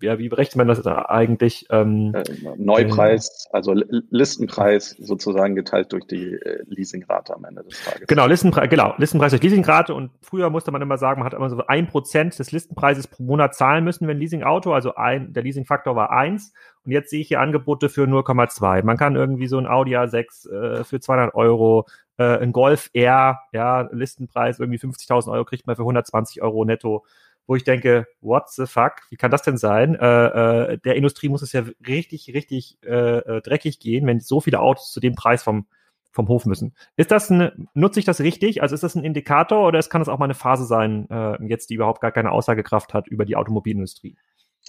ja, 0.00 0.18
wie 0.18 0.28
berechnet 0.28 0.56
man 0.56 0.68
das 0.68 0.86
eigentlich? 0.86 1.66
Ähm, 1.70 2.14
äh, 2.14 2.22
Neupreis, 2.56 3.48
also 3.52 3.74
Listenpreis 4.10 4.90
sozusagen 4.98 5.54
geteilt 5.54 5.92
durch 5.92 6.06
die 6.06 6.34
äh, 6.34 6.62
Leasingrate 6.66 7.34
am 7.34 7.44
Ende 7.44 7.64
des 7.64 7.82
Tages. 7.82 8.06
Genau, 8.06 8.26
Listenpreis, 8.26 8.70
genau, 8.70 8.94
Listenpreis 8.98 9.30
durch 9.32 9.42
Leasingrate 9.42 9.94
und 9.94 10.10
früher 10.20 10.50
musste 10.50 10.70
man 10.70 10.82
immer 10.82 10.98
sagen, 10.98 11.20
man 11.20 11.26
hat 11.26 11.34
immer 11.34 11.50
so 11.50 11.66
ein 11.66 11.88
Prozent 11.88 12.38
des 12.38 12.52
Listenpreises 12.52 13.08
pro 13.08 13.22
Monat 13.24 13.54
zahlen 13.54 13.84
müssen, 13.84 14.06
wenn 14.06 14.18
Leasingauto, 14.18 14.72
also 14.72 14.94
ein, 14.94 15.32
der 15.32 15.42
Leasingfaktor 15.42 15.96
war 15.96 16.10
eins 16.10 16.52
und 16.84 16.92
jetzt 16.92 17.10
sehe 17.10 17.20
ich 17.20 17.28
hier 17.28 17.40
Angebote 17.40 17.88
für 17.88 18.04
0,2. 18.04 18.84
Man 18.84 18.96
kann 18.96 19.16
irgendwie 19.16 19.46
so 19.46 19.58
ein 19.58 19.66
Audi 19.66 19.96
A6 19.96 20.50
äh, 20.50 20.84
für 20.84 21.00
200 21.00 21.34
Euro, 21.34 21.86
äh, 22.18 22.38
ein 22.38 22.52
Golf 22.52 22.90
R, 22.92 23.40
ja, 23.52 23.88
Listenpreis 23.92 24.58
irgendwie 24.58 24.78
50.000 24.78 25.32
Euro 25.32 25.44
kriegt 25.44 25.66
man 25.66 25.76
für 25.76 25.82
120 25.82 26.42
Euro 26.42 26.64
netto 26.64 27.04
wo 27.46 27.56
ich 27.56 27.64
denke, 27.64 28.06
what 28.20 28.50
the 28.50 28.66
fuck, 28.66 28.94
wie 29.10 29.16
kann 29.16 29.30
das 29.30 29.42
denn 29.42 29.56
sein? 29.56 29.94
Äh, 29.94 30.72
äh, 30.72 30.78
der 30.78 30.96
Industrie 30.96 31.28
muss 31.28 31.42
es 31.42 31.52
ja 31.52 31.64
richtig, 31.86 32.32
richtig 32.34 32.78
äh, 32.84 33.18
äh, 33.18 33.40
dreckig 33.42 33.80
gehen, 33.80 34.06
wenn 34.06 34.20
so 34.20 34.40
viele 34.40 34.60
Autos 34.60 34.92
zu 34.92 35.00
dem 35.00 35.14
Preis 35.14 35.42
vom, 35.42 35.66
vom 36.12 36.28
Hof 36.28 36.46
müssen. 36.46 36.74
Ist 36.96 37.10
das 37.10 37.30
eine, 37.30 37.52
nutze 37.74 37.98
ich 38.00 38.06
das 38.06 38.20
richtig? 38.20 38.62
Also 38.62 38.74
ist 38.74 38.84
das 38.84 38.94
ein 38.94 39.04
Indikator 39.04 39.66
oder 39.66 39.78
es 39.78 39.90
kann 39.90 40.00
das 40.00 40.08
auch 40.08 40.18
mal 40.18 40.26
eine 40.26 40.34
Phase 40.34 40.64
sein, 40.66 41.08
äh, 41.10 41.44
jetzt, 41.46 41.70
die 41.70 41.74
überhaupt 41.74 42.00
gar 42.00 42.12
keine 42.12 42.30
Aussagekraft 42.30 42.94
hat 42.94 43.08
über 43.08 43.24
die 43.24 43.36
Automobilindustrie? 43.36 44.16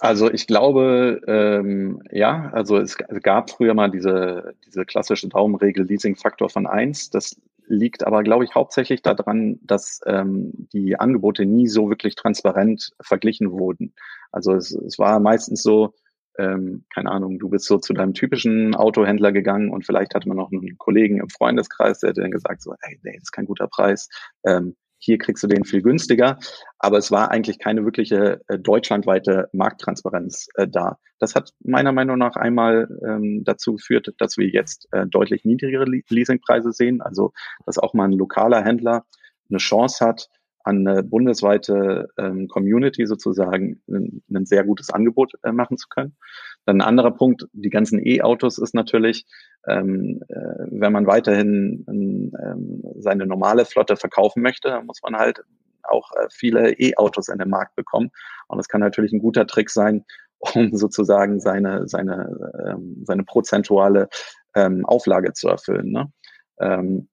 Also 0.00 0.30
ich 0.32 0.48
glaube, 0.48 1.20
ähm, 1.28 2.02
ja, 2.10 2.50
also 2.52 2.78
es 2.78 2.98
gab 3.22 3.50
früher 3.50 3.74
mal 3.74 3.90
diese, 3.90 4.54
diese 4.66 4.84
klassische 4.84 5.28
Daumenregel 5.28 5.86
Leasing-Faktor 5.86 6.48
von 6.48 6.66
eins. 6.66 7.10
Das 7.10 7.40
liegt 7.66 8.06
aber, 8.06 8.22
glaube 8.22 8.44
ich, 8.44 8.54
hauptsächlich 8.54 9.02
daran, 9.02 9.58
dass 9.62 10.00
ähm, 10.06 10.68
die 10.72 10.98
Angebote 10.98 11.46
nie 11.46 11.68
so 11.68 11.88
wirklich 11.88 12.14
transparent 12.14 12.90
verglichen 13.00 13.50
wurden. 13.50 13.94
Also 14.32 14.52
es, 14.54 14.72
es 14.72 14.98
war 14.98 15.20
meistens 15.20 15.62
so, 15.62 15.94
ähm, 16.38 16.84
keine 16.92 17.10
Ahnung, 17.10 17.38
du 17.38 17.48
bist 17.48 17.66
so 17.66 17.78
zu 17.78 17.92
deinem 17.92 18.14
typischen 18.14 18.74
Autohändler 18.74 19.32
gegangen 19.32 19.70
und 19.70 19.86
vielleicht 19.86 20.14
hatte 20.14 20.28
man 20.28 20.36
noch 20.36 20.50
einen 20.50 20.76
Kollegen 20.78 21.20
im 21.20 21.28
Freundeskreis, 21.28 22.00
der 22.00 22.10
hat 22.10 22.18
dann 22.18 22.30
gesagt 22.30 22.62
so, 22.62 22.74
hey, 22.80 22.98
nee, 23.02 23.14
das 23.14 23.24
ist 23.24 23.32
kein 23.32 23.46
guter 23.46 23.68
Preis. 23.68 24.08
Ähm, 24.44 24.76
hier 25.04 25.18
kriegst 25.18 25.42
du 25.42 25.46
den 25.46 25.64
viel 25.64 25.82
günstiger. 25.82 26.38
Aber 26.78 26.98
es 26.98 27.10
war 27.10 27.30
eigentlich 27.30 27.58
keine 27.58 27.84
wirkliche 27.84 28.40
äh, 28.48 28.58
deutschlandweite 28.58 29.48
Markttransparenz 29.52 30.48
äh, 30.54 30.66
da. 30.66 30.98
Das 31.18 31.34
hat 31.34 31.50
meiner 31.62 31.92
Meinung 31.92 32.18
nach 32.18 32.36
einmal 32.36 32.88
ähm, 33.06 33.42
dazu 33.44 33.74
geführt, 33.74 34.14
dass 34.18 34.36
wir 34.36 34.48
jetzt 34.48 34.88
äh, 34.92 35.06
deutlich 35.06 35.44
niedrigere 35.44 35.84
Leasingpreise 35.84 36.72
sehen. 36.72 37.00
Also, 37.00 37.32
dass 37.66 37.78
auch 37.78 37.94
mal 37.94 38.04
ein 38.04 38.12
lokaler 38.12 38.64
Händler 38.64 39.04
eine 39.50 39.58
Chance 39.58 40.04
hat, 40.04 40.28
an 40.64 40.86
eine 40.86 41.02
bundesweite 41.02 42.08
ähm, 42.18 42.48
Community 42.48 43.06
sozusagen 43.06 43.82
ein, 43.88 44.22
ein, 44.32 44.46
sehr 44.46 44.64
gutes 44.64 44.90
Angebot 44.90 45.32
äh, 45.42 45.52
machen 45.52 45.76
zu 45.76 45.88
können. 45.88 46.16
Dann 46.64 46.78
ein 46.78 46.88
anderer 46.88 47.10
Punkt, 47.10 47.46
die 47.52 47.68
ganzen 47.68 48.04
E-Autos 48.04 48.58
ist 48.58 48.74
natürlich, 48.74 49.26
ähm, 49.68 50.22
äh, 50.28 50.34
wenn 50.70 50.92
man 50.92 51.06
weiterhin 51.06 51.84
ähm, 51.86 52.82
seine 52.98 53.26
normale 53.26 53.66
Flotte 53.66 53.96
verkaufen 53.96 54.42
möchte, 54.42 54.68
dann 54.68 54.86
muss 54.86 55.00
man 55.02 55.16
halt 55.16 55.44
auch 55.82 56.10
äh, 56.12 56.28
viele 56.32 56.72
E-Autos 56.72 57.28
in 57.28 57.38
den 57.38 57.50
Markt 57.50 57.76
bekommen. 57.76 58.10
Und 58.48 58.56
das 58.56 58.68
kann 58.68 58.80
natürlich 58.80 59.12
ein 59.12 59.20
guter 59.20 59.46
Trick 59.46 59.68
sein, 59.68 60.04
um 60.54 60.74
sozusagen 60.74 61.40
seine, 61.40 61.86
seine, 61.88 62.54
ähm, 62.66 63.02
seine 63.04 63.24
prozentuale 63.24 64.08
ähm, 64.54 64.86
Auflage 64.86 65.34
zu 65.34 65.48
erfüllen. 65.48 65.90
Ne? 65.90 66.10
Ähm, 66.58 67.08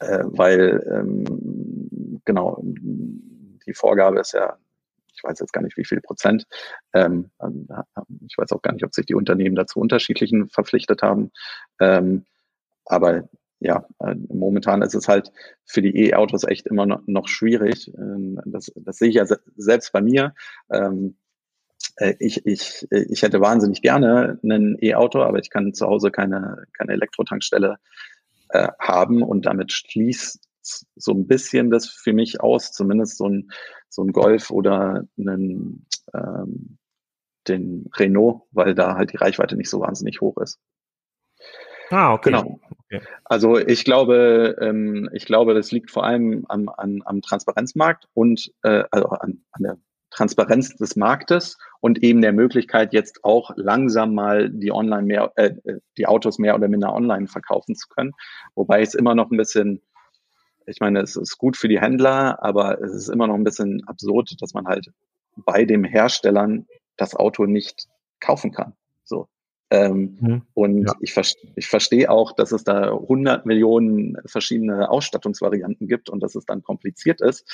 äh, 0.00 0.24
weil 0.24 0.86
ähm, 0.90 1.79
genau 2.24 2.62
die 3.66 3.74
Vorgabe 3.74 4.20
ist 4.20 4.32
ja, 4.32 4.58
ich 5.14 5.22
weiß 5.22 5.38
jetzt 5.40 5.52
gar 5.52 5.62
nicht, 5.62 5.76
wie 5.76 5.84
viel 5.84 6.00
Prozent. 6.00 6.46
Ähm, 6.92 7.30
ich 8.26 8.38
weiß 8.38 8.52
auch 8.52 8.62
gar 8.62 8.72
nicht, 8.72 8.84
ob 8.84 8.94
sich 8.94 9.06
die 9.06 9.14
Unternehmen 9.14 9.54
dazu 9.54 9.80
unterschiedlichen 9.80 10.48
verpflichtet 10.48 11.02
haben. 11.02 11.30
Ähm, 11.80 12.24
aber 12.86 13.28
ja, 13.60 13.86
äh, 13.98 14.14
momentan 14.28 14.82
ist 14.82 14.94
es 14.94 15.06
halt 15.06 15.30
für 15.66 15.82
die 15.82 15.94
E-Autos 16.08 16.44
echt 16.44 16.66
immer 16.66 16.86
noch, 16.86 17.02
noch 17.06 17.28
schwierig. 17.28 17.92
Ähm, 17.96 18.40
das, 18.46 18.72
das 18.74 18.96
sehe 18.96 19.10
ich 19.10 19.16
ja 19.16 19.26
se 19.26 19.40
selbst 19.56 19.92
bei 19.92 20.00
mir. 20.00 20.34
Ähm, 20.70 21.16
äh, 21.96 22.14
ich, 22.18 22.46
ich, 22.46 22.86
ich 22.90 23.22
hätte 23.22 23.40
wahnsinnig 23.40 23.82
gerne 23.82 24.38
ein 24.42 24.78
E-Auto, 24.80 25.22
aber 25.22 25.38
ich 25.38 25.50
kann 25.50 25.74
zu 25.74 25.86
Hause 25.86 26.10
keine, 26.10 26.64
keine 26.72 26.92
Elektrotankstelle 26.92 27.76
äh, 28.48 28.68
haben 28.78 29.22
und 29.22 29.44
damit 29.44 29.72
schließt 29.72 30.49
so 30.62 31.12
ein 31.12 31.26
bisschen 31.26 31.70
das 31.70 31.88
für 31.88 32.12
mich 32.12 32.40
aus, 32.40 32.72
zumindest 32.72 33.16
so 33.16 33.28
ein, 33.28 33.50
so 33.88 34.02
ein 34.02 34.12
Golf 34.12 34.50
oder 34.50 35.04
einen, 35.18 35.86
ähm, 36.14 36.78
den 37.48 37.90
Renault, 37.96 38.42
weil 38.52 38.74
da 38.74 38.94
halt 38.94 39.12
die 39.12 39.16
Reichweite 39.16 39.56
nicht 39.56 39.70
so 39.70 39.80
wahnsinnig 39.80 40.20
hoch 40.20 40.36
ist. 40.38 40.58
Ah, 41.90 42.12
okay. 42.12 42.30
Genau. 42.30 42.60
Okay. 42.84 43.02
Also 43.24 43.58
ich 43.58 43.84
glaube, 43.84 44.56
ähm, 44.60 45.08
ich 45.12 45.26
glaube, 45.26 45.54
das 45.54 45.72
liegt 45.72 45.90
vor 45.90 46.04
allem 46.04 46.44
am, 46.48 46.68
am, 46.68 47.02
am 47.04 47.22
Transparenzmarkt 47.22 48.08
und 48.14 48.52
äh, 48.62 48.84
also 48.90 49.08
an, 49.08 49.42
an 49.52 49.62
der 49.62 49.78
Transparenz 50.10 50.76
des 50.76 50.96
Marktes 50.96 51.56
und 51.80 52.02
eben 52.02 52.20
der 52.20 52.32
Möglichkeit, 52.32 52.92
jetzt 52.92 53.24
auch 53.24 53.52
langsam 53.56 54.14
mal 54.14 54.50
die 54.50 54.72
Online 54.72 55.02
mehr, 55.02 55.32
äh, 55.36 55.54
die 55.96 56.06
Autos 56.06 56.38
mehr 56.38 56.54
oder 56.56 56.68
minder 56.68 56.92
online 56.92 57.28
verkaufen 57.28 57.76
zu 57.76 57.88
können. 57.88 58.12
Wobei 58.54 58.82
es 58.82 58.94
immer 58.94 59.14
noch 59.14 59.30
ein 59.30 59.36
bisschen, 59.36 59.80
ich 60.70 60.80
meine, 60.80 61.00
es 61.00 61.16
ist 61.16 61.36
gut 61.38 61.56
für 61.56 61.68
die 61.68 61.80
Händler, 61.80 62.42
aber 62.42 62.80
es 62.80 62.94
ist 62.94 63.08
immer 63.08 63.26
noch 63.26 63.34
ein 63.34 63.44
bisschen 63.44 63.82
absurd, 63.86 64.36
dass 64.40 64.54
man 64.54 64.66
halt 64.66 64.90
bei 65.36 65.64
dem 65.64 65.84
Herstellern 65.84 66.66
das 66.96 67.14
Auto 67.14 67.46
nicht 67.46 67.88
kaufen 68.20 68.52
kann. 68.52 68.74
So. 69.04 69.28
Ähm, 69.70 70.18
mhm. 70.20 70.42
Und 70.54 70.86
ja. 70.86 70.94
ich, 71.00 71.14
ich 71.56 71.66
verstehe 71.68 72.10
auch, 72.10 72.32
dass 72.32 72.52
es 72.52 72.64
da 72.64 72.92
100 72.92 73.46
Millionen 73.46 74.16
verschiedene 74.26 74.90
Ausstattungsvarianten 74.90 75.86
gibt 75.86 76.10
und 76.10 76.22
dass 76.22 76.34
es 76.34 76.44
dann 76.44 76.62
kompliziert 76.62 77.20
ist. 77.20 77.44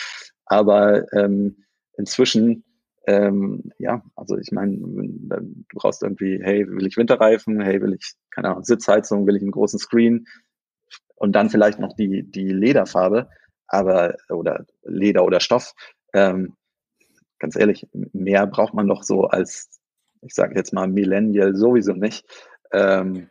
Aber 0.47 1.11
ähm, 1.13 1.65
inzwischen, 1.97 2.65
ähm, 3.07 3.71
ja, 3.79 4.03
also 4.17 4.39
ich 4.39 4.51
meine, 4.51 4.77
du 4.77 5.65
brauchst 5.75 6.03
irgendwie, 6.03 6.41
hey, 6.43 6.67
will 6.69 6.87
ich 6.87 6.97
Winterreifen, 6.97 7.61
hey, 7.61 7.81
will 7.83 7.95
ich, 7.95 8.15
keine 8.31 8.49
Ahnung, 8.49 8.65
Sitzheizung, 8.65 9.27
will 9.27 9.37
ich 9.37 9.43
einen 9.43 9.51
großen 9.51 9.79
Screen 9.79 10.27
und 11.17 11.33
dann 11.33 11.51
vielleicht 11.51 11.79
noch 11.79 11.95
die, 11.95 12.23
die 12.23 12.49
Lederfarbe, 12.49 13.29
aber, 13.67 14.15
oder 14.29 14.65
Leder 14.85 15.25
oder 15.25 15.41
Stoff. 15.41 15.73
Ähm, 16.13 16.55
ganz 17.39 17.57
ehrlich, 17.57 17.87
mehr 18.13 18.47
braucht 18.47 18.75
man 18.75 18.87
doch 18.87 19.03
so 19.03 19.25
als, 19.25 19.81
ich 20.23 20.35
sage 20.35 20.55
jetzt 20.55 20.73
mal, 20.73 20.89
Millennial 20.89 21.55
sowieso 21.55 21.93
nicht. 21.93 22.25
Ähm, 22.73 23.29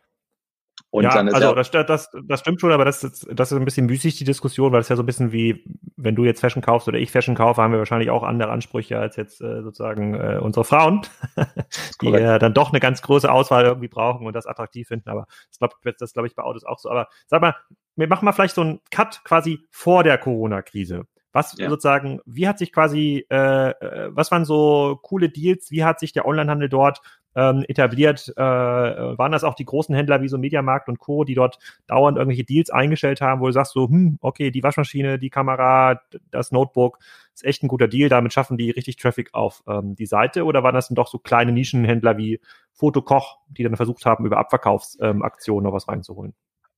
und 0.90 1.02
ja, 1.02 1.10
also 1.10 1.54
das, 1.54 1.70
das, 1.70 2.10
das 2.24 2.40
stimmt 2.40 2.60
schon, 2.60 2.72
aber 2.72 2.84
das, 2.84 3.00
das 3.00 3.52
ist 3.52 3.52
ein 3.52 3.64
bisschen 3.64 3.86
müßig, 3.86 4.16
die 4.16 4.24
Diskussion, 4.24 4.72
weil 4.72 4.80
es 4.80 4.88
ja 4.88 4.96
so 4.96 5.02
ein 5.02 5.06
bisschen 5.06 5.32
wie, 5.32 5.64
wenn 5.96 6.14
du 6.14 6.24
jetzt 6.24 6.40
Fashion 6.40 6.62
kaufst 6.62 6.88
oder 6.88 6.98
ich 6.98 7.10
Fashion 7.10 7.34
kaufe, 7.34 7.60
haben 7.60 7.72
wir 7.72 7.78
wahrscheinlich 7.78 8.08
auch 8.08 8.22
andere 8.22 8.50
Ansprüche 8.50 8.98
als 8.98 9.16
jetzt 9.16 9.42
äh, 9.42 9.62
sozusagen 9.62 10.14
äh, 10.14 10.38
unsere 10.40 10.64
Frauen, 10.64 11.02
die 12.00 12.06
äh, 12.06 12.38
dann 12.38 12.54
doch 12.54 12.70
eine 12.70 12.80
ganz 12.80 13.02
große 13.02 13.30
Auswahl 13.30 13.64
irgendwie 13.64 13.88
brauchen 13.88 14.26
und 14.26 14.34
das 14.34 14.46
attraktiv 14.46 14.88
finden. 14.88 15.10
Aber 15.10 15.26
das 15.48 15.58
glaube 15.58 15.74
das 15.98 16.12
glaub 16.14 16.24
ich 16.24 16.34
bei 16.34 16.44
Autos 16.44 16.64
auch 16.64 16.78
so. 16.78 16.88
Aber 16.88 17.08
sag 17.26 17.42
mal, 17.42 17.56
wir 17.96 18.08
machen 18.08 18.24
mal 18.24 18.32
vielleicht 18.32 18.54
so 18.54 18.60
einen 18.60 18.80
Cut 18.90 19.22
quasi 19.24 19.60
vor 19.70 20.04
der 20.04 20.18
Corona-Krise. 20.18 21.06
Was 21.32 21.54
ja. 21.58 21.68
sozusagen, 21.68 22.20
wie 22.24 22.48
hat 22.48 22.58
sich 22.58 22.72
quasi, 22.72 23.26
äh, 23.30 23.70
äh, 23.70 24.08
was 24.10 24.30
waren 24.30 24.46
so 24.46 24.98
coole 25.02 25.28
Deals? 25.28 25.70
Wie 25.70 25.84
hat 25.84 26.00
sich 26.00 26.14
der 26.14 26.24
Onlinehandel 26.24 26.70
dort 26.70 27.02
ähm, 27.34 27.62
etabliert? 27.68 28.32
Äh, 28.38 28.40
waren 28.40 29.32
das 29.32 29.44
auch 29.44 29.54
die 29.54 29.66
großen 29.66 29.94
Händler 29.94 30.22
wie 30.22 30.28
so 30.28 30.38
Mediamarkt 30.38 30.88
und 30.88 30.98
Co., 30.98 31.24
die 31.24 31.34
dort 31.34 31.58
dauernd 31.88 32.16
irgendwelche 32.16 32.44
Deals 32.44 32.70
eingestellt 32.70 33.20
haben, 33.20 33.42
wo 33.42 33.46
du 33.46 33.52
sagst 33.52 33.74
so, 33.74 33.86
hm, 33.86 34.16
okay, 34.22 34.50
die 34.50 34.62
Waschmaschine, 34.62 35.18
die 35.18 35.28
Kamera, 35.28 36.00
das 36.30 36.52
Notebook, 36.52 37.00
ist 37.34 37.44
echt 37.44 37.62
ein 37.62 37.68
guter 37.68 37.88
Deal, 37.88 38.08
damit 38.08 38.32
schaffen 38.32 38.56
die 38.56 38.70
richtig 38.70 38.96
Traffic 38.96 39.34
auf 39.34 39.62
ähm, 39.68 39.94
die 39.94 40.06
Seite? 40.06 40.44
Oder 40.44 40.62
waren 40.62 40.74
das 40.74 40.88
dann 40.88 40.94
doch 40.94 41.08
so 41.08 41.18
kleine 41.18 41.52
Nischenhändler 41.52 42.16
wie 42.16 42.40
Fotokoch, 42.72 43.40
die 43.50 43.62
dann 43.62 43.76
versucht 43.76 44.06
haben, 44.06 44.24
über 44.24 44.38
Abverkaufsaktionen 44.38 45.64
ähm, 45.66 45.68
noch 45.68 45.76
was 45.76 45.86
reinzuholen? 45.86 46.32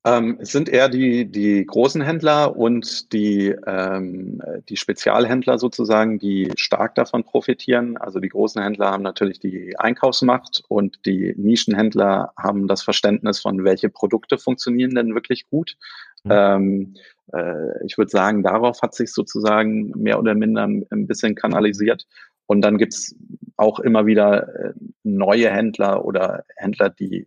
Ähm, 0.09 0.39
es 0.41 0.53
sind 0.53 0.69
eher 0.69 0.89
die, 0.89 1.27
die 1.27 1.67
großen 1.67 2.01
Händler 2.01 2.57
und 2.57 3.13
die, 3.13 3.55
ähm, 3.67 4.41
die 4.69 4.77
Spezialhändler 4.77 5.59
sozusagen, 5.59 6.19
die 6.19 6.51
stark 6.57 6.95
davon 6.95 7.25
profitieren. 7.25 7.97
Also 7.97 8.19
die 8.19 8.29
großen 8.29 8.63
Händler 8.63 8.91
haben 8.91 9.03
natürlich 9.03 9.39
die 9.39 9.79
Einkaufsmacht 9.79 10.63
und 10.69 11.05
die 11.05 11.35
Nischenhändler 11.37 12.33
haben 12.37 12.69
das 12.69 12.83
Verständnis 12.83 13.41
von, 13.41 13.65
welche 13.65 13.91
Produkte 13.91 14.39
funktionieren 14.39 14.95
denn 14.95 15.15
wirklich 15.15 15.49
gut. 15.51 15.77
Mhm. 16.25 16.31
Ähm, 16.33 16.95
äh, 17.33 17.85
ich 17.85 17.99
würde 17.99 18.11
sagen, 18.11 18.43
darauf 18.43 18.81
hat 18.83 18.95
sich 18.95 19.13
sozusagen 19.13 19.91
mehr 19.91 20.19
oder 20.19 20.35
minder 20.35 20.65
ein 20.65 21.07
bisschen 21.07 21.35
kanalisiert. 21.35 22.07
Und 22.47 22.63
dann 22.63 22.79
gibt's 22.79 23.15
auch 23.59 23.79
immer 23.79 24.07
wieder 24.07 24.49
äh, 24.55 24.73
neue 25.03 25.51
Händler 25.51 26.05
oder 26.05 26.45
Händler, 26.57 26.89
die 26.89 27.27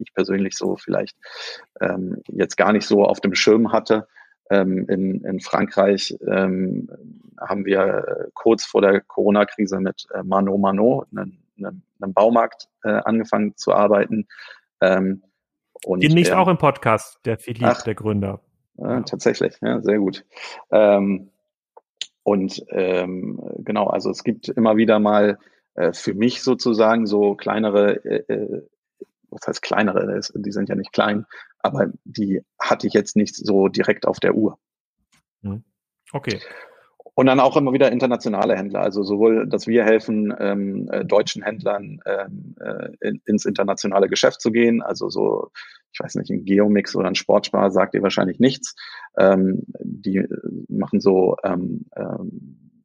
ich 0.00 0.12
persönlich 0.14 0.56
so 0.56 0.76
vielleicht 0.76 1.16
ähm, 1.80 2.22
jetzt 2.28 2.56
gar 2.56 2.72
nicht 2.72 2.86
so 2.86 3.04
auf 3.04 3.20
dem 3.20 3.34
Schirm 3.34 3.72
hatte. 3.72 4.06
Ähm, 4.50 4.86
in, 4.88 5.24
in 5.24 5.40
Frankreich 5.40 6.16
ähm, 6.26 6.90
haben 7.40 7.64
wir 7.64 8.30
kurz 8.34 8.64
vor 8.64 8.82
der 8.82 9.00
Corona-Krise 9.00 9.80
mit 9.80 10.06
äh, 10.12 10.22
Mano 10.22 10.58
Mano, 10.58 11.06
einem, 11.12 11.38
einem, 11.58 11.82
einem 12.00 12.12
Baumarkt, 12.12 12.68
äh, 12.82 12.88
angefangen 13.04 13.56
zu 13.56 13.72
arbeiten. 13.72 14.26
Ähm, 14.80 15.22
und 15.84 16.02
Demnächst 16.02 16.32
auch 16.32 16.48
im 16.48 16.58
Podcast, 16.58 17.20
der 17.24 17.38
Philipp, 17.38 17.62
ach, 17.64 17.82
der 17.82 17.94
Gründer. 17.94 18.40
Äh, 18.76 19.02
tatsächlich, 19.02 19.56
ja, 19.62 19.80
sehr 19.80 19.98
gut. 19.98 20.24
Ähm, 20.70 21.30
und 22.22 22.64
ähm, 22.70 23.40
genau, 23.58 23.86
also 23.86 24.10
es 24.10 24.24
gibt 24.24 24.48
immer 24.48 24.76
wieder 24.76 24.98
mal 24.98 25.38
äh, 25.74 25.92
für 25.92 26.14
mich 26.14 26.42
sozusagen 26.42 27.06
so 27.06 27.34
kleinere 27.34 28.04
äh, 28.04 28.32
äh 28.32 28.62
was 29.30 29.46
heißt 29.46 29.62
kleinere, 29.62 30.20
die 30.34 30.52
sind 30.52 30.68
ja 30.68 30.74
nicht 30.74 30.92
klein, 30.92 31.26
aber 31.58 31.88
die 32.04 32.42
hatte 32.58 32.86
ich 32.86 32.92
jetzt 32.92 33.16
nicht 33.16 33.36
so 33.36 33.68
direkt 33.68 34.06
auf 34.06 34.20
der 34.20 34.34
Uhr. 34.34 34.58
Mhm. 35.42 35.64
Okay. 36.12 36.40
Und 37.14 37.26
dann 37.26 37.40
auch 37.40 37.56
immer 37.56 37.72
wieder 37.72 37.92
internationale 37.92 38.56
Händler, 38.56 38.80
also 38.80 39.02
sowohl, 39.02 39.46
dass 39.46 39.66
wir 39.66 39.84
helfen, 39.84 40.34
ähm, 40.38 40.88
äh, 40.90 41.04
deutschen 41.04 41.42
Händlern 41.42 42.00
ähm, 42.06 42.54
äh, 42.60 42.88
in, 43.00 43.20
ins 43.26 43.44
internationale 43.44 44.08
Geschäft 44.08 44.40
zu 44.40 44.50
gehen, 44.50 44.80
also 44.80 45.10
so, 45.10 45.50
ich 45.92 46.00
weiß 46.00 46.14
nicht, 46.14 46.30
ein 46.30 46.44
Geomix 46.44 46.94
oder 46.96 47.08
ein 47.08 47.16
Sportspar 47.16 47.70
sagt 47.70 47.94
ihr 47.94 48.02
wahrscheinlich 48.02 48.38
nichts. 48.38 48.74
Ähm, 49.18 49.64
die 49.80 50.24
machen 50.68 51.00
so 51.00 51.36
ähm, 51.44 51.86
ähm, 51.96 52.80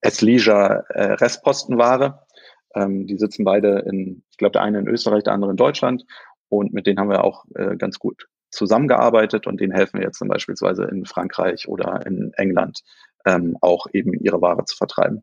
S-Leisure 0.00 0.84
äh, 0.90 1.12
Restpostenware 1.12 2.26
ähm, 2.74 3.06
die 3.06 3.18
sitzen 3.18 3.44
beide 3.44 3.80
in, 3.80 4.24
ich 4.30 4.36
glaube, 4.36 4.52
der 4.52 4.62
eine 4.62 4.78
in 4.78 4.88
Österreich, 4.88 5.24
der 5.24 5.32
andere 5.32 5.50
in 5.52 5.56
Deutschland. 5.56 6.04
Und 6.48 6.72
mit 6.72 6.86
denen 6.86 6.98
haben 6.98 7.10
wir 7.10 7.24
auch 7.24 7.44
äh, 7.54 7.76
ganz 7.76 7.98
gut 7.98 8.26
zusammengearbeitet 8.50 9.46
und 9.46 9.60
denen 9.60 9.72
helfen 9.72 9.98
wir 9.98 10.06
jetzt 10.06 10.18
zum 10.18 10.28
beispielsweise 10.28 10.84
in 10.84 11.04
Frankreich 11.04 11.68
oder 11.68 12.06
in 12.06 12.32
England 12.34 12.82
ähm, 13.26 13.56
auch 13.60 13.86
eben 13.92 14.12
ihre 14.14 14.40
Ware 14.40 14.64
zu 14.64 14.76
vertreiben. 14.76 15.22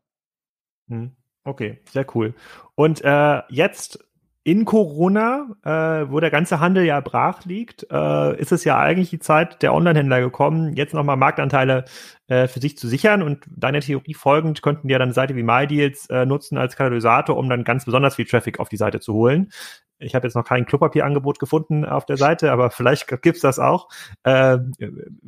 Hm. 0.88 1.12
Okay, 1.44 1.80
sehr 1.90 2.06
cool. 2.14 2.34
Und 2.74 3.02
äh, 3.04 3.42
jetzt 3.48 4.04
in 4.44 4.64
Corona, 4.64 5.46
äh, 5.64 6.10
wo 6.10 6.18
der 6.18 6.30
ganze 6.30 6.58
Handel 6.58 6.84
ja 6.84 7.00
brach 7.00 7.44
liegt, 7.44 7.86
äh, 7.90 8.40
ist 8.40 8.50
es 8.50 8.64
ja 8.64 8.78
eigentlich 8.78 9.10
die 9.10 9.20
Zeit 9.20 9.62
der 9.62 9.72
Online-Händler 9.72 10.20
gekommen, 10.20 10.74
jetzt 10.74 10.94
nochmal 10.94 11.16
Marktanteile 11.16 11.84
äh, 12.26 12.48
für 12.48 12.60
sich 12.60 12.76
zu 12.76 12.88
sichern. 12.88 13.22
Und 13.22 13.44
deiner 13.48 13.80
Theorie 13.80 14.14
folgend 14.14 14.60
könnten 14.60 14.88
die 14.88 14.92
ja 14.92 14.98
dann 14.98 15.12
Seite 15.12 15.36
wie 15.36 15.44
MyDeals 15.44 16.06
äh, 16.10 16.26
nutzen 16.26 16.58
als 16.58 16.74
Katalysator, 16.74 17.36
um 17.36 17.48
dann 17.48 17.62
ganz 17.62 17.84
besonders 17.84 18.16
viel 18.16 18.24
Traffic 18.24 18.58
auf 18.58 18.68
die 18.68 18.76
Seite 18.76 18.98
zu 18.98 19.14
holen. 19.14 19.52
Ich 20.00 20.16
habe 20.16 20.26
jetzt 20.26 20.34
noch 20.34 20.44
kein 20.44 20.66
Klopapierangebot 20.66 21.38
gefunden 21.38 21.84
auf 21.84 22.04
der 22.04 22.16
Seite, 22.16 22.50
aber 22.50 22.70
vielleicht 22.70 23.06
gibt's 23.22 23.42
das 23.42 23.60
auch. 23.60 23.88
Äh, 24.24 24.58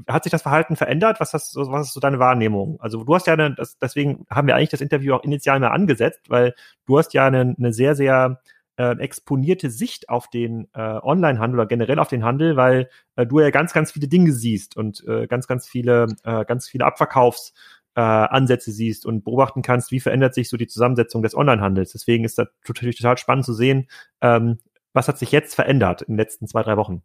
hat 0.08 0.24
sich 0.24 0.32
das 0.32 0.42
Verhalten 0.42 0.74
verändert? 0.74 1.20
Was, 1.20 1.32
hast, 1.32 1.54
was 1.54 1.86
ist 1.86 1.94
so 1.94 2.00
deine 2.00 2.18
Wahrnehmung? 2.18 2.80
Also 2.80 3.04
du 3.04 3.14
hast 3.14 3.28
ja, 3.28 3.34
eine, 3.34 3.54
das, 3.54 3.78
deswegen 3.78 4.26
haben 4.28 4.48
wir 4.48 4.56
eigentlich 4.56 4.70
das 4.70 4.80
Interview 4.80 5.14
auch 5.14 5.22
initial 5.22 5.60
mal 5.60 5.68
angesetzt, 5.68 6.28
weil 6.28 6.54
du 6.86 6.98
hast 6.98 7.14
ja 7.14 7.26
eine, 7.26 7.54
eine 7.56 7.72
sehr, 7.72 7.94
sehr 7.94 8.40
äh, 8.76 8.98
exponierte 8.98 9.70
Sicht 9.70 10.08
auf 10.08 10.28
den 10.28 10.68
äh, 10.74 10.98
Onlinehandel 11.02 11.60
oder 11.60 11.68
generell 11.68 11.98
auf 11.98 12.08
den 12.08 12.24
Handel, 12.24 12.56
weil 12.56 12.88
äh, 13.16 13.26
du 13.26 13.40
ja 13.40 13.50
ganz, 13.50 13.72
ganz 13.72 13.92
viele 13.92 14.08
Dinge 14.08 14.32
siehst 14.32 14.76
und 14.76 15.04
äh, 15.06 15.26
ganz, 15.26 15.46
ganz 15.46 15.66
viele, 15.66 16.06
äh, 16.24 16.44
ganz 16.44 16.68
viele 16.68 16.84
Abverkaufs 16.84 17.54
äh, 17.94 18.00
Ansätze 18.00 18.72
siehst 18.72 19.06
und 19.06 19.24
beobachten 19.24 19.62
kannst, 19.62 19.92
wie 19.92 20.00
verändert 20.00 20.34
sich 20.34 20.48
so 20.48 20.56
die 20.56 20.66
Zusammensetzung 20.66 21.22
des 21.22 21.36
Onlinehandels. 21.36 21.92
Deswegen 21.92 22.24
ist 22.24 22.38
das 22.38 22.48
natürlich 22.66 22.96
total 22.96 23.18
spannend 23.18 23.44
zu 23.44 23.54
sehen, 23.54 23.88
ähm, 24.20 24.58
was 24.92 25.08
hat 25.08 25.18
sich 25.18 25.32
jetzt 25.32 25.54
verändert 25.54 26.02
in 26.02 26.14
den 26.14 26.18
letzten 26.18 26.46
zwei, 26.46 26.62
drei 26.62 26.76
Wochen. 26.76 27.02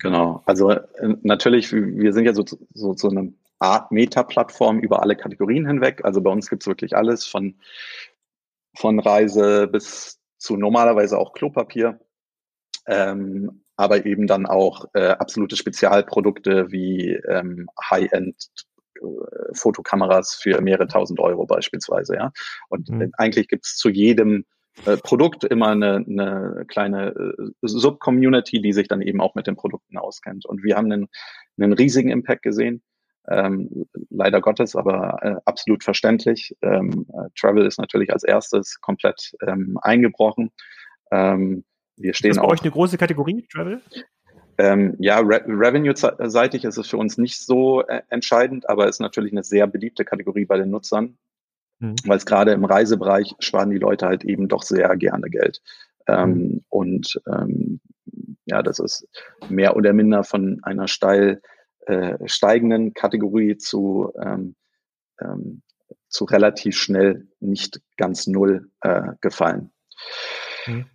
Genau, 0.00 0.42
also 0.46 0.70
äh, 0.70 0.80
natürlich, 1.22 1.72
wir 1.72 2.12
sind 2.12 2.24
ja 2.24 2.34
so, 2.34 2.44
so, 2.74 2.94
so 2.94 3.08
eine 3.08 3.32
Art 3.58 3.92
Meta-Plattform 3.92 4.80
über 4.80 5.02
alle 5.02 5.16
Kategorien 5.16 5.66
hinweg. 5.66 6.04
Also 6.04 6.20
bei 6.20 6.30
uns 6.30 6.50
gibt's 6.50 6.66
wirklich 6.66 6.96
alles 6.96 7.26
von, 7.26 7.54
von 8.74 8.98
Reise 8.98 9.66
bis 9.66 10.18
zu 10.46 10.56
normalerweise 10.56 11.18
auch 11.18 11.32
Klopapier, 11.32 12.00
ähm, 12.86 13.64
aber 13.76 14.06
eben 14.06 14.26
dann 14.26 14.46
auch 14.46 14.86
äh, 14.94 15.08
absolute 15.08 15.56
Spezialprodukte 15.56 16.70
wie 16.70 17.14
ähm, 17.28 17.68
High-End 17.90 18.48
äh, 18.96 19.54
Fotokameras 19.54 20.34
für 20.34 20.60
mehrere 20.60 20.86
tausend 20.86 21.20
Euro 21.20 21.46
beispielsweise, 21.46 22.14
ja. 22.14 22.32
Und 22.68 22.88
mhm. 22.88 23.12
eigentlich 23.18 23.48
gibt 23.48 23.66
es 23.66 23.76
zu 23.76 23.90
jedem 23.90 24.44
äh, 24.84 24.96
Produkt 24.96 25.44
immer 25.44 25.68
eine, 25.68 25.96
eine 25.96 26.64
kleine 26.68 27.08
äh, 27.08 27.50
Sub-Community, 27.62 28.62
die 28.62 28.72
sich 28.72 28.88
dann 28.88 29.02
eben 29.02 29.20
auch 29.20 29.34
mit 29.34 29.46
den 29.46 29.56
Produkten 29.56 29.98
auskennt. 29.98 30.46
Und 30.46 30.62
wir 30.62 30.76
haben 30.76 30.90
einen, 30.90 31.08
einen 31.58 31.72
riesigen 31.72 32.10
Impact 32.10 32.42
gesehen. 32.42 32.82
Ähm, 33.28 33.86
leider 34.10 34.40
Gottes, 34.40 34.76
aber 34.76 35.18
äh, 35.22 35.34
absolut 35.44 35.82
verständlich. 35.82 36.56
Ähm, 36.62 37.06
äh, 37.12 37.28
Travel 37.38 37.66
ist 37.66 37.78
natürlich 37.78 38.12
als 38.12 38.22
erstes 38.22 38.80
komplett 38.80 39.34
ähm, 39.46 39.78
eingebrochen. 39.82 40.52
Ähm, 41.10 41.64
wir 41.96 42.14
stehen 42.14 42.32
ist 42.32 42.36
bei 42.36 42.42
auch, 42.42 42.52
euch 42.52 42.62
eine 42.62 42.70
große 42.70 42.98
Kategorie, 42.98 43.46
Travel? 43.52 43.80
Ähm, 44.58 44.96
ja, 44.98 45.18
Re 45.18 45.44
Revenue-seitig 45.46 46.64
ist 46.64 46.78
es 46.78 46.88
für 46.88 46.96
uns 46.96 47.18
nicht 47.18 47.44
so 47.44 47.82
äh, 47.82 48.02
entscheidend, 48.08 48.68
aber 48.68 48.88
ist 48.88 49.00
natürlich 49.00 49.32
eine 49.32 49.44
sehr 49.44 49.66
beliebte 49.66 50.04
Kategorie 50.04 50.46
bei 50.46 50.56
den 50.56 50.70
Nutzern, 50.70 51.18
mhm. 51.78 51.96
weil 52.06 52.16
es 52.16 52.26
gerade 52.26 52.52
im 52.52 52.64
Reisebereich 52.64 53.34
sparen 53.38 53.70
die 53.70 53.78
Leute 53.78 54.06
halt 54.06 54.24
eben 54.24 54.48
doch 54.48 54.62
sehr 54.62 54.94
gerne 54.96 55.28
Geld. 55.30 55.60
Mhm. 56.08 56.64
Und 56.68 57.20
ähm, 57.26 57.80
ja, 58.44 58.62
das 58.62 58.78
ist 58.78 59.08
mehr 59.48 59.76
oder 59.76 59.92
minder 59.92 60.22
von 60.24 60.60
einer 60.62 60.86
steil 60.86 61.42
äh, 61.86 62.16
steigenden 62.28 62.94
Kategorie 62.94 63.56
zu, 63.56 64.12
ähm, 64.20 64.54
ähm, 65.20 65.62
zu 66.08 66.24
relativ 66.24 66.76
schnell 66.76 67.28
nicht 67.40 67.80
ganz 67.96 68.26
null 68.26 68.70
äh, 68.80 69.12
gefallen. 69.20 69.70
Mhm. 70.66 70.86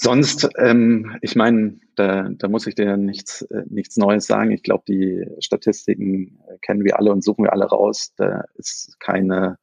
Sonst, 0.00 0.48
ähm, 0.58 1.16
ich 1.22 1.34
meine, 1.34 1.80
da, 1.96 2.28
da 2.30 2.48
muss 2.48 2.68
ich 2.68 2.76
dir 2.76 2.96
nichts, 2.96 3.42
äh, 3.42 3.64
nichts 3.68 3.96
Neues 3.96 4.26
sagen. 4.26 4.52
Ich 4.52 4.62
glaube, 4.62 4.84
die 4.86 5.26
Statistiken 5.40 6.38
kennen 6.62 6.84
wir 6.84 6.98
alle 6.98 7.10
und 7.10 7.24
suchen 7.24 7.44
wir 7.44 7.52
alle 7.52 7.64
raus. 7.64 8.12
Da 8.16 8.44
ist 8.54 8.98
keine, 9.00 9.58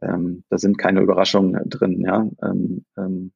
ähm, 0.00 0.44
da 0.48 0.58
sind 0.58 0.78
keine 0.78 1.00
Überraschungen 1.00 1.68
drin. 1.68 2.00
Ja, 2.02 2.28
ähm, 2.42 2.84
ähm, 2.96 3.32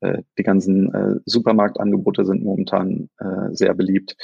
äh, 0.00 0.22
die 0.36 0.42
ganzen 0.42 0.92
äh, 0.94 1.20
Supermarktangebote 1.24 2.26
sind 2.26 2.44
momentan 2.44 3.08
äh, 3.18 3.54
sehr 3.54 3.74
beliebt 3.74 4.14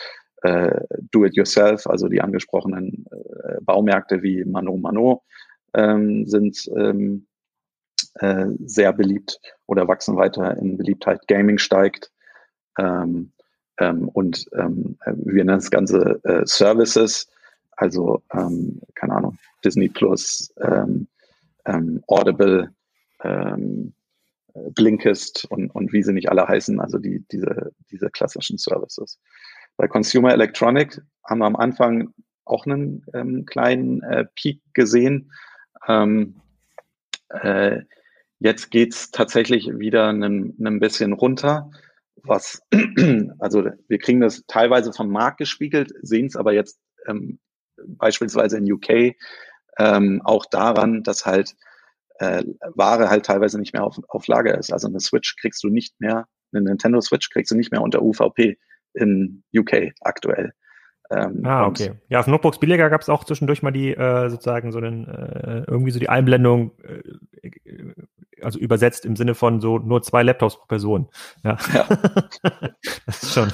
äh, 0.45 0.81
Do-it-yourself, 1.11 1.87
also 1.87 2.09
die 2.09 2.21
angesprochenen 2.21 3.07
äh, 3.11 3.61
Baumärkte 3.63 4.23
wie 4.23 4.45
Mano 4.45 4.77
Mano 4.77 5.23
ähm, 5.73 6.27
sind 6.27 6.71
ähm, 6.77 7.27
äh, 8.17 8.49
sehr 8.67 8.93
beliebt 8.93 9.41
oder 9.67 9.89
wachsen 9.89 10.17
weiter 10.17 10.57
in 10.59 10.77
Beliebtheit. 10.77 11.27
Gaming 11.29 11.57
steigt 11.57 12.13
ähm, 12.79 13.33
ähm, 13.79 14.09
und 14.11 14.45
ähm, 14.53 14.99
wir 15.07 15.45
nennen 15.45 15.59
das 15.59 15.71
Ganze 15.71 16.21
äh, 16.25 16.43
Services. 16.45 17.27
Also, 17.77 18.23
ähm, 18.35 18.83
keine 18.95 19.15
Ahnung, 19.15 19.39
Disney 19.65 19.89
Plus, 19.89 20.55
Audible, 22.07 22.71
Blinkist 24.75 25.47
und, 25.47 25.71
und 25.71 25.93
wie 25.93 26.03
sie 26.03 26.13
nicht 26.13 26.29
alle 26.29 26.47
heißen, 26.47 26.79
also 26.79 26.99
die, 26.99 27.25
diese, 27.33 27.73
diese 27.91 28.11
klassischen 28.11 28.59
Services. 28.59 29.19
Bei 29.77 29.89
Consumer 29.89 30.33
Electronic 30.33 31.01
haben 31.25 31.39
wir 31.39 31.47
am 31.47 31.57
Anfang 31.57 32.13
auch 32.45 32.67
einen 32.67 33.05
ähm, 33.15 33.47
kleinen 33.47 34.03
äh, 34.03 34.27
Peak 34.37 34.61
gesehen. 34.73 35.33
Ähm, 35.89 36.37
äh, 37.31 37.81
jetzt 38.39 38.71
geht's 38.71 39.11
tatsächlich 39.11 39.69
wieder 39.79 40.09
ein, 40.09 40.79
bisschen 40.79 41.13
runter. 41.13 41.71
Was, 42.23 42.63
also 43.39 43.65
wir 43.89 43.99
kriegen 43.99 44.21
das 44.21 44.45
teilweise 44.47 44.93
vom 44.93 45.11
Markt 45.11 45.39
gespiegelt, 45.39 45.93
sehen 46.03 46.27
es 46.27 46.37
aber 46.37 46.53
jetzt 46.53 46.79
ähm, 47.07 47.39
beispielsweise 47.87 48.59
in 48.59 48.71
UK 48.71 49.15
ähm, 49.79 50.23
auch 50.25 50.47
daran, 50.47 51.03
dass 51.03 51.27
halt 51.27 51.55
äh, 52.19 52.45
Ware 52.75 53.11
halt 53.11 53.27
teilweise 53.27 53.59
nicht 53.59 53.73
mehr 53.73 53.85
auf, 53.85 53.99
auf 54.09 54.27
Lager 54.27 54.57
ist. 54.57 54.73
Also 54.73 54.89
eine 54.89 55.01
Switch 55.01 55.37
kriegst 55.37 55.63
du 55.65 55.69
nicht 55.69 56.01
mehr, 56.01 56.29
eine 56.53 56.63
Nintendo 56.63 57.01
Switch 57.01 57.31
kriegst 57.31 57.51
du 57.51 57.57
nicht 57.57 57.73
mehr 57.73 57.83
unter 57.83 58.03
UVP 58.03 58.59
in 58.95 59.43
UK 59.55 59.93
aktuell. 60.01 60.53
Ähm, 61.11 61.43
ah, 61.45 61.67
okay. 61.67 61.93
Ja, 62.09 62.21
auf 62.21 62.27
Notebooks 62.27 62.59
billiger 62.59 62.89
gab 62.89 63.03
es 63.03 63.09
auch 63.09 63.25
zwischendurch 63.25 63.63
mal 63.63 63.71
die 63.71 63.93
äh, 63.93 64.31
sozusagen 64.31 64.73
so 64.73 64.79
einen, 64.79 65.07
äh, 65.07 65.65
irgendwie 65.67 65.91
so 65.91 65.99
die 65.99 66.09
Einblendung, 66.09 66.73
äh, 66.83 67.53
also 68.43 68.59
übersetzt 68.59 69.05
im 69.05 69.15
Sinne 69.15 69.35
von 69.35 69.61
so 69.61 69.79
nur 69.79 70.03
zwei 70.03 70.23
Laptops 70.23 70.57
pro 70.57 70.67
Person. 70.67 71.09
Ja. 71.45 71.59
ja. 71.75 71.87
das 73.07 73.23
ist 73.23 73.35
schon, 73.35 73.53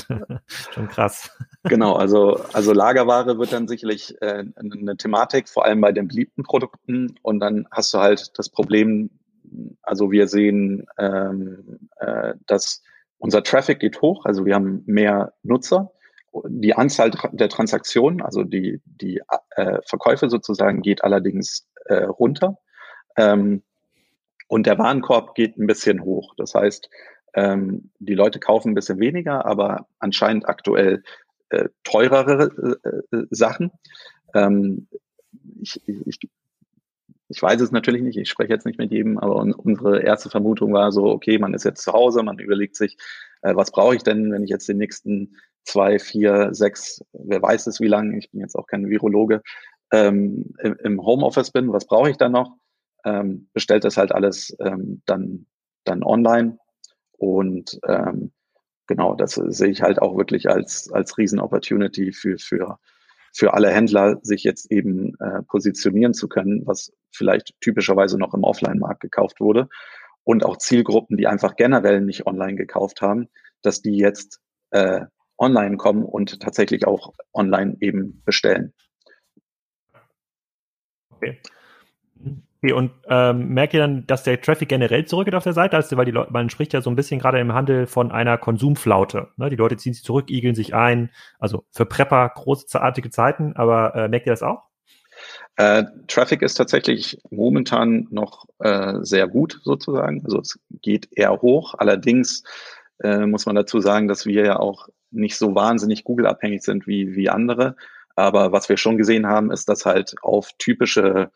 schon 0.72 0.88
krass. 0.88 1.36
Genau, 1.64 1.94
also, 1.94 2.40
also 2.52 2.72
Lagerware 2.72 3.38
wird 3.38 3.52
dann 3.52 3.66
sicherlich 3.66 4.14
äh, 4.22 4.44
eine 4.54 4.96
Thematik, 4.96 5.48
vor 5.48 5.64
allem 5.64 5.80
bei 5.80 5.92
den 5.92 6.06
beliebten 6.06 6.44
Produkten. 6.44 7.16
Und 7.22 7.40
dann 7.40 7.66
hast 7.72 7.92
du 7.92 7.98
halt 7.98 8.30
das 8.38 8.48
Problem, 8.48 9.10
also 9.82 10.12
wir 10.12 10.28
sehen, 10.28 10.86
ähm, 10.98 11.80
äh, 11.98 12.34
dass 12.46 12.82
unser 13.20 13.42
Traffic 13.44 13.78
geht 13.78 14.00
hoch, 14.02 14.26
also 14.26 14.44
wir 14.44 14.54
haben 14.54 14.82
mehr 14.86 15.32
Nutzer 15.42 15.92
die 16.46 16.74
Anzahl 16.74 17.10
der 17.32 17.48
Transaktionen, 17.48 18.22
also 18.22 18.44
die, 18.44 18.80
die 18.84 19.20
äh, 19.56 19.78
Verkäufe 19.84 20.28
sozusagen, 20.28 20.82
geht 20.82 21.02
allerdings 21.02 21.68
äh, 21.86 22.04
runter. 22.04 22.58
Ähm, 23.16 23.62
und 24.48 24.66
der 24.66 24.78
Warenkorb 24.78 25.34
geht 25.34 25.58
ein 25.58 25.66
bisschen 25.66 26.02
hoch. 26.04 26.34
Das 26.36 26.54
heißt, 26.54 26.88
ähm, 27.34 27.90
die 27.98 28.14
Leute 28.14 28.40
kaufen 28.40 28.70
ein 28.70 28.74
bisschen 28.74 28.98
weniger, 28.98 29.44
aber 29.44 29.86
anscheinend 29.98 30.48
aktuell 30.48 31.02
äh, 31.50 31.68
teurere 31.84 32.78
äh, 32.84 33.16
äh 33.16 33.26
Sachen. 33.30 33.72
Ähm, 34.34 34.88
ich, 35.60 35.80
ich, 35.86 36.18
ich 37.30 37.40
weiß 37.40 37.60
es 37.60 37.70
natürlich 37.70 38.02
nicht, 38.02 38.18
ich 38.18 38.28
spreche 38.28 38.52
jetzt 38.52 38.66
nicht 38.66 38.78
mit 38.78 38.90
jedem, 38.90 39.16
aber 39.16 39.36
unsere 39.36 40.02
erste 40.02 40.28
Vermutung 40.28 40.72
war 40.72 40.90
so, 40.90 41.04
okay, 41.04 41.38
man 41.38 41.54
ist 41.54 41.64
jetzt 41.64 41.82
zu 41.82 41.92
Hause, 41.92 42.24
man 42.24 42.40
überlegt 42.40 42.74
sich, 42.74 42.96
äh, 43.42 43.54
was 43.54 43.70
brauche 43.70 43.94
ich 43.94 44.02
denn, 44.02 44.32
wenn 44.32 44.42
ich 44.42 44.50
jetzt 44.50 44.68
den 44.68 44.78
nächsten 44.78 45.36
zwei, 45.62 46.00
vier, 46.00 46.48
sechs, 46.52 47.04
wer 47.12 47.40
weiß 47.40 47.68
es 47.68 47.80
wie 47.80 47.86
lange, 47.86 48.18
ich 48.18 48.30
bin 48.32 48.40
jetzt 48.40 48.56
auch 48.56 48.66
kein 48.66 48.90
Virologe, 48.90 49.42
ähm, 49.92 50.54
im, 50.58 51.00
Homeoffice 51.00 51.52
bin, 51.52 51.72
was 51.72 51.86
brauche 51.86 52.10
ich 52.10 52.16
dann 52.16 52.32
noch? 52.32 52.56
Ähm, 53.04 53.48
bestellt 53.52 53.84
das 53.84 53.96
halt 53.96 54.12
alles 54.12 54.56
ähm, 54.60 55.02
dann, 55.06 55.46
dann 55.84 56.02
online. 56.02 56.58
Und 57.12 57.78
ähm, 57.86 58.32
genau, 58.88 59.14
das 59.14 59.34
sehe 59.34 59.68
ich 59.68 59.82
halt 59.82 60.02
auch 60.02 60.16
wirklich 60.16 60.48
als, 60.48 60.90
als 60.92 61.16
Riesen-Opportunity 61.16 62.12
für, 62.12 62.38
für, 62.38 62.78
für 63.32 63.54
alle 63.54 63.70
Händler, 63.70 64.18
sich 64.22 64.44
jetzt 64.44 64.70
eben 64.70 65.14
äh, 65.20 65.42
positionieren 65.42 66.14
zu 66.14 66.28
können, 66.28 66.66
was 66.66 66.92
vielleicht 67.12 67.54
typischerweise 67.60 68.18
noch 68.18 68.34
im 68.34 68.44
Offline-Markt 68.44 69.00
gekauft 69.00 69.40
wurde. 69.40 69.68
Und 70.24 70.44
auch 70.44 70.58
Zielgruppen, 70.58 71.16
die 71.16 71.26
einfach 71.26 71.56
generell 71.56 72.00
nicht 72.00 72.26
online 72.26 72.56
gekauft 72.56 73.00
haben, 73.00 73.28
dass 73.62 73.82
die 73.82 73.96
jetzt 73.96 74.40
äh, 74.70 75.06
online 75.38 75.76
kommen 75.76 76.04
und 76.04 76.40
tatsächlich 76.40 76.86
auch 76.86 77.14
online 77.32 77.76
eben 77.80 78.22
bestellen. 78.24 78.74
Okay. 81.10 81.40
Okay, 82.62 82.72
und 82.72 82.92
ähm, 83.08 83.48
merkt 83.48 83.72
ihr 83.72 83.80
dann, 83.80 84.06
dass 84.06 84.22
der 84.22 84.40
Traffic 84.40 84.68
generell 84.68 85.06
zurückgeht 85.06 85.34
auf 85.34 85.44
der 85.44 85.54
Seite? 85.54 85.76
Also, 85.76 85.96
weil 85.96 86.04
die 86.04 86.10
Leute, 86.10 86.30
man 86.30 86.50
spricht 86.50 86.74
ja 86.74 86.82
so 86.82 86.90
ein 86.90 86.96
bisschen 86.96 87.18
gerade 87.18 87.40
im 87.40 87.54
Handel 87.54 87.86
von 87.86 88.12
einer 88.12 88.36
Konsumflaute. 88.36 89.28
Ne? 89.36 89.48
Die 89.48 89.56
Leute 89.56 89.78
ziehen 89.78 89.94
sich 89.94 90.04
zurück, 90.04 90.30
igeln 90.30 90.54
sich 90.54 90.74
ein. 90.74 91.10
Also 91.38 91.64
für 91.70 91.86
Prepper 91.86 92.30
großartige 92.34 93.10
Zeiten, 93.10 93.54
aber 93.56 93.94
äh, 93.94 94.08
merkt 94.08 94.26
ihr 94.26 94.32
das 94.32 94.42
auch? 94.42 94.64
Äh, 95.56 95.84
Traffic 96.06 96.42
ist 96.42 96.54
tatsächlich 96.54 97.20
momentan 97.30 98.06
noch 98.10 98.44
äh, 98.58 98.94
sehr 99.00 99.26
gut 99.26 99.60
sozusagen. 99.62 100.22
Also 100.24 100.40
es 100.40 100.58
geht 100.82 101.08
eher 101.12 101.40
hoch. 101.40 101.74
Allerdings 101.78 102.44
äh, 103.02 103.26
muss 103.26 103.46
man 103.46 103.56
dazu 103.56 103.80
sagen, 103.80 104.06
dass 104.08 104.26
wir 104.26 104.44
ja 104.44 104.58
auch 104.58 104.88
nicht 105.10 105.36
so 105.36 105.54
wahnsinnig 105.54 106.04
Google-abhängig 106.04 106.62
sind 106.62 106.86
wie, 106.86 107.14
wie 107.14 107.30
andere. 107.30 107.76
Aber 108.16 108.52
was 108.52 108.68
wir 108.68 108.76
schon 108.76 108.98
gesehen 108.98 109.26
haben, 109.26 109.50
ist, 109.50 109.68
dass 109.68 109.86
halt 109.86 110.14
auf 110.22 110.50
typische, 110.58 111.30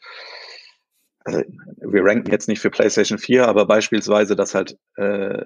also 1.24 1.42
wir 1.78 2.04
ranken 2.04 2.30
jetzt 2.30 2.48
nicht 2.48 2.60
für 2.60 2.70
PlayStation 2.70 3.18
4, 3.18 3.48
aber 3.48 3.66
beispielsweise, 3.66 4.36
dass 4.36 4.54
halt 4.54 4.76
äh, 4.96 5.42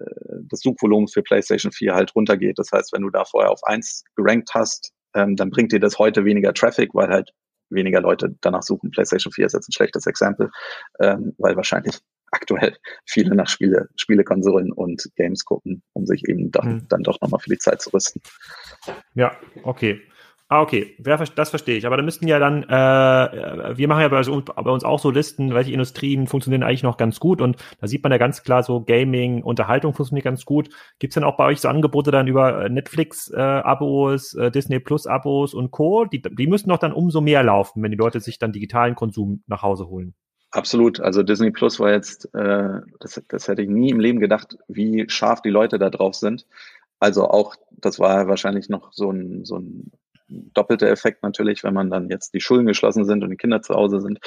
das 0.49 0.61
Suchvolumen 0.61 1.09
für 1.09 1.23
PlayStation 1.23 1.73
4 1.73 1.95
halt 1.95 2.15
runtergeht. 2.15 2.59
Das 2.59 2.71
heißt, 2.73 2.93
wenn 2.93 3.03
du 3.03 3.11
da 3.11 3.25
vorher 3.25 3.51
auf 3.51 3.61
eins 3.65 4.03
gerankt 4.17 4.51
hast, 4.55 4.93
ähm, 5.15 5.37
dann 5.37 5.51
bringt 5.51 5.73
dir 5.73 5.81
das 5.81 5.99
heute 5.99 6.25
weniger 6.25 6.53
Traffic, 6.53 6.91
weil 6.95 7.09
halt 7.09 7.31
weniger 7.71 8.01
Leute 8.01 8.35
danach 8.41 8.63
suchen. 8.63 8.91
PlayStation 8.91 9.33
4 9.33 9.47
ist 9.47 9.53
jetzt 9.53 9.69
ein 9.69 9.73
schlechtes 9.73 10.07
Exempel, 10.07 10.51
ähm, 11.01 11.35
weil 11.39 11.55
wahrscheinlich 11.55 11.99
aktuell 12.31 12.77
viele 13.07 13.35
nach 13.35 13.49
Spiele, 13.49 13.89
Spielekonsolen 13.97 14.73
und 14.73 15.09
Games 15.17 15.45
gucken, 15.45 15.83
um 15.93 16.07
sich 16.07 16.29
eben 16.29 16.51
dann, 16.51 16.81
hm. 16.81 16.89
dann 16.89 17.03
doch 17.03 17.21
nochmal 17.21 17.41
für 17.41 17.51
die 17.51 17.59
Zeit 17.59 17.81
zu 17.81 17.91
rüsten. 17.91 18.21
Ja, 19.15 19.37
okay. 19.63 20.03
Ah, 20.51 20.63
okay, 20.63 20.97
das 20.99 21.51
verstehe 21.51 21.77
ich. 21.77 21.87
Aber 21.87 21.99
da 21.99 22.03
müssten 22.03 22.27
ja 22.27 22.39
dann, 22.39 22.63
äh, 22.63 23.77
wir 23.77 23.87
machen 23.87 24.01
ja 24.01 24.09
bei 24.09 24.71
uns, 24.71 24.85
auch 24.85 24.99
so 24.99 25.11
Listen, 25.11 25.53
welche 25.53 25.73
Industrien 25.73 26.27
funktionieren 26.27 26.63
eigentlich 26.63 26.83
noch 26.83 26.97
ganz 26.97 27.21
gut 27.21 27.43
und 27.43 27.59
da 27.83 27.87
sieht 27.87 28.03
man 28.03 28.13
ja 28.13 28.19
ganz 28.19 28.43
klar 28.43 28.63
so 28.63 28.81
Gaming, 28.81 29.43
Unterhaltung 29.43 29.93
funktioniert 29.93 30.25
ganz 30.25 30.47
gut. 30.47 30.71
Gibt 31.01 31.11
es 31.11 31.17
dann 31.17 31.25
auch 31.25 31.37
bei 31.37 31.45
euch 31.45 31.61
so 31.61 31.69
Angebote 31.69 32.11
dann 32.13 32.29
über 32.29 32.67
Netflix-Abos, 32.71 34.35
äh, 34.35 34.47
äh, 34.47 34.51
Disney 34.51 34.81
Plus-Abos 34.81 35.53
und 35.53 35.71
Co.? 35.71 36.07
Die, 36.07 36.23
die 36.23 36.47
müssten 36.47 36.71
doch 36.71 36.79
dann 36.79 36.95
umso 36.95 37.21
mehr 37.21 37.43
laufen, 37.43 37.83
wenn 37.83 37.91
die 37.91 37.99
Leute 37.99 38.21
sich 38.21 38.39
dann 38.39 38.53
digitalen 38.53 38.95
Konsum 38.95 39.43
nach 39.49 39.61
Hause 39.61 39.89
holen. 39.89 40.15
Absolut. 40.51 40.99
Also 40.99 41.23
Disney 41.23 41.51
Plus 41.51 41.79
war 41.79 41.91
jetzt, 41.91 42.35
äh, 42.35 42.81
das, 43.01 43.23
das 43.29 43.49
hätte 43.49 43.61
ich 43.61 43.69
nie 43.69 43.91
im 43.91 44.01
Leben 44.01 44.19
gedacht, 44.19 44.57
wie 44.67 45.05
scharf 45.11 45.43
die 45.43 45.51
Leute 45.51 45.79
da 45.79 45.91
drauf 45.91 46.15
sind. 46.15 46.47
Also 47.01 47.29
auch, 47.29 47.55
das 47.71 47.99
war 47.99 48.29
wahrscheinlich 48.29 48.71
noch 48.71 48.95
so 48.95 49.11
ein, 49.11 49.45
so 49.45 49.59
ein 49.59 49.93
doppelter 50.29 50.89
Effekt 50.89 51.23
natürlich, 51.23 51.65
wenn 51.65 51.75
man 51.75 51.91
dann 51.91 52.09
jetzt 52.09 52.35
die 52.35 52.41
Schulen 52.41 52.67
geschlossen 52.67 53.05
sind 53.05 53.23
und 53.23 53.31
die 53.31 53.37
Kinder 53.37 53.63
zu 53.63 53.75
Hause 53.75 54.01
sind, 54.01 54.19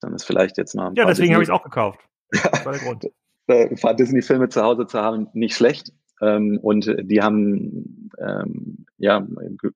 dann 0.00 0.14
ist 0.14 0.24
vielleicht 0.24 0.58
jetzt 0.58 0.74
mal. 0.74 0.92
Ja, 0.96 1.04
deswegen 1.06 1.34
habe 1.34 1.42
ich 1.42 1.48
es 1.48 1.54
auch 1.54 1.64
gekauft. 1.64 2.00
Das 2.32 2.64
war 2.64 2.72
der 2.72 2.80
Grund. 2.80 3.06
ein 3.48 3.76
paar 3.76 3.94
Disney-Filme 3.94 4.48
zu 4.48 4.62
Hause 4.62 4.86
zu 4.86 4.98
haben, 4.98 5.28
nicht 5.34 5.54
schlecht. 5.54 5.92
Ähm, 6.22 6.58
und 6.62 6.86
die 7.02 7.20
haben 7.20 8.10
ähm, 8.18 8.86
ja 8.96 9.26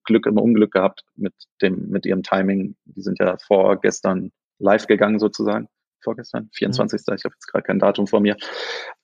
Glück 0.04 0.24
im 0.24 0.38
Unglück 0.38 0.72
gehabt 0.72 1.04
mit 1.16 1.34
dem 1.60 1.90
mit 1.90 2.06
ihrem 2.06 2.22
Timing. 2.22 2.76
Die 2.86 3.02
sind 3.02 3.18
ja 3.18 3.36
vorgestern 3.46 4.32
live 4.58 4.86
gegangen 4.86 5.18
sozusagen 5.18 5.68
vorgestern, 6.06 6.48
24. 6.54 7.00
Mhm. 7.06 7.14
Ich 7.14 7.24
habe 7.24 7.34
jetzt 7.34 7.46
gerade 7.46 7.64
kein 7.64 7.78
Datum 7.78 8.06
vor 8.06 8.20
mir. 8.20 8.36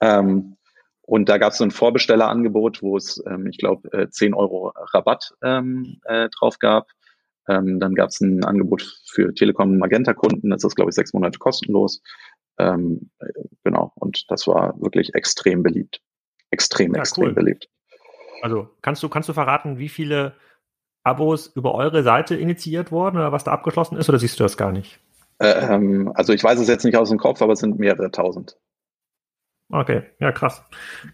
Ähm, 0.01 0.57
und 1.03 1.29
da 1.29 1.39
gab 1.39 1.53
es 1.53 1.59
so 1.59 1.65
ein 1.65 1.71
Vorbestellerangebot, 1.71 2.83
wo 2.83 2.97
es, 2.97 3.23
ähm, 3.27 3.47
ich 3.47 3.59
glaube, 3.59 3.93
äh, 3.93 4.09
10 4.09 4.35
Euro 4.35 4.73
Rabatt 4.93 5.35
ähm, 5.43 6.01
äh, 6.05 6.29
drauf 6.31 6.59
gab. 6.59 6.89
Ähm, 7.49 7.81
dann 7.81 7.95
gab 7.95 8.11
es 8.11 8.21
ein 8.21 8.45
Angebot 8.45 8.83
für 9.07 9.35
Telekom 9.35 9.79
Magenta-Kunden, 9.79 10.51
das 10.51 10.63
ist, 10.63 10.77
glaube 10.77 10.91
ich, 10.91 10.95
sechs 10.95 11.13
Monate 11.13 11.39
kostenlos. 11.39 12.01
Ähm, 12.59 13.11
äh, 13.19 13.27
genau, 13.65 13.93
und 13.97 14.31
das 14.31 14.47
war 14.47 14.81
wirklich 14.81 15.15
extrem 15.15 15.65
beliebt. 15.65 16.01
Extrem, 16.51 16.95
ja, 16.95 17.01
extrem 17.01 17.27
cool. 17.27 17.33
beliebt. 17.35 17.69
Also 18.43 18.69
kannst 18.81 19.03
du, 19.03 19.09
kannst 19.09 19.29
du 19.29 19.33
verraten, 19.33 19.79
wie 19.79 19.89
viele 19.89 20.35
Abos 21.03 21.49
über 21.49 21.75
eure 21.75 22.05
Seite 22.05 22.37
initiiert 22.37 22.93
wurden 22.93 23.17
oder 23.17 23.33
was 23.33 23.45
da 23.45 23.51
abgeschlossen 23.53 23.97
ist, 23.97 24.09
oder 24.09 24.21
siehst 24.21 24.39
du 24.39 24.45
das 24.45 24.57
gar 24.57 24.71
nicht? 24.71 25.01
Ähm, 25.41 26.13
also 26.15 26.33
ich 26.33 26.45
weiß 26.45 26.61
es 26.61 26.69
jetzt 26.69 26.85
nicht 26.85 26.97
aus 26.97 27.09
dem 27.09 27.19
Kopf, 27.19 27.43
aber 27.43 27.55
es 27.55 27.61
sind 27.61 27.79
mehrere 27.79 28.11
tausend. 28.13 28.57
Okay, 29.75 30.03
ja 30.21 30.33
krass, 30.33 30.63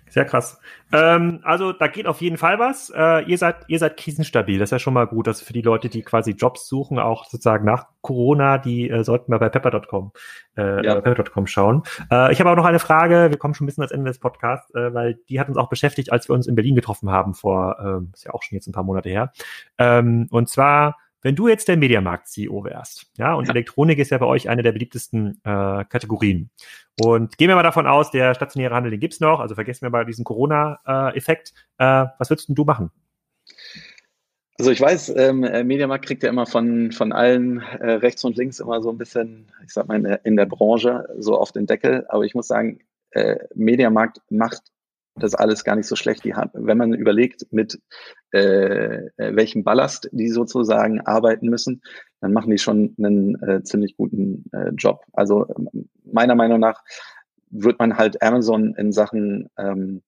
sehr 0.09 0.25
krass. 0.25 0.61
Ähm, 0.93 1.39
also 1.45 1.73
da 1.73 1.87
geht 1.87 2.09
auf 2.09 2.21
jeden 2.21 2.39
Fall 2.39 2.59
was. 2.59 2.91
Äh, 2.91 3.23
ihr 3.31 3.39
seid 3.39 3.59
ihr 3.69 3.79
seid 3.79 3.97
krisenstabil, 3.97 4.59
das 4.59 4.67
ist 4.67 4.73
ja 4.73 4.79
schon 4.81 4.95
mal 4.95 5.07
gut. 5.07 5.29
dass 5.29 5.41
für 5.41 5.53
die 5.53 5.63
Leute, 5.63 5.89
die 5.89 6.03
quasi 6.03 6.33
Jobs 6.33 6.67
suchen, 6.67 6.99
auch 6.99 7.27
sozusagen 7.27 7.65
nach 7.65 7.87
Corona, 8.01 8.59
die 8.59 8.91
äh, 8.91 9.05
sollten 9.05 9.31
mal 9.31 9.39
bei 9.39 9.49
pepper.com 9.49 10.11
äh, 10.57 10.85
ja. 10.85 11.01
pepper.com 11.01 11.47
schauen. 11.47 11.85
Äh, 12.11 12.33
ich 12.33 12.41
habe 12.41 12.51
auch 12.51 12.57
noch 12.57 12.65
eine 12.65 12.81
Frage. 12.81 13.31
Wir 13.31 13.39
kommen 13.39 13.55
schon 13.55 13.65
ein 13.65 13.69
bisschen 13.69 13.83
ans 13.83 13.93
Ende 13.93 14.11
des 14.11 14.19
Podcasts, 14.19 14.75
äh, 14.75 14.93
weil 14.93 15.21
die 15.29 15.39
hat 15.39 15.47
uns 15.47 15.57
auch 15.57 15.69
beschäftigt, 15.69 16.11
als 16.11 16.29
wir 16.29 16.35
uns 16.35 16.49
in 16.49 16.57
Berlin 16.57 16.75
getroffen 16.75 17.13
haben 17.13 17.35
vor, 17.35 17.77
äh, 17.79 18.13
ist 18.13 18.25
ja 18.25 18.35
auch 18.35 18.43
schon 18.43 18.57
jetzt 18.57 18.67
ein 18.67 18.73
paar 18.73 18.83
Monate 18.83 19.09
her. 19.09 19.33
Ähm, 19.79 20.27
und 20.33 20.49
zwar 20.49 20.97
wenn 21.23 21.35
du 21.35 21.49
jetzt 21.49 21.69
der 21.69 21.77
Mediamarkt-CEO 21.77 22.65
wärst, 22.65 23.11
ja, 23.19 23.35
und 23.35 23.47
ja. 23.47 23.51
Elektronik 23.51 23.99
ist 23.99 24.11
ja 24.11 24.19
bei 24.19 24.27
euch 24.27 24.49
eine 24.49 24.63
der 24.63 24.73
beliebtesten 24.73 25.41
äh, 25.45 25.85
Kategorien. 25.85 26.51
Und 27.01 27.39
gehen 27.39 27.49
wir 27.49 27.57
mal 27.57 27.63
davon 27.63 27.87
aus, 27.87 28.11
der 28.11 28.35
stationäre 28.35 28.75
Handel, 28.75 28.91
den 28.91 29.01
gibt's 29.01 29.21
noch, 29.21 29.41
also 29.41 29.55
vergessen 29.55 29.83
wir 29.83 29.91
mal 29.91 30.05
diesen 30.05 30.25
Corona-Effekt. 30.25 31.53
Äh, 31.79 32.07
was 32.19 32.31
würdest 32.31 32.49
du 32.51 32.65
machen? 32.65 32.91
Also 34.59 34.73
ich 34.73 34.81
weiß, 34.81 35.15
ähm, 35.17 35.45
äh, 35.45 35.63
Mediamarkt 35.63 36.05
kriegt 36.05 36.25
ja 36.25 36.29
immer 36.29 36.47
von, 36.47 36.91
von 36.91 37.13
allen 37.13 37.61
äh, 37.61 37.93
rechts 37.93 38.25
und 38.25 38.37
links 38.37 38.59
immer 38.59 38.83
so 38.83 38.91
ein 38.91 38.99
bisschen, 38.99 39.53
ich 39.65 39.73
sag 39.73 39.87
mal, 39.87 39.97
in 39.97 40.03
der, 40.03 40.25
in 40.25 40.37
der 40.37 40.47
Branche 40.47 41.09
so 41.17 41.39
auf 41.39 41.53
den 41.53 41.67
Deckel. 41.67 42.05
Aber 42.09 42.25
ich 42.25 42.35
muss 42.35 42.49
sagen, 42.49 42.81
äh, 43.13 43.37
Mediamarkt 43.55 44.21
macht 44.31 44.63
das 45.15 45.37
alles 45.37 45.63
gar 45.63 45.77
nicht 45.77 45.87
so 45.87 45.95
schlecht. 45.95 46.25
Die 46.25 46.35
wenn 46.53 46.79
man 46.79 46.93
überlegt, 46.93 47.47
mit 47.53 47.81
äh, 48.33 49.07
äh, 49.17 49.37
welchem 49.37 49.65
Ballast 49.65 50.09
die 50.13 50.29
sozusagen 50.29 51.01
arbeiten 51.01 51.49
müssen, 51.49 51.83
dann 52.21 52.33
machen 52.33 52.51
die 52.51 52.59
schon 52.59 52.95
einen 52.99 53.43
äh, 53.43 53.63
ziemlich 53.63 53.97
guten 53.97 54.45
äh, 54.53 54.71
Job. 54.71 55.05
Also 55.13 55.47
meiner 56.05 56.35
Meinung 56.35 56.61
nach 56.61 56.83
wird 57.51 57.79
man 57.79 57.97
halt 57.97 58.23
Amazon 58.23 58.75
in 58.75 58.93
Sachen 58.93 59.49
ähm, 59.57 60.03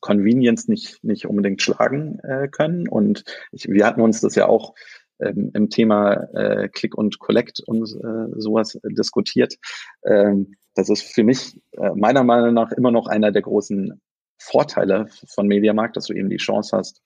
Convenience 0.00 0.68
nicht, 0.68 1.02
nicht 1.02 1.26
unbedingt 1.26 1.62
schlagen 1.62 2.18
äh, 2.20 2.48
können. 2.48 2.88
Und 2.88 3.24
ich, 3.52 3.68
wir 3.68 3.86
hatten 3.86 4.00
uns 4.00 4.20
das 4.20 4.34
ja 4.34 4.46
auch 4.46 4.74
ähm, 5.18 5.50
im 5.54 5.70
Thema 5.70 6.14
äh, 6.34 6.68
Click 6.68 6.96
und 6.96 7.18
Collect 7.18 7.60
und 7.66 7.82
äh, 7.82 8.40
sowas 8.40 8.78
diskutiert. 8.84 9.56
Ähm, 10.04 10.54
das 10.74 10.90
ist 10.90 11.02
für 11.02 11.24
mich 11.24 11.60
äh, 11.72 11.90
meiner 11.94 12.22
Meinung 12.22 12.54
nach 12.54 12.72
immer 12.72 12.90
noch 12.90 13.06
einer 13.06 13.32
der 13.32 13.42
großen 13.42 14.00
Vorteile 14.38 15.06
von 15.26 15.46
Mediamarkt, 15.48 15.96
dass 15.96 16.06
du 16.06 16.12
eben 16.12 16.28
die 16.28 16.36
Chance 16.36 16.76
hast, 16.76 17.02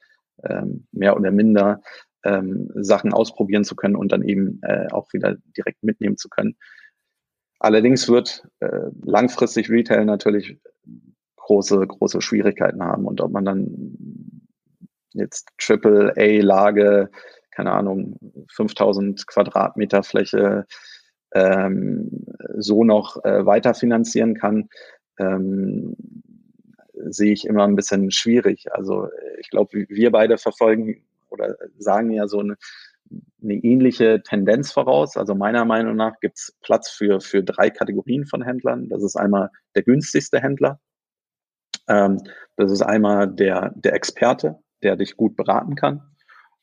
ähm, 0.49 0.87
mehr 0.93 1.17
oder 1.17 1.31
minder 1.31 1.81
ähm, 2.25 2.71
Sachen 2.75 3.13
ausprobieren 3.13 3.65
zu 3.65 3.77
können 3.77 3.97
und 3.97 4.13
dann 4.13 4.23
eben 4.23 4.61
äh, 4.63 4.89
auch 4.91 5.13
wieder 5.13 5.37
direkt 5.57 5.83
mitnehmen 5.83 6.17
zu 6.17 6.29
können. 6.29 6.57
Allerdings 7.59 8.09
wird 8.09 8.47
äh, 8.61 8.91
langfristig 9.03 9.71
Retail 9.71 10.05
natürlich 10.05 10.59
große, 11.37 11.87
große 11.87 12.21
Schwierigkeiten 12.23 12.83
haben. 12.83 13.07
Und 13.07 13.21
ob 13.21 13.33
man 13.33 13.45
dann 13.45 14.47
jetzt 15.13 15.49
Triple 15.59 16.15
A-Lage, 16.17 17.11
keine 17.51 17.73
Ahnung, 17.73 18.19
5000 18.51 19.27
Quadratmeter 19.27 20.03
Fläche 20.03 20.67
ähm, 21.35 22.25
so 22.57 22.85
noch 22.85 23.23
äh, 23.25 23.45
weiter 23.45 23.75
finanzieren 23.75 24.35
kann, 24.35 24.69
ähm, 25.19 25.97
sehe 27.07 27.33
ich 27.33 27.47
immer 27.47 27.65
ein 27.65 27.77
bisschen 27.77 28.11
schwierig. 28.11 28.73
Also 28.73 29.09
ich 29.39 29.51
glaube, 29.51 29.87
wir 29.89 30.11
beide 30.11 30.39
verfolgen 30.39 31.03
oder 31.31 31.57
sagen 31.79 32.11
ja 32.11 32.27
so 32.29 32.41
eine, 32.41 32.57
eine 33.43 33.55
ähnliche 33.55 34.23
Tendenz 34.23 34.73
voraus. 34.73 35.17
Also 35.17 35.35
meiner 35.35 35.65
Meinung 35.65 35.97
nach 35.97 36.19
gibt 36.21 36.39
es 36.39 36.57
Platz 36.63 36.91
für, 36.91 37.21
für 37.21 37.43
drei 37.43 37.71
Kategorien 37.71 38.27
von 38.27 38.43
Händlern. 38.43 38.89
Das 38.89 39.03
ist 39.03 39.17
einmal 39.17 39.51
der 39.75 39.83
günstigste 39.83 40.41
Händler, 40.41 40.81
ähm, 41.91 42.23
das 42.57 42.71
ist 42.71 42.83
einmal 42.83 43.29
der, 43.29 43.73
der 43.75 43.95
Experte, 43.95 44.59
der 44.83 44.97
dich 44.97 45.17
gut 45.17 45.37
beraten 45.37 45.75
kann. 45.75 46.03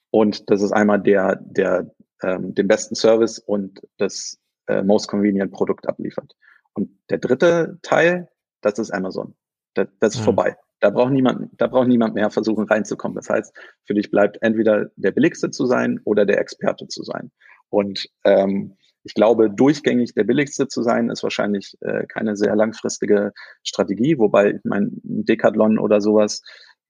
Und 0.10 0.50
das 0.50 0.62
ist 0.62 0.72
einmal 0.72 1.02
der, 1.02 1.36
der 1.36 1.92
ähm, 2.24 2.56
den 2.56 2.68
besten 2.68 2.96
Service 2.96 3.38
und 3.38 3.82
das 3.98 4.40
äh, 4.68 4.82
most 4.82 5.08
convenient 5.08 5.52
Produkt 5.52 5.88
abliefert. 5.88 6.36
Und 6.74 6.90
der 7.10 7.18
dritte 7.18 7.78
Teil, 7.82 8.30
das 8.62 8.80
ist 8.80 8.92
Amazon. 8.92 9.36
Das, 9.78 9.88
das 10.00 10.14
ist 10.16 10.22
mhm. 10.22 10.26
vorbei. 10.26 10.58
Da 10.80 10.90
braucht 10.90 11.12
niemand, 11.12 11.50
da 11.58 11.68
braucht 11.68 11.88
niemand 11.88 12.14
mehr 12.14 12.30
versuchen 12.30 12.66
reinzukommen. 12.66 13.16
Das 13.16 13.30
heißt, 13.30 13.56
für 13.86 13.94
dich 13.94 14.12
bleibt 14.12 14.38
entweder 14.42 14.92
der 14.96 15.12
billigste 15.12 15.50
zu 15.50 15.66
sein 15.66 16.00
oder 16.04 16.26
der 16.26 16.40
Experte 16.40 16.88
zu 16.88 17.04
sein. 17.04 17.32
Und 17.70 18.08
ähm, 18.24 18.78
ich 19.04 19.14
glaube, 19.14 19.50
durchgängig 19.50 20.14
der 20.14 20.26
billigste 20.26 20.68
zu 20.68 20.84
sein, 20.84 21.10
ist 21.10 21.24
wahrscheinlich 21.24 21.78
äh, 21.82 22.06
keine 22.08 22.36
sehr 22.36 22.56
langfristige 22.56 23.32
Strategie, 23.64 24.20
wobei 24.20 24.52
ich 24.52 24.60
mein 24.66 24.92
Decathlon 25.04 25.80
oder 25.80 26.02
sowas, 26.02 26.42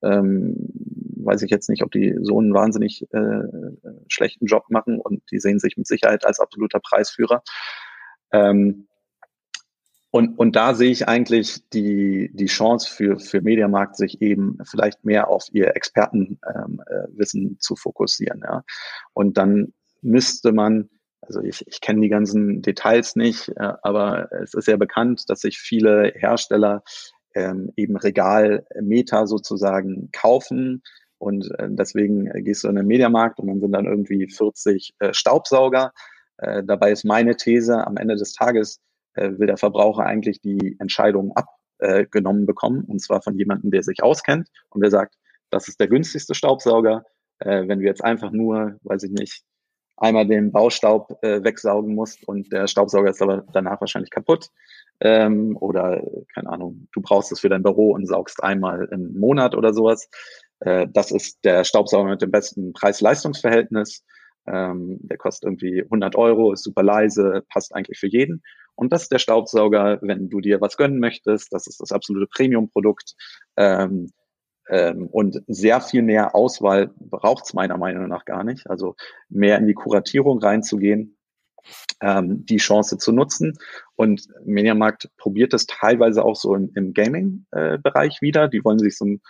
ähm, 0.02 0.56
weiß 1.16 1.42
ich 1.42 1.50
jetzt 1.50 1.68
nicht, 1.68 1.82
ob 1.82 1.90
die 1.92 2.16
so 2.20 2.38
einen 2.38 2.52
wahnsinnig 2.54 3.06
äh, 3.12 3.42
schlechten 4.08 4.46
Job 4.46 4.64
machen 4.68 5.00
und 5.00 5.22
die 5.30 5.38
sehen 5.38 5.58
sich 5.58 5.76
mit 5.76 5.86
Sicherheit 5.86 6.26
als 6.26 6.40
absoluter 6.40 6.80
Preisführer. 6.80 7.42
Ähm, 8.32 8.88
und, 10.10 10.38
und 10.38 10.56
da 10.56 10.74
sehe 10.74 10.90
ich 10.90 11.06
eigentlich 11.06 11.68
die, 11.70 12.30
die 12.32 12.46
Chance 12.46 12.90
für, 12.90 13.18
für 13.18 13.42
Mediamarkt, 13.42 13.96
sich 13.96 14.22
eben 14.22 14.58
vielleicht 14.64 15.04
mehr 15.04 15.28
auf 15.28 15.44
ihr 15.52 15.76
Expertenwissen 15.76 17.42
ähm, 17.42 17.52
äh, 17.52 17.58
zu 17.58 17.76
fokussieren. 17.76 18.40
Ja. 18.42 18.64
Und 19.12 19.36
dann 19.36 19.74
müsste 20.00 20.52
man 20.52 20.88
also 21.20 21.42
ich, 21.42 21.66
ich 21.66 21.80
kenne 21.80 22.00
die 22.00 22.08
ganzen 22.08 22.62
Details 22.62 23.16
nicht, 23.16 23.48
äh, 23.50 23.72
aber 23.82 24.32
es 24.32 24.54
ist 24.54 24.68
ja 24.68 24.76
bekannt, 24.76 25.24
dass 25.28 25.40
sich 25.40 25.58
viele 25.58 26.12
Hersteller 26.14 26.82
ähm, 27.34 27.72
eben 27.76 27.96
Regalmeter 27.96 29.26
sozusagen 29.26 30.10
kaufen. 30.12 30.82
Und 31.18 31.50
äh, 31.58 31.68
deswegen 31.70 32.30
gehst 32.44 32.64
du 32.64 32.68
in 32.68 32.76
den 32.76 32.86
Mediamarkt 32.86 33.40
und 33.40 33.48
dann 33.48 33.60
sind 33.60 33.72
dann 33.72 33.86
irgendwie 33.86 34.28
40 34.28 34.94
äh, 35.00 35.12
Staubsauger. 35.12 35.92
Äh, 36.38 36.62
dabei 36.64 36.92
ist 36.92 37.04
meine 37.04 37.36
These, 37.36 37.86
am 37.86 37.96
Ende 37.96 38.16
des 38.16 38.32
Tages 38.32 38.80
äh, 39.18 39.38
will 39.38 39.46
der 39.46 39.56
Verbraucher 39.56 40.04
eigentlich 40.04 40.40
die 40.40 40.76
Entscheidung 40.78 41.32
abgenommen 41.34 42.46
bekommen, 42.46 42.84
und 42.84 43.00
zwar 43.00 43.22
von 43.22 43.36
jemandem, 43.36 43.70
der 43.70 43.82
sich 43.82 44.02
auskennt 44.02 44.48
und 44.70 44.82
der 44.82 44.90
sagt, 44.90 45.14
das 45.50 45.68
ist 45.68 45.80
der 45.80 45.88
günstigste 45.88 46.34
Staubsauger. 46.34 47.04
Äh, 47.40 47.68
wenn 47.68 47.80
wir 47.80 47.88
jetzt 47.88 48.04
einfach 48.04 48.32
nur, 48.32 48.76
weiß 48.82 49.04
ich 49.04 49.12
nicht, 49.12 49.44
einmal 49.96 50.26
den 50.26 50.52
Baustaub 50.52 51.18
äh, 51.22 51.42
wegsaugen 51.42 51.94
musst 51.94 52.26
und 52.26 52.52
der 52.52 52.66
Staubsauger 52.66 53.10
ist 53.10 53.22
aber 53.22 53.44
danach 53.52 53.80
wahrscheinlich 53.80 54.10
kaputt. 54.10 54.48
Ähm, 55.00 55.56
oder, 55.60 56.02
keine 56.34 56.50
Ahnung, 56.50 56.88
du 56.92 57.00
brauchst 57.00 57.30
es 57.32 57.40
für 57.40 57.48
dein 57.48 57.62
Büro 57.62 57.92
und 57.92 58.06
saugst 58.06 58.42
einmal 58.42 58.88
im 58.90 59.18
Monat 59.18 59.54
oder 59.54 59.72
sowas. 59.72 60.08
Äh, 60.60 60.88
das 60.92 61.10
ist 61.10 61.44
der 61.44 61.64
Staubsauger 61.64 62.10
mit 62.10 62.22
dem 62.22 62.30
besten 62.30 62.72
Preis-Leistungs-Verhältnis. 62.72 64.04
Ähm, 64.46 64.98
der 65.02 65.18
kostet 65.18 65.44
irgendwie 65.44 65.82
100 65.82 66.16
Euro, 66.16 66.52
ist 66.52 66.64
super 66.64 66.82
leise, 66.82 67.44
passt 67.48 67.74
eigentlich 67.74 67.98
für 67.98 68.08
jeden. 68.08 68.42
Und 68.78 68.92
das 68.92 69.02
ist 69.02 69.12
der 69.12 69.18
Staubsauger, 69.18 69.98
wenn 70.02 70.28
du 70.28 70.40
dir 70.40 70.60
was 70.60 70.76
gönnen 70.76 71.00
möchtest. 71.00 71.52
Das 71.52 71.66
ist 71.66 71.80
das 71.80 71.90
absolute 71.90 72.28
Premium-Produkt. 72.28 73.16
Ähm, 73.56 74.12
ähm, 74.68 75.08
und 75.08 75.42
sehr 75.48 75.80
viel 75.80 76.02
mehr 76.02 76.36
Auswahl 76.36 76.92
braucht 76.96 77.46
es 77.46 77.54
meiner 77.54 77.76
Meinung 77.76 78.06
nach 78.06 78.24
gar 78.24 78.44
nicht. 78.44 78.70
Also 78.70 78.94
mehr 79.28 79.58
in 79.58 79.66
die 79.66 79.74
Kuratierung 79.74 80.38
reinzugehen, 80.38 81.18
ähm, 82.00 82.46
die 82.46 82.58
Chance 82.58 82.98
zu 82.98 83.10
nutzen. 83.10 83.58
Und 83.96 84.28
Mediamarkt 84.44 85.10
probiert 85.16 85.54
es 85.54 85.66
teilweise 85.66 86.24
auch 86.24 86.36
so 86.36 86.54
im, 86.54 86.70
im 86.76 86.92
Gaming-Bereich 86.94 88.18
äh, 88.18 88.22
wieder. 88.24 88.46
Die 88.46 88.64
wollen 88.64 88.78
sich 88.78 88.96
so 88.96 89.06
ein, 89.06 89.20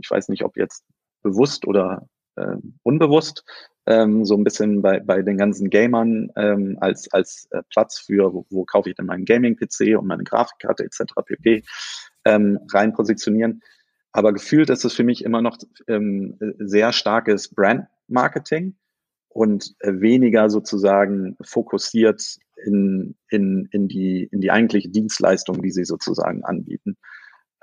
ich 0.00 0.10
weiß 0.10 0.28
nicht, 0.28 0.42
ob 0.42 0.56
jetzt 0.56 0.84
bewusst 1.22 1.68
oder 1.68 2.08
äh, 2.34 2.56
unbewusst, 2.82 3.44
ähm, 3.86 4.24
so 4.24 4.36
ein 4.36 4.44
bisschen 4.44 4.82
bei, 4.82 5.00
bei 5.00 5.22
den 5.22 5.36
ganzen 5.36 5.70
Gamern 5.70 6.30
ähm, 6.36 6.78
als, 6.80 7.12
als 7.12 7.48
äh, 7.50 7.62
Platz 7.70 7.98
für, 7.98 8.32
wo, 8.32 8.46
wo 8.50 8.64
kaufe 8.64 8.90
ich 8.90 8.96
denn 8.96 9.06
meinen 9.06 9.24
Gaming-PC 9.24 9.98
und 9.98 10.06
meine 10.06 10.24
Grafikkarte 10.24 10.84
etc. 10.84 11.14
pp. 11.24 11.64
Ähm, 12.24 12.60
rein 12.72 12.92
positionieren. 12.92 13.62
Aber 14.12 14.32
gefühlt 14.32 14.70
ist 14.70 14.84
es 14.84 14.92
für 14.92 15.04
mich 15.04 15.24
immer 15.24 15.42
noch 15.42 15.58
ähm, 15.88 16.38
sehr 16.58 16.92
starkes 16.92 17.48
Brand-Marketing 17.48 18.76
und 19.28 19.74
äh, 19.80 20.00
weniger 20.00 20.50
sozusagen 20.50 21.36
fokussiert 21.42 22.36
in, 22.64 23.16
in, 23.30 23.68
in, 23.72 23.88
die, 23.88 24.28
in 24.30 24.40
die 24.40 24.50
eigentliche 24.50 24.90
Dienstleistung, 24.90 25.62
die 25.62 25.70
sie 25.70 25.84
sozusagen 25.84 26.44
anbieten. 26.44 26.96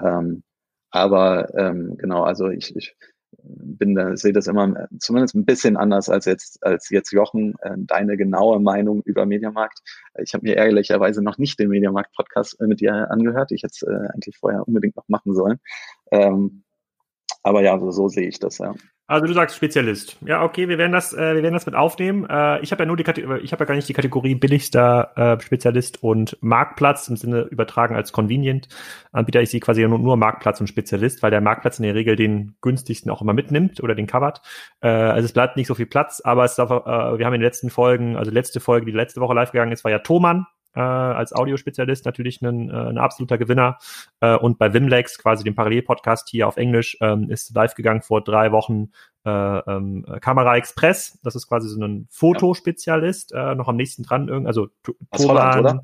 Ähm, 0.02 0.44
aber 0.92 1.54
ähm, 1.56 1.98
genau, 1.98 2.24
also 2.24 2.50
ich, 2.50 2.76
ich 2.76 2.96
bin 3.44 3.96
da, 3.96 4.16
sehe 4.16 4.34
das 4.34 4.48
immer 4.48 4.88
zumindest 5.00 5.36
ein 5.36 5.46
bisschen 5.46 5.78
anders 5.78 6.10
als 6.10 6.26
jetzt, 6.26 6.64
als 6.64 6.90
jetzt 6.90 7.12
Jochen. 7.12 7.56
Äh, 7.62 7.76
deine 7.78 8.18
genaue 8.18 8.60
Meinung 8.60 9.02
über 9.04 9.26
Mediamarkt. 9.26 9.80
Ich 10.22 10.34
habe 10.34 10.46
mir 10.46 10.56
ehrlicherweise 10.56 11.24
noch 11.24 11.38
nicht 11.38 11.60
den 11.60 11.70
Mediamarkt-Podcast 11.70 12.60
äh, 12.60 12.68
mit 12.68 12.82
dir 12.82 13.10
angehört. 13.12 13.52
Ich 13.52 13.64
hätte 13.64 13.74
es 13.74 13.82
äh, 13.84 14.14
eigentlich 14.14 14.38
vorher 14.38 14.68
unbedingt 14.68 14.96
noch 14.96 15.08
machen 15.08 15.34
sollen. 15.34 15.60
Ähm, 16.12 16.64
aber 17.44 17.62
ja, 17.62 17.80
so, 17.80 17.92
so 17.92 18.08
sehe 18.10 18.28
ich 18.28 18.40
das, 18.40 18.58
ja. 18.58 18.76
Also 19.10 19.26
du 19.26 19.34
sagst 19.34 19.56
Spezialist. 19.56 20.18
Ja, 20.24 20.44
okay, 20.44 20.70
wir 20.70 20.78
werden 20.78 20.92
das, 20.92 21.14
äh, 21.14 21.34
wir 21.34 21.42
werden 21.42 21.56
das 21.56 21.66
mit 21.66 21.74
aufnehmen. 21.74 22.30
Äh, 22.30 22.60
ich 22.60 22.72
habe 22.72 22.84
ja 22.84 22.86
nur 22.86 22.96
die 22.96 23.04
Kategorie, 23.04 23.40
ich 23.40 23.52
habe 23.52 23.64
ja 23.64 23.66
gar 23.66 23.74
nicht 23.74 23.90
die 23.90 23.94
Kategorie 23.94 24.36
billigster 24.36 25.12
äh, 25.16 25.42
Spezialist 25.42 26.04
und 26.04 26.38
Marktplatz 26.42 27.08
im 27.08 27.18
Sinne 27.18 27.42
übertragen 27.42 27.96
als 27.96 28.12
Convenient 28.12 28.68
Anbieter. 29.12 29.42
Ich 29.42 29.50
sehe 29.50 29.62
quasi 29.62 29.82
nur, 29.88 29.98
nur 29.98 30.16
Marktplatz 30.16 30.62
und 30.62 30.68
Spezialist, 30.68 31.24
weil 31.24 31.32
der 31.32 31.42
Marktplatz 31.42 31.80
in 31.80 31.86
der 31.86 31.96
Regel 31.96 32.18
den 32.18 32.54
günstigsten 32.62 33.10
auch 33.10 33.24
immer 33.24 33.34
mitnimmt 33.34 33.82
oder 33.82 33.96
den 33.96 34.06
covert. 34.06 34.44
Äh, 34.82 34.90
also 34.90 35.26
es 35.26 35.34
bleibt 35.34 35.58
nicht 35.58 35.66
so 35.66 35.74
viel 35.74 35.88
Platz, 35.88 36.22
aber 36.24 36.46
es 36.46 36.54
darf, 36.54 36.70
äh, 36.70 37.18
wir 37.18 37.26
haben 37.26 37.34
in 37.34 37.42
den 37.42 37.48
letzten 37.48 37.72
Folgen, 37.72 38.16
also 38.16 38.30
letzte 38.30 38.60
Folge, 38.60 38.86
die 38.86 38.92
letzte 38.92 39.22
Woche 39.22 39.34
live 39.34 39.52
gegangen 39.52 39.72
ist, 39.72 39.84
war 39.84 39.92
ja 39.92 39.98
Thomann, 39.98 40.46
äh, 40.76 40.80
als 40.80 41.34
Audiospezialist 41.34 42.06
natürlich 42.06 42.42
ein, 42.42 42.70
äh, 42.70 42.74
ein 42.74 42.98
absoluter 42.98 43.38
Gewinner. 43.38 43.78
Äh, 44.20 44.36
und 44.36 44.58
bei 44.58 44.74
Wimlex, 44.74 45.18
quasi 45.18 45.44
dem 45.44 45.56
Parallelpodcast 45.56 46.30
hier 46.30 46.48
auf 46.48 46.58
Englisch, 46.58 46.98
ähm, 47.02 47.30
ist 47.30 47.54
live 47.56 47.76
gegangen 47.76 48.02
vor 48.02 48.24
drei 48.24 48.52
Wochen 48.52 48.92
äh, 49.26 49.30
ähm, 49.30 50.06
Kamera 50.22 50.58
Express. 50.58 51.20
Das 51.24 51.36
ist 51.36 51.48
quasi 51.48 51.70
so 51.70 51.82
ein 51.82 52.08
Fotospezialist, 52.10 53.34
äh, 53.34 53.56
noch 53.56 53.68
am 53.68 53.76
nächsten 53.76 54.04
dran, 54.04 54.46
also 54.46 54.68
Thoran, 55.12 55.82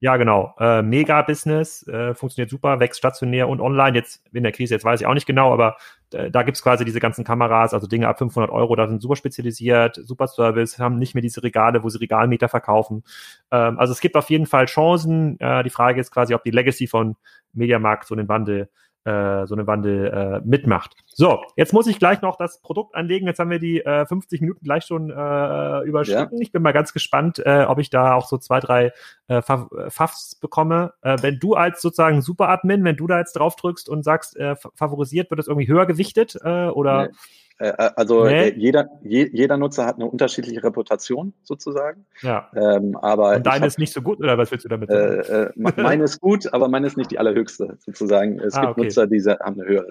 ja, 0.00 0.16
genau. 0.16 0.54
Äh, 0.60 0.82
Mega 0.82 1.22
Business, 1.22 1.86
äh, 1.88 2.14
funktioniert 2.14 2.50
super, 2.50 2.78
wächst 2.78 2.98
stationär 2.98 3.48
und 3.48 3.60
online. 3.60 3.96
Jetzt 3.96 4.22
in 4.32 4.44
der 4.44 4.52
Krise, 4.52 4.74
jetzt 4.74 4.84
weiß 4.84 5.00
ich 5.00 5.06
auch 5.08 5.14
nicht 5.14 5.26
genau, 5.26 5.52
aber 5.52 5.76
äh, 6.12 6.30
da 6.30 6.44
gibt's 6.44 6.62
quasi 6.62 6.84
diese 6.84 7.00
ganzen 7.00 7.24
Kameras, 7.24 7.74
also 7.74 7.88
Dinge 7.88 8.06
ab 8.06 8.18
500 8.18 8.48
Euro, 8.50 8.76
da 8.76 8.86
sind 8.86 9.02
super 9.02 9.16
spezialisiert, 9.16 9.96
super 9.96 10.28
Service, 10.28 10.78
haben 10.78 10.98
nicht 10.98 11.14
mehr 11.14 11.22
diese 11.22 11.42
Regale, 11.42 11.82
wo 11.82 11.88
sie 11.88 11.98
Regalmeter 11.98 12.48
verkaufen. 12.48 13.02
Ähm, 13.50 13.78
also 13.78 13.92
es 13.92 14.00
gibt 14.00 14.16
auf 14.16 14.30
jeden 14.30 14.46
Fall 14.46 14.66
Chancen. 14.66 15.38
Äh, 15.40 15.64
die 15.64 15.70
Frage 15.70 16.00
ist 16.00 16.12
quasi, 16.12 16.32
ob 16.32 16.44
die 16.44 16.52
Legacy 16.52 16.86
von 16.86 17.16
Mediamarkt 17.52 18.06
so 18.06 18.14
einen 18.14 18.28
Wandel 18.28 18.68
äh, 19.08 19.46
so 19.46 19.54
eine 19.54 19.66
Wandel 19.66 20.06
äh, 20.06 20.40
mitmacht. 20.46 20.94
So, 21.06 21.40
jetzt 21.56 21.72
muss 21.72 21.86
ich 21.86 21.98
gleich 21.98 22.20
noch 22.20 22.36
das 22.36 22.60
Produkt 22.60 22.94
anlegen. 22.94 23.26
Jetzt 23.26 23.38
haben 23.38 23.50
wir 23.50 23.58
die 23.58 23.80
äh, 23.80 24.04
50 24.06 24.40
Minuten 24.40 24.64
gleich 24.64 24.84
schon 24.84 25.10
äh, 25.10 25.80
überschritten. 25.84 26.36
Ja. 26.36 26.42
Ich 26.42 26.52
bin 26.52 26.62
mal 26.62 26.72
ganz 26.72 26.92
gespannt, 26.92 27.40
äh, 27.44 27.64
ob 27.66 27.78
ich 27.78 27.90
da 27.90 28.14
auch 28.14 28.26
so 28.26 28.36
zwei, 28.36 28.60
drei 28.60 28.92
äh, 29.28 29.40
Fafs 29.42 30.36
bekomme. 30.36 30.92
Äh, 31.02 31.16
wenn 31.22 31.38
du 31.38 31.54
als 31.54 31.80
sozusagen 31.80 32.20
Super-Admin, 32.20 32.84
wenn 32.84 32.96
du 32.96 33.06
da 33.06 33.18
jetzt 33.18 33.32
drauf 33.32 33.56
drückst 33.56 33.88
und 33.88 34.02
sagst, 34.02 34.36
äh, 34.36 34.56
favorisiert, 34.74 35.30
wird 35.30 35.38
das 35.38 35.48
irgendwie 35.48 35.68
höher 35.68 35.86
gewichtet 35.86 36.36
äh, 36.44 36.68
oder? 36.68 37.06
Nee. 37.06 37.12
Äh, 37.58 37.68
äh, 37.70 37.90
also 37.96 38.24
nee. 38.24 38.48
Äh, 38.48 38.54
jeder, 38.56 38.88
je, 39.02 39.28
jeder 39.32 39.56
Nutzer 39.56 39.84
hat 39.84 39.96
eine 39.96 40.06
unterschiedliche 40.06 40.62
Reputation 40.62 41.34
sozusagen. 41.42 42.06
Ja. 42.22 42.50
Ähm, 42.54 42.96
aber 42.96 43.36
Und 43.36 43.46
deine 43.46 43.60
hab, 43.60 43.66
ist 43.66 43.78
nicht 43.78 43.92
so 43.92 44.00
gut 44.00 44.20
oder 44.20 44.38
was 44.38 44.50
willst 44.50 44.64
du 44.64 44.68
damit 44.68 44.90
sagen? 44.90 45.20
Äh, 45.56 45.70
äh, 45.70 45.72
meine 45.82 46.04
ist 46.04 46.20
gut, 46.20 46.52
aber 46.52 46.68
meine 46.68 46.86
ist 46.86 46.96
nicht 46.96 47.10
die 47.10 47.18
allerhöchste 47.18 47.76
sozusagen. 47.80 48.38
Es 48.38 48.54
ah, 48.54 48.60
gibt 48.60 48.72
okay. 48.72 48.84
Nutzer, 48.84 49.06
die 49.08 49.20
haben 49.22 49.60
eine 49.60 49.68
höhere 49.68 49.88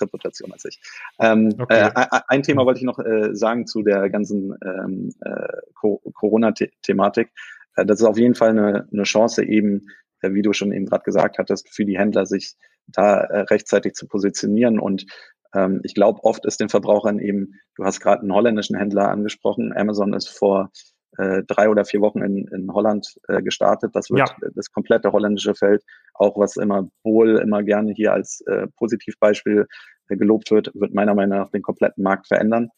Reputation 0.00 0.52
als 0.52 0.64
ich. 0.64 0.80
Ähm, 1.18 1.54
okay. 1.58 1.90
äh, 1.94 2.06
ein 2.28 2.42
Thema 2.42 2.64
wollte 2.64 2.78
ich 2.78 2.84
noch 2.84 2.98
sagen 3.32 3.66
zu 3.66 3.82
der 3.82 4.08
ganzen 4.08 4.56
ähm, 4.64 5.12
äh, 5.20 5.48
Corona-Thematik. 5.74 7.30
Das 7.76 8.00
ist 8.00 8.06
auf 8.06 8.18
jeden 8.18 8.34
Fall 8.34 8.50
eine, 8.50 8.88
eine 8.92 9.02
Chance 9.04 9.44
eben, 9.44 9.88
wie 10.22 10.42
du 10.42 10.52
schon 10.52 10.72
eben 10.72 10.86
gerade 10.86 11.02
gesagt 11.02 11.38
hattest, 11.38 11.68
für 11.68 11.84
die 11.84 11.98
Händler 11.98 12.26
sich 12.26 12.54
da 12.86 13.20
rechtzeitig 13.20 13.94
zu 13.94 14.06
positionieren 14.06 14.78
und 14.78 15.06
ähm, 15.54 15.80
ich 15.84 15.94
glaube, 15.94 16.22
oft 16.24 16.46
ist 16.46 16.60
den 16.60 16.68
Verbrauchern 16.68 17.18
eben, 17.18 17.54
du 17.76 17.84
hast 17.84 18.00
gerade 18.00 18.22
einen 18.22 18.32
holländischen 18.32 18.76
Händler 18.76 19.08
angesprochen, 19.08 19.72
Amazon 19.76 20.12
ist 20.12 20.28
vor 20.28 20.70
äh, 21.18 21.42
drei 21.46 21.68
oder 21.68 21.84
vier 21.84 22.00
Wochen 22.00 22.22
in, 22.22 22.46
in 22.48 22.72
Holland 22.72 23.18
äh, 23.28 23.42
gestartet. 23.42 23.94
Das 23.94 24.10
wird 24.10 24.28
ja. 24.28 24.48
das 24.54 24.70
komplette 24.70 25.12
holländische 25.12 25.54
Feld, 25.54 25.82
auch 26.14 26.38
was 26.38 26.56
immer 26.56 26.88
wohl 27.02 27.38
immer 27.38 27.62
gerne 27.62 27.92
hier 27.92 28.12
als 28.12 28.42
äh, 28.46 28.68
Positivbeispiel 28.76 29.66
äh, 30.08 30.16
gelobt 30.16 30.50
wird, 30.50 30.70
wird 30.74 30.94
meiner 30.94 31.14
Meinung 31.14 31.38
nach 31.38 31.50
den 31.50 31.62
kompletten 31.62 32.04
Markt 32.04 32.28
verändern. 32.28 32.70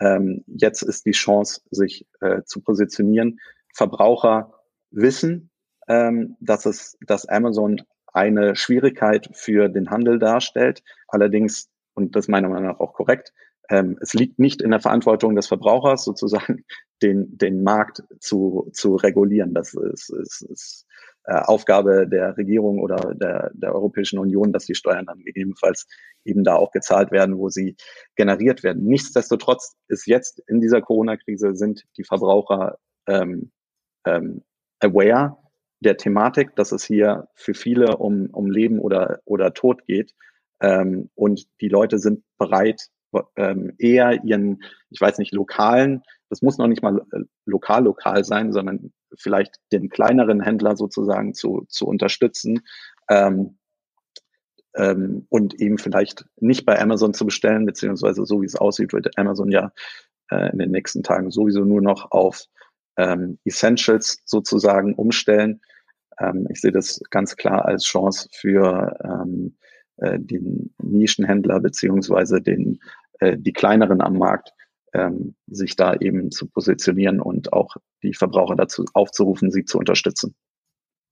Ähm, 0.00 0.44
jetzt 0.46 0.82
ist 0.82 1.04
die 1.04 1.12
Chance, 1.12 1.60
sich 1.70 2.06
äh, 2.20 2.42
zu 2.44 2.62
positionieren. 2.62 3.38
Verbraucher 3.74 4.54
wissen, 4.90 5.50
ähm, 5.88 6.36
dass 6.40 6.66
es, 6.66 6.96
dass 7.06 7.26
Amazon 7.26 7.82
eine 8.12 8.56
Schwierigkeit 8.56 9.28
für 9.32 9.68
den 9.68 9.90
Handel 9.90 10.18
darstellt. 10.18 10.82
Allerdings 11.08 11.69
und 11.94 12.16
das 12.16 12.28
meiner 12.28 12.48
Meinung 12.48 12.70
nach 12.70 12.80
auch 12.80 12.94
korrekt. 12.94 13.32
Ähm, 13.68 13.98
es 14.00 14.14
liegt 14.14 14.38
nicht 14.38 14.62
in 14.62 14.70
der 14.70 14.80
Verantwortung 14.80 15.36
des 15.36 15.46
Verbrauchers, 15.46 16.04
sozusagen 16.04 16.64
den, 17.02 17.36
den 17.38 17.62
Markt 17.62 18.02
zu, 18.18 18.68
zu 18.72 18.96
regulieren. 18.96 19.54
Das 19.54 19.74
ist, 19.74 20.10
ist, 20.10 20.42
ist 20.42 20.86
äh, 21.24 21.34
Aufgabe 21.34 22.08
der 22.08 22.36
Regierung 22.36 22.80
oder 22.80 23.14
der, 23.14 23.50
der 23.54 23.74
Europäischen 23.74 24.18
Union, 24.18 24.52
dass 24.52 24.66
die 24.66 24.74
Steuern 24.74 25.06
dann 25.06 25.20
gegebenenfalls 25.20 25.86
eben 26.24 26.42
da 26.44 26.56
auch 26.56 26.72
gezahlt 26.72 27.12
werden, 27.12 27.38
wo 27.38 27.48
sie 27.48 27.76
generiert 28.16 28.64
werden. 28.64 28.84
Nichtsdestotrotz 28.84 29.76
ist 29.88 30.06
jetzt 30.06 30.42
in 30.48 30.60
dieser 30.60 30.82
Corona-Krise 30.82 31.54
sind 31.54 31.84
die 31.96 32.04
Verbraucher 32.04 32.78
ähm, 33.06 33.52
ähm, 34.04 34.42
aware 34.80 35.36
der 35.80 35.96
Thematik, 35.96 36.56
dass 36.56 36.72
es 36.72 36.84
hier 36.84 37.28
für 37.34 37.54
viele 37.54 37.96
um, 37.98 38.30
um 38.32 38.50
Leben 38.50 38.80
oder, 38.80 39.20
oder 39.24 39.54
Tod 39.54 39.86
geht 39.86 40.14
ähm, 40.60 41.10
und 41.14 41.46
die 41.60 41.68
Leute 41.68 41.98
sind 41.98 42.22
bereit, 42.38 42.88
ähm, 43.36 43.72
eher 43.78 44.22
ihren, 44.24 44.62
ich 44.90 45.00
weiß 45.00 45.18
nicht, 45.18 45.32
lokalen, 45.32 46.02
das 46.28 46.42
muss 46.42 46.58
noch 46.58 46.68
nicht 46.68 46.82
mal 46.82 47.04
äh, 47.12 47.20
lokal 47.44 47.84
lokal 47.84 48.24
sein, 48.24 48.52
sondern 48.52 48.92
vielleicht 49.16 49.56
den 49.72 49.88
kleineren 49.88 50.40
Händler 50.40 50.76
sozusagen 50.76 51.34
zu, 51.34 51.66
zu 51.68 51.86
unterstützen 51.86 52.60
ähm, 53.08 53.58
ähm, 54.76 55.26
und 55.28 55.60
eben 55.60 55.78
vielleicht 55.78 56.24
nicht 56.36 56.64
bei 56.64 56.80
Amazon 56.80 57.14
zu 57.14 57.24
bestellen, 57.24 57.66
beziehungsweise 57.66 58.24
so 58.24 58.40
wie 58.42 58.46
es 58.46 58.56
aussieht, 58.56 58.92
wird 58.92 59.18
Amazon 59.18 59.50
ja 59.50 59.72
äh, 60.30 60.52
in 60.52 60.58
den 60.58 60.70
nächsten 60.70 61.02
Tagen 61.02 61.30
sowieso 61.30 61.64
nur 61.64 61.82
noch 61.82 62.12
auf 62.12 62.44
ähm, 62.96 63.38
Essentials 63.44 64.22
sozusagen 64.24 64.94
umstellen. 64.94 65.60
Ähm, 66.20 66.46
ich 66.50 66.60
sehe 66.60 66.72
das 66.72 67.00
ganz 67.10 67.36
klar 67.36 67.64
als 67.64 67.84
Chance 67.84 68.28
für 68.32 68.96
ähm, 69.02 69.56
äh, 70.00 70.18
den 70.18 70.74
Nischenhändler 70.82 71.60
beziehungsweise 71.60 72.40
den, 72.40 72.80
äh, 73.20 73.36
die 73.36 73.52
kleineren 73.52 74.00
am 74.00 74.18
Markt, 74.18 74.52
ähm, 74.92 75.34
sich 75.46 75.76
da 75.76 75.94
eben 75.94 76.30
zu 76.30 76.48
positionieren 76.48 77.20
und 77.20 77.52
auch 77.52 77.76
die 78.02 78.14
Verbraucher 78.14 78.56
dazu 78.56 78.84
aufzurufen, 78.92 79.50
sie 79.50 79.64
zu 79.64 79.78
unterstützen. 79.78 80.34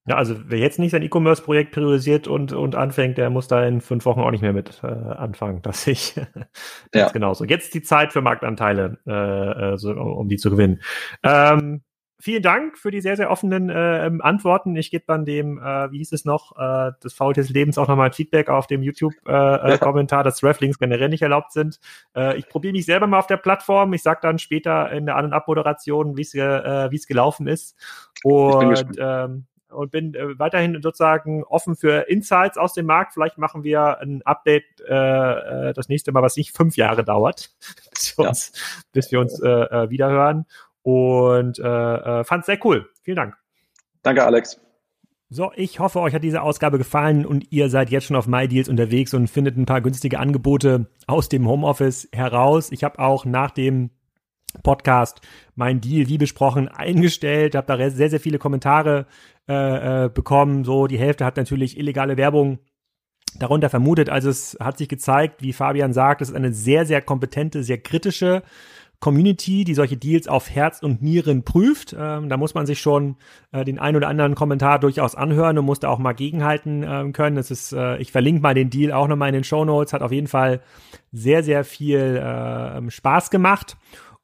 Ja, 0.09 0.17
also 0.17 0.37
wer 0.47 0.59
jetzt 0.59 0.79
nicht 0.79 0.93
sein 0.93 1.03
E-Commerce-Projekt 1.03 1.73
priorisiert 1.73 2.29
und, 2.29 2.53
und 2.55 2.75
anfängt, 2.75 3.19
der 3.19 3.29
muss 3.29 3.47
da 3.47 3.67
in 3.67 3.83
fünf 3.83 4.07
Wochen 4.07 4.21
auch 4.21 4.31
nicht 4.31 4.41
mehr 4.41 4.55
mit 4.55 4.81
äh, 4.83 4.87
anfangen. 4.87 5.61
Das 5.61 5.85
sehe 5.85 5.93
ich 5.93 6.15
ja. 6.95 7.11
genauso. 7.11 7.45
Jetzt 7.45 7.75
die 7.75 7.83
Zeit 7.83 8.15
für 8.15 8.23
Marktanteile, 8.23 8.99
äh, 9.07 9.75
äh 9.75 9.77
so, 9.77 9.91
um 9.93 10.29
die 10.29 10.39
zu 10.39 10.51
gewinnen. 10.51 10.81
Ähm, 11.23 11.83
vielen 12.21 12.43
Dank 12.43 12.79
für 12.79 12.91
die 12.91 13.01
sehr, 13.01 13.17
sehr 13.17 13.31
offenen 13.31 13.71
äh, 13.71 14.07
ähm, 14.07 14.21
Antworten. 14.21 14.75
Ich 14.77 14.91
gebe 14.91 15.05
dann 15.07 15.25
dem, 15.25 15.59
äh, 15.59 15.91
wie 15.91 15.99
hieß 15.99 16.13
es 16.13 16.25
noch, 16.25 16.57
äh, 16.57 16.93
des 17.03 17.15
Faul 17.15 17.33
des 17.33 17.51
Lebens 17.51 17.79
auch 17.79 17.89
nochmal 17.89 18.13
Feedback 18.13 18.49
auf 18.49 18.67
dem 18.67 18.83
YouTube-Kommentar, 18.83 20.19
äh, 20.19 20.23
äh, 20.23 20.25
dass 20.25 20.43
Rafflinks 20.43 20.79
generell 20.79 21.09
nicht 21.09 21.23
erlaubt 21.23 21.53
sind. 21.53 21.79
Äh, 22.17 22.39
ich 22.39 22.49
probiere 22.49 22.73
mich 22.73 22.87
selber 22.87 23.07
mal 23.07 23.19
auf 23.19 23.27
der 23.27 23.37
Plattform. 23.37 23.93
Ich 23.93 24.03
sag 24.03 24.21
dann 24.21 24.39
später 24.39 24.91
in 24.91 25.07
der 25.07 25.17
An- 25.17 25.27
und 25.27 25.33
Abmoderation, 25.33 26.17
wie 26.17 26.23
es 26.23 26.35
äh, 26.35 26.91
wie 26.91 26.97
es 26.97 27.07
gelaufen 27.07 27.47
ist. 27.47 27.77
Und 28.25 28.97
ähm, 28.99 29.47
und 29.71 29.91
bin 29.91 30.15
äh, 30.15 30.39
weiterhin 30.39 30.81
sozusagen 30.83 31.45
offen 31.45 31.77
für 31.77 32.09
Insights 32.09 32.57
aus 32.57 32.73
dem 32.73 32.87
Markt. 32.87 33.13
Vielleicht 33.13 33.39
machen 33.39 33.65
wir 33.65 34.01
ein 34.01 34.23
Update 34.25 34.65
äh, 34.89 35.69
äh 35.69 35.73
das 35.75 35.89
nächste 35.89 36.11
Mal, 36.11 36.23
was 36.23 36.37
nicht 36.37 36.57
fünf 36.57 36.77
Jahre 36.77 37.05
dauert, 37.05 37.51
bis 37.91 38.17
wir 38.17 38.25
ja. 38.25 38.29
uns, 38.31 38.53
bis 38.93 39.13
wir 39.13 39.21
uns 39.21 39.41
äh, 39.41 39.49
äh 39.49 39.91
wiederhören 39.91 40.47
und 40.89 41.59
äh, 41.59 41.63
äh, 41.63 42.25
fand 42.25 42.41
es 42.41 42.47
sehr 42.47 42.65
cool. 42.65 42.89
Vielen 43.03 43.17
Dank. 43.17 43.37
Danke, 44.03 44.25
Alex. 44.25 44.59
So, 45.29 45.53
ich 45.55 45.81
hoffe, 45.81 46.01
euch 46.01 46.15
hat 46.15 46.25
diese 46.25 46.41
Ausgabe 46.41 46.79
gefallen 46.79 47.27
und 47.27 47.53
ihr 47.53 47.69
seid 47.69 47.91
jetzt 47.91 48.07
schon 48.07 48.17
auf 48.17 48.27
MyDeals 48.27 48.71
unterwegs 48.71 49.13
und 49.13 49.29
findet 49.29 49.59
ein 49.59 49.67
paar 49.67 49.83
günstige 49.83 50.19
Angebote 50.19 50.87
aus 51.07 51.29
dem 51.29 51.47
Homeoffice 51.47 52.09
heraus. 52.13 52.73
Ich 52.73 52.85
habe 52.85 53.01
auch 53.01 53.27
nach 53.27 53.51
dem 53.51 53.91
Podcast 54.63 55.21
mein 55.55 55.83
Deal, 55.83 56.09
wie 56.09 56.17
besprochen, 56.17 56.69
eingestellt, 56.75 57.55
habe 57.55 57.67
da 57.67 57.91
sehr, 57.91 58.09
sehr 58.09 58.21
viele 58.21 58.39
Kommentare 58.39 59.05
äh, 59.47 60.07
äh, 60.07 60.09
bekommen. 60.09 60.65
So, 60.65 60.87
die 60.87 60.99
Hälfte 60.99 61.27
hat 61.27 61.37
natürlich 61.37 61.77
illegale 61.77 62.17
Werbung 62.17 62.61
darunter 63.39 63.69
vermutet. 63.69 64.09
Also 64.09 64.31
es 64.31 64.57
hat 64.59 64.79
sich 64.79 64.89
gezeigt, 64.89 65.43
wie 65.43 65.53
Fabian 65.53 65.93
sagt, 65.93 66.23
es 66.23 66.31
ist 66.31 66.35
eine 66.35 66.55
sehr, 66.55 66.87
sehr 66.87 67.03
kompetente, 67.03 67.63
sehr 67.63 67.77
kritische 67.77 68.43
Community, 69.01 69.63
die 69.65 69.75
solche 69.75 69.97
Deals 69.97 70.27
auf 70.27 70.51
Herz 70.51 70.83
und 70.83 71.03
Nieren 71.03 71.45
prüft. 71.45 71.95
Ähm, 71.99 72.29
da 72.29 72.37
muss 72.37 72.55
man 72.55 72.67
sich 72.67 72.81
schon 72.81 73.17
äh, 73.53 73.65
den 73.65 73.79
ein 73.79 73.95
oder 73.95 74.09
anderen 74.09 74.35
Kommentar 74.35 74.81
durchaus 74.81 75.15
anhören 75.15 75.57
und 75.57 75.65
muss 75.65 75.81
da 75.81 75.89
auch 75.89 75.99
mal 75.99 76.15
gegenhalten 76.15 76.83
äh, 76.83 77.13
können. 77.13 77.37
Das 77.37 77.51
ist, 77.51 77.73
äh, 77.73 77.99
ich 77.99 78.11
verlinke 78.11 78.43
mal 78.43 78.55
den 78.55 78.71
Deal 78.71 78.93
auch 78.93 79.07
nochmal 79.07 79.29
in 79.29 79.35
den 79.35 79.45
Show 79.45 79.65
Notes. 79.65 79.93
Hat 79.93 80.03
auf 80.03 80.11
jeden 80.11 80.27
Fall 80.27 80.61
sehr, 81.13 81.45
sehr 81.45 81.65
viel 81.65 82.17
äh, 82.17 82.91
Spaß 82.91 83.31
gemacht. 83.31 83.77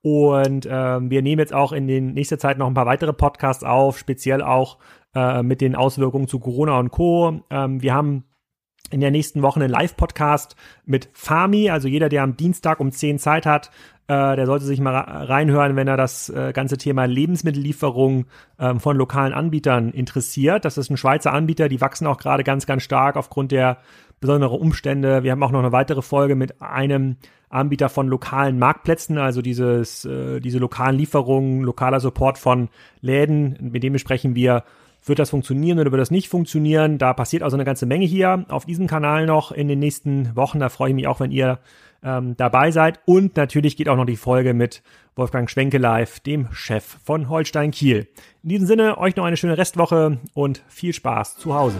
Und 0.02 0.68
ähm, 0.70 1.08
wir 1.08 1.22
nehmen 1.22 1.38
jetzt 1.38 1.54
auch 1.54 1.72
in 1.72 1.86
den 1.86 2.12
nächster 2.12 2.38
Zeit 2.38 2.58
noch 2.58 2.66
ein 2.66 2.74
paar 2.74 2.84
weitere 2.84 3.12
Podcasts 3.12 3.64
auf, 3.64 3.96
speziell 3.98 4.42
auch 4.42 4.78
äh, 5.14 5.42
mit 5.42 5.60
den 5.60 5.76
Auswirkungen 5.76 6.28
zu 6.28 6.40
Corona 6.40 6.78
und 6.78 6.90
Co. 6.90 7.40
Ähm, 7.48 7.80
wir 7.80 7.94
haben 7.94 8.24
in 8.90 9.00
der 9.00 9.10
nächsten 9.10 9.42
Woche 9.42 9.60
einen 9.60 9.70
Live-Podcast 9.70 10.56
mit 10.84 11.08
Fami. 11.14 11.70
Also 11.70 11.88
jeder, 11.88 12.08
der 12.08 12.22
am 12.22 12.36
Dienstag 12.36 12.80
um 12.80 12.92
10 12.92 13.18
Zeit 13.18 13.46
hat, 13.46 13.70
äh, 14.06 14.36
der 14.36 14.46
sollte 14.46 14.66
sich 14.66 14.80
mal 14.80 14.94
reinhören, 14.94 15.76
wenn 15.76 15.88
er 15.88 15.96
das 15.96 16.28
äh, 16.28 16.52
ganze 16.52 16.76
Thema 16.76 17.06
Lebensmittellieferung 17.06 18.26
ähm, 18.58 18.78
von 18.78 18.96
lokalen 18.96 19.32
Anbietern 19.32 19.90
interessiert. 19.90 20.64
Das 20.66 20.76
ist 20.76 20.90
ein 20.90 20.98
Schweizer 20.98 21.32
Anbieter, 21.32 21.70
die 21.70 21.80
wachsen 21.80 22.06
auch 22.06 22.18
gerade 22.18 22.44
ganz, 22.44 22.66
ganz 22.66 22.82
stark 22.82 23.16
aufgrund 23.16 23.50
der 23.50 23.78
besonderen 24.20 24.60
Umstände. 24.60 25.22
Wir 25.22 25.32
haben 25.32 25.42
auch 25.42 25.50
noch 25.50 25.60
eine 25.60 25.72
weitere 25.72 26.02
Folge 26.02 26.34
mit 26.34 26.60
einem 26.60 27.16
Anbieter 27.48 27.88
von 27.88 28.08
lokalen 28.08 28.58
Marktplätzen, 28.58 29.16
also 29.16 29.40
dieses, 29.40 30.04
äh, 30.04 30.40
diese 30.40 30.58
lokalen 30.58 30.96
Lieferungen, 30.96 31.62
lokaler 31.62 32.00
Support 32.00 32.36
von 32.36 32.68
Läden, 33.00 33.56
mit 33.60 33.82
dem 33.82 33.92
besprechen 33.92 34.34
wir 34.34 34.64
Wird 35.06 35.18
das 35.18 35.30
funktionieren 35.30 35.78
oder 35.78 35.92
wird 35.92 36.00
das 36.00 36.10
nicht 36.10 36.28
funktionieren? 36.28 36.96
Da 36.96 37.12
passiert 37.12 37.42
also 37.42 37.56
eine 37.56 37.64
ganze 37.64 37.84
Menge 37.84 38.06
hier 38.06 38.46
auf 38.48 38.64
diesem 38.64 38.86
Kanal 38.86 39.26
noch 39.26 39.52
in 39.52 39.68
den 39.68 39.78
nächsten 39.78 40.34
Wochen. 40.34 40.60
Da 40.60 40.70
freue 40.70 40.88
ich 40.90 40.94
mich 40.94 41.06
auch, 41.06 41.20
wenn 41.20 41.30
ihr 41.30 41.58
ähm, 42.04 42.36
dabei 42.36 42.70
seid. 42.70 43.00
Und 43.06 43.36
natürlich 43.36 43.76
geht 43.76 43.88
auch 43.88 43.96
noch 43.96 44.04
die 44.04 44.16
Folge 44.16 44.54
mit 44.54 44.82
Wolfgang 45.16 45.50
Schwenke 45.50 45.78
live, 45.78 46.20
dem 46.20 46.52
Chef 46.52 46.84
von 47.04 47.28
Holstein 47.28 47.70
Kiel. 47.70 48.08
In 48.42 48.48
diesem 48.50 48.66
Sinne, 48.66 48.98
euch 48.98 49.16
noch 49.16 49.24
eine 49.24 49.36
schöne 49.36 49.58
Restwoche 49.58 50.18
und 50.34 50.62
viel 50.68 50.92
Spaß 50.92 51.38
zu 51.38 51.54
Hause. 51.54 51.78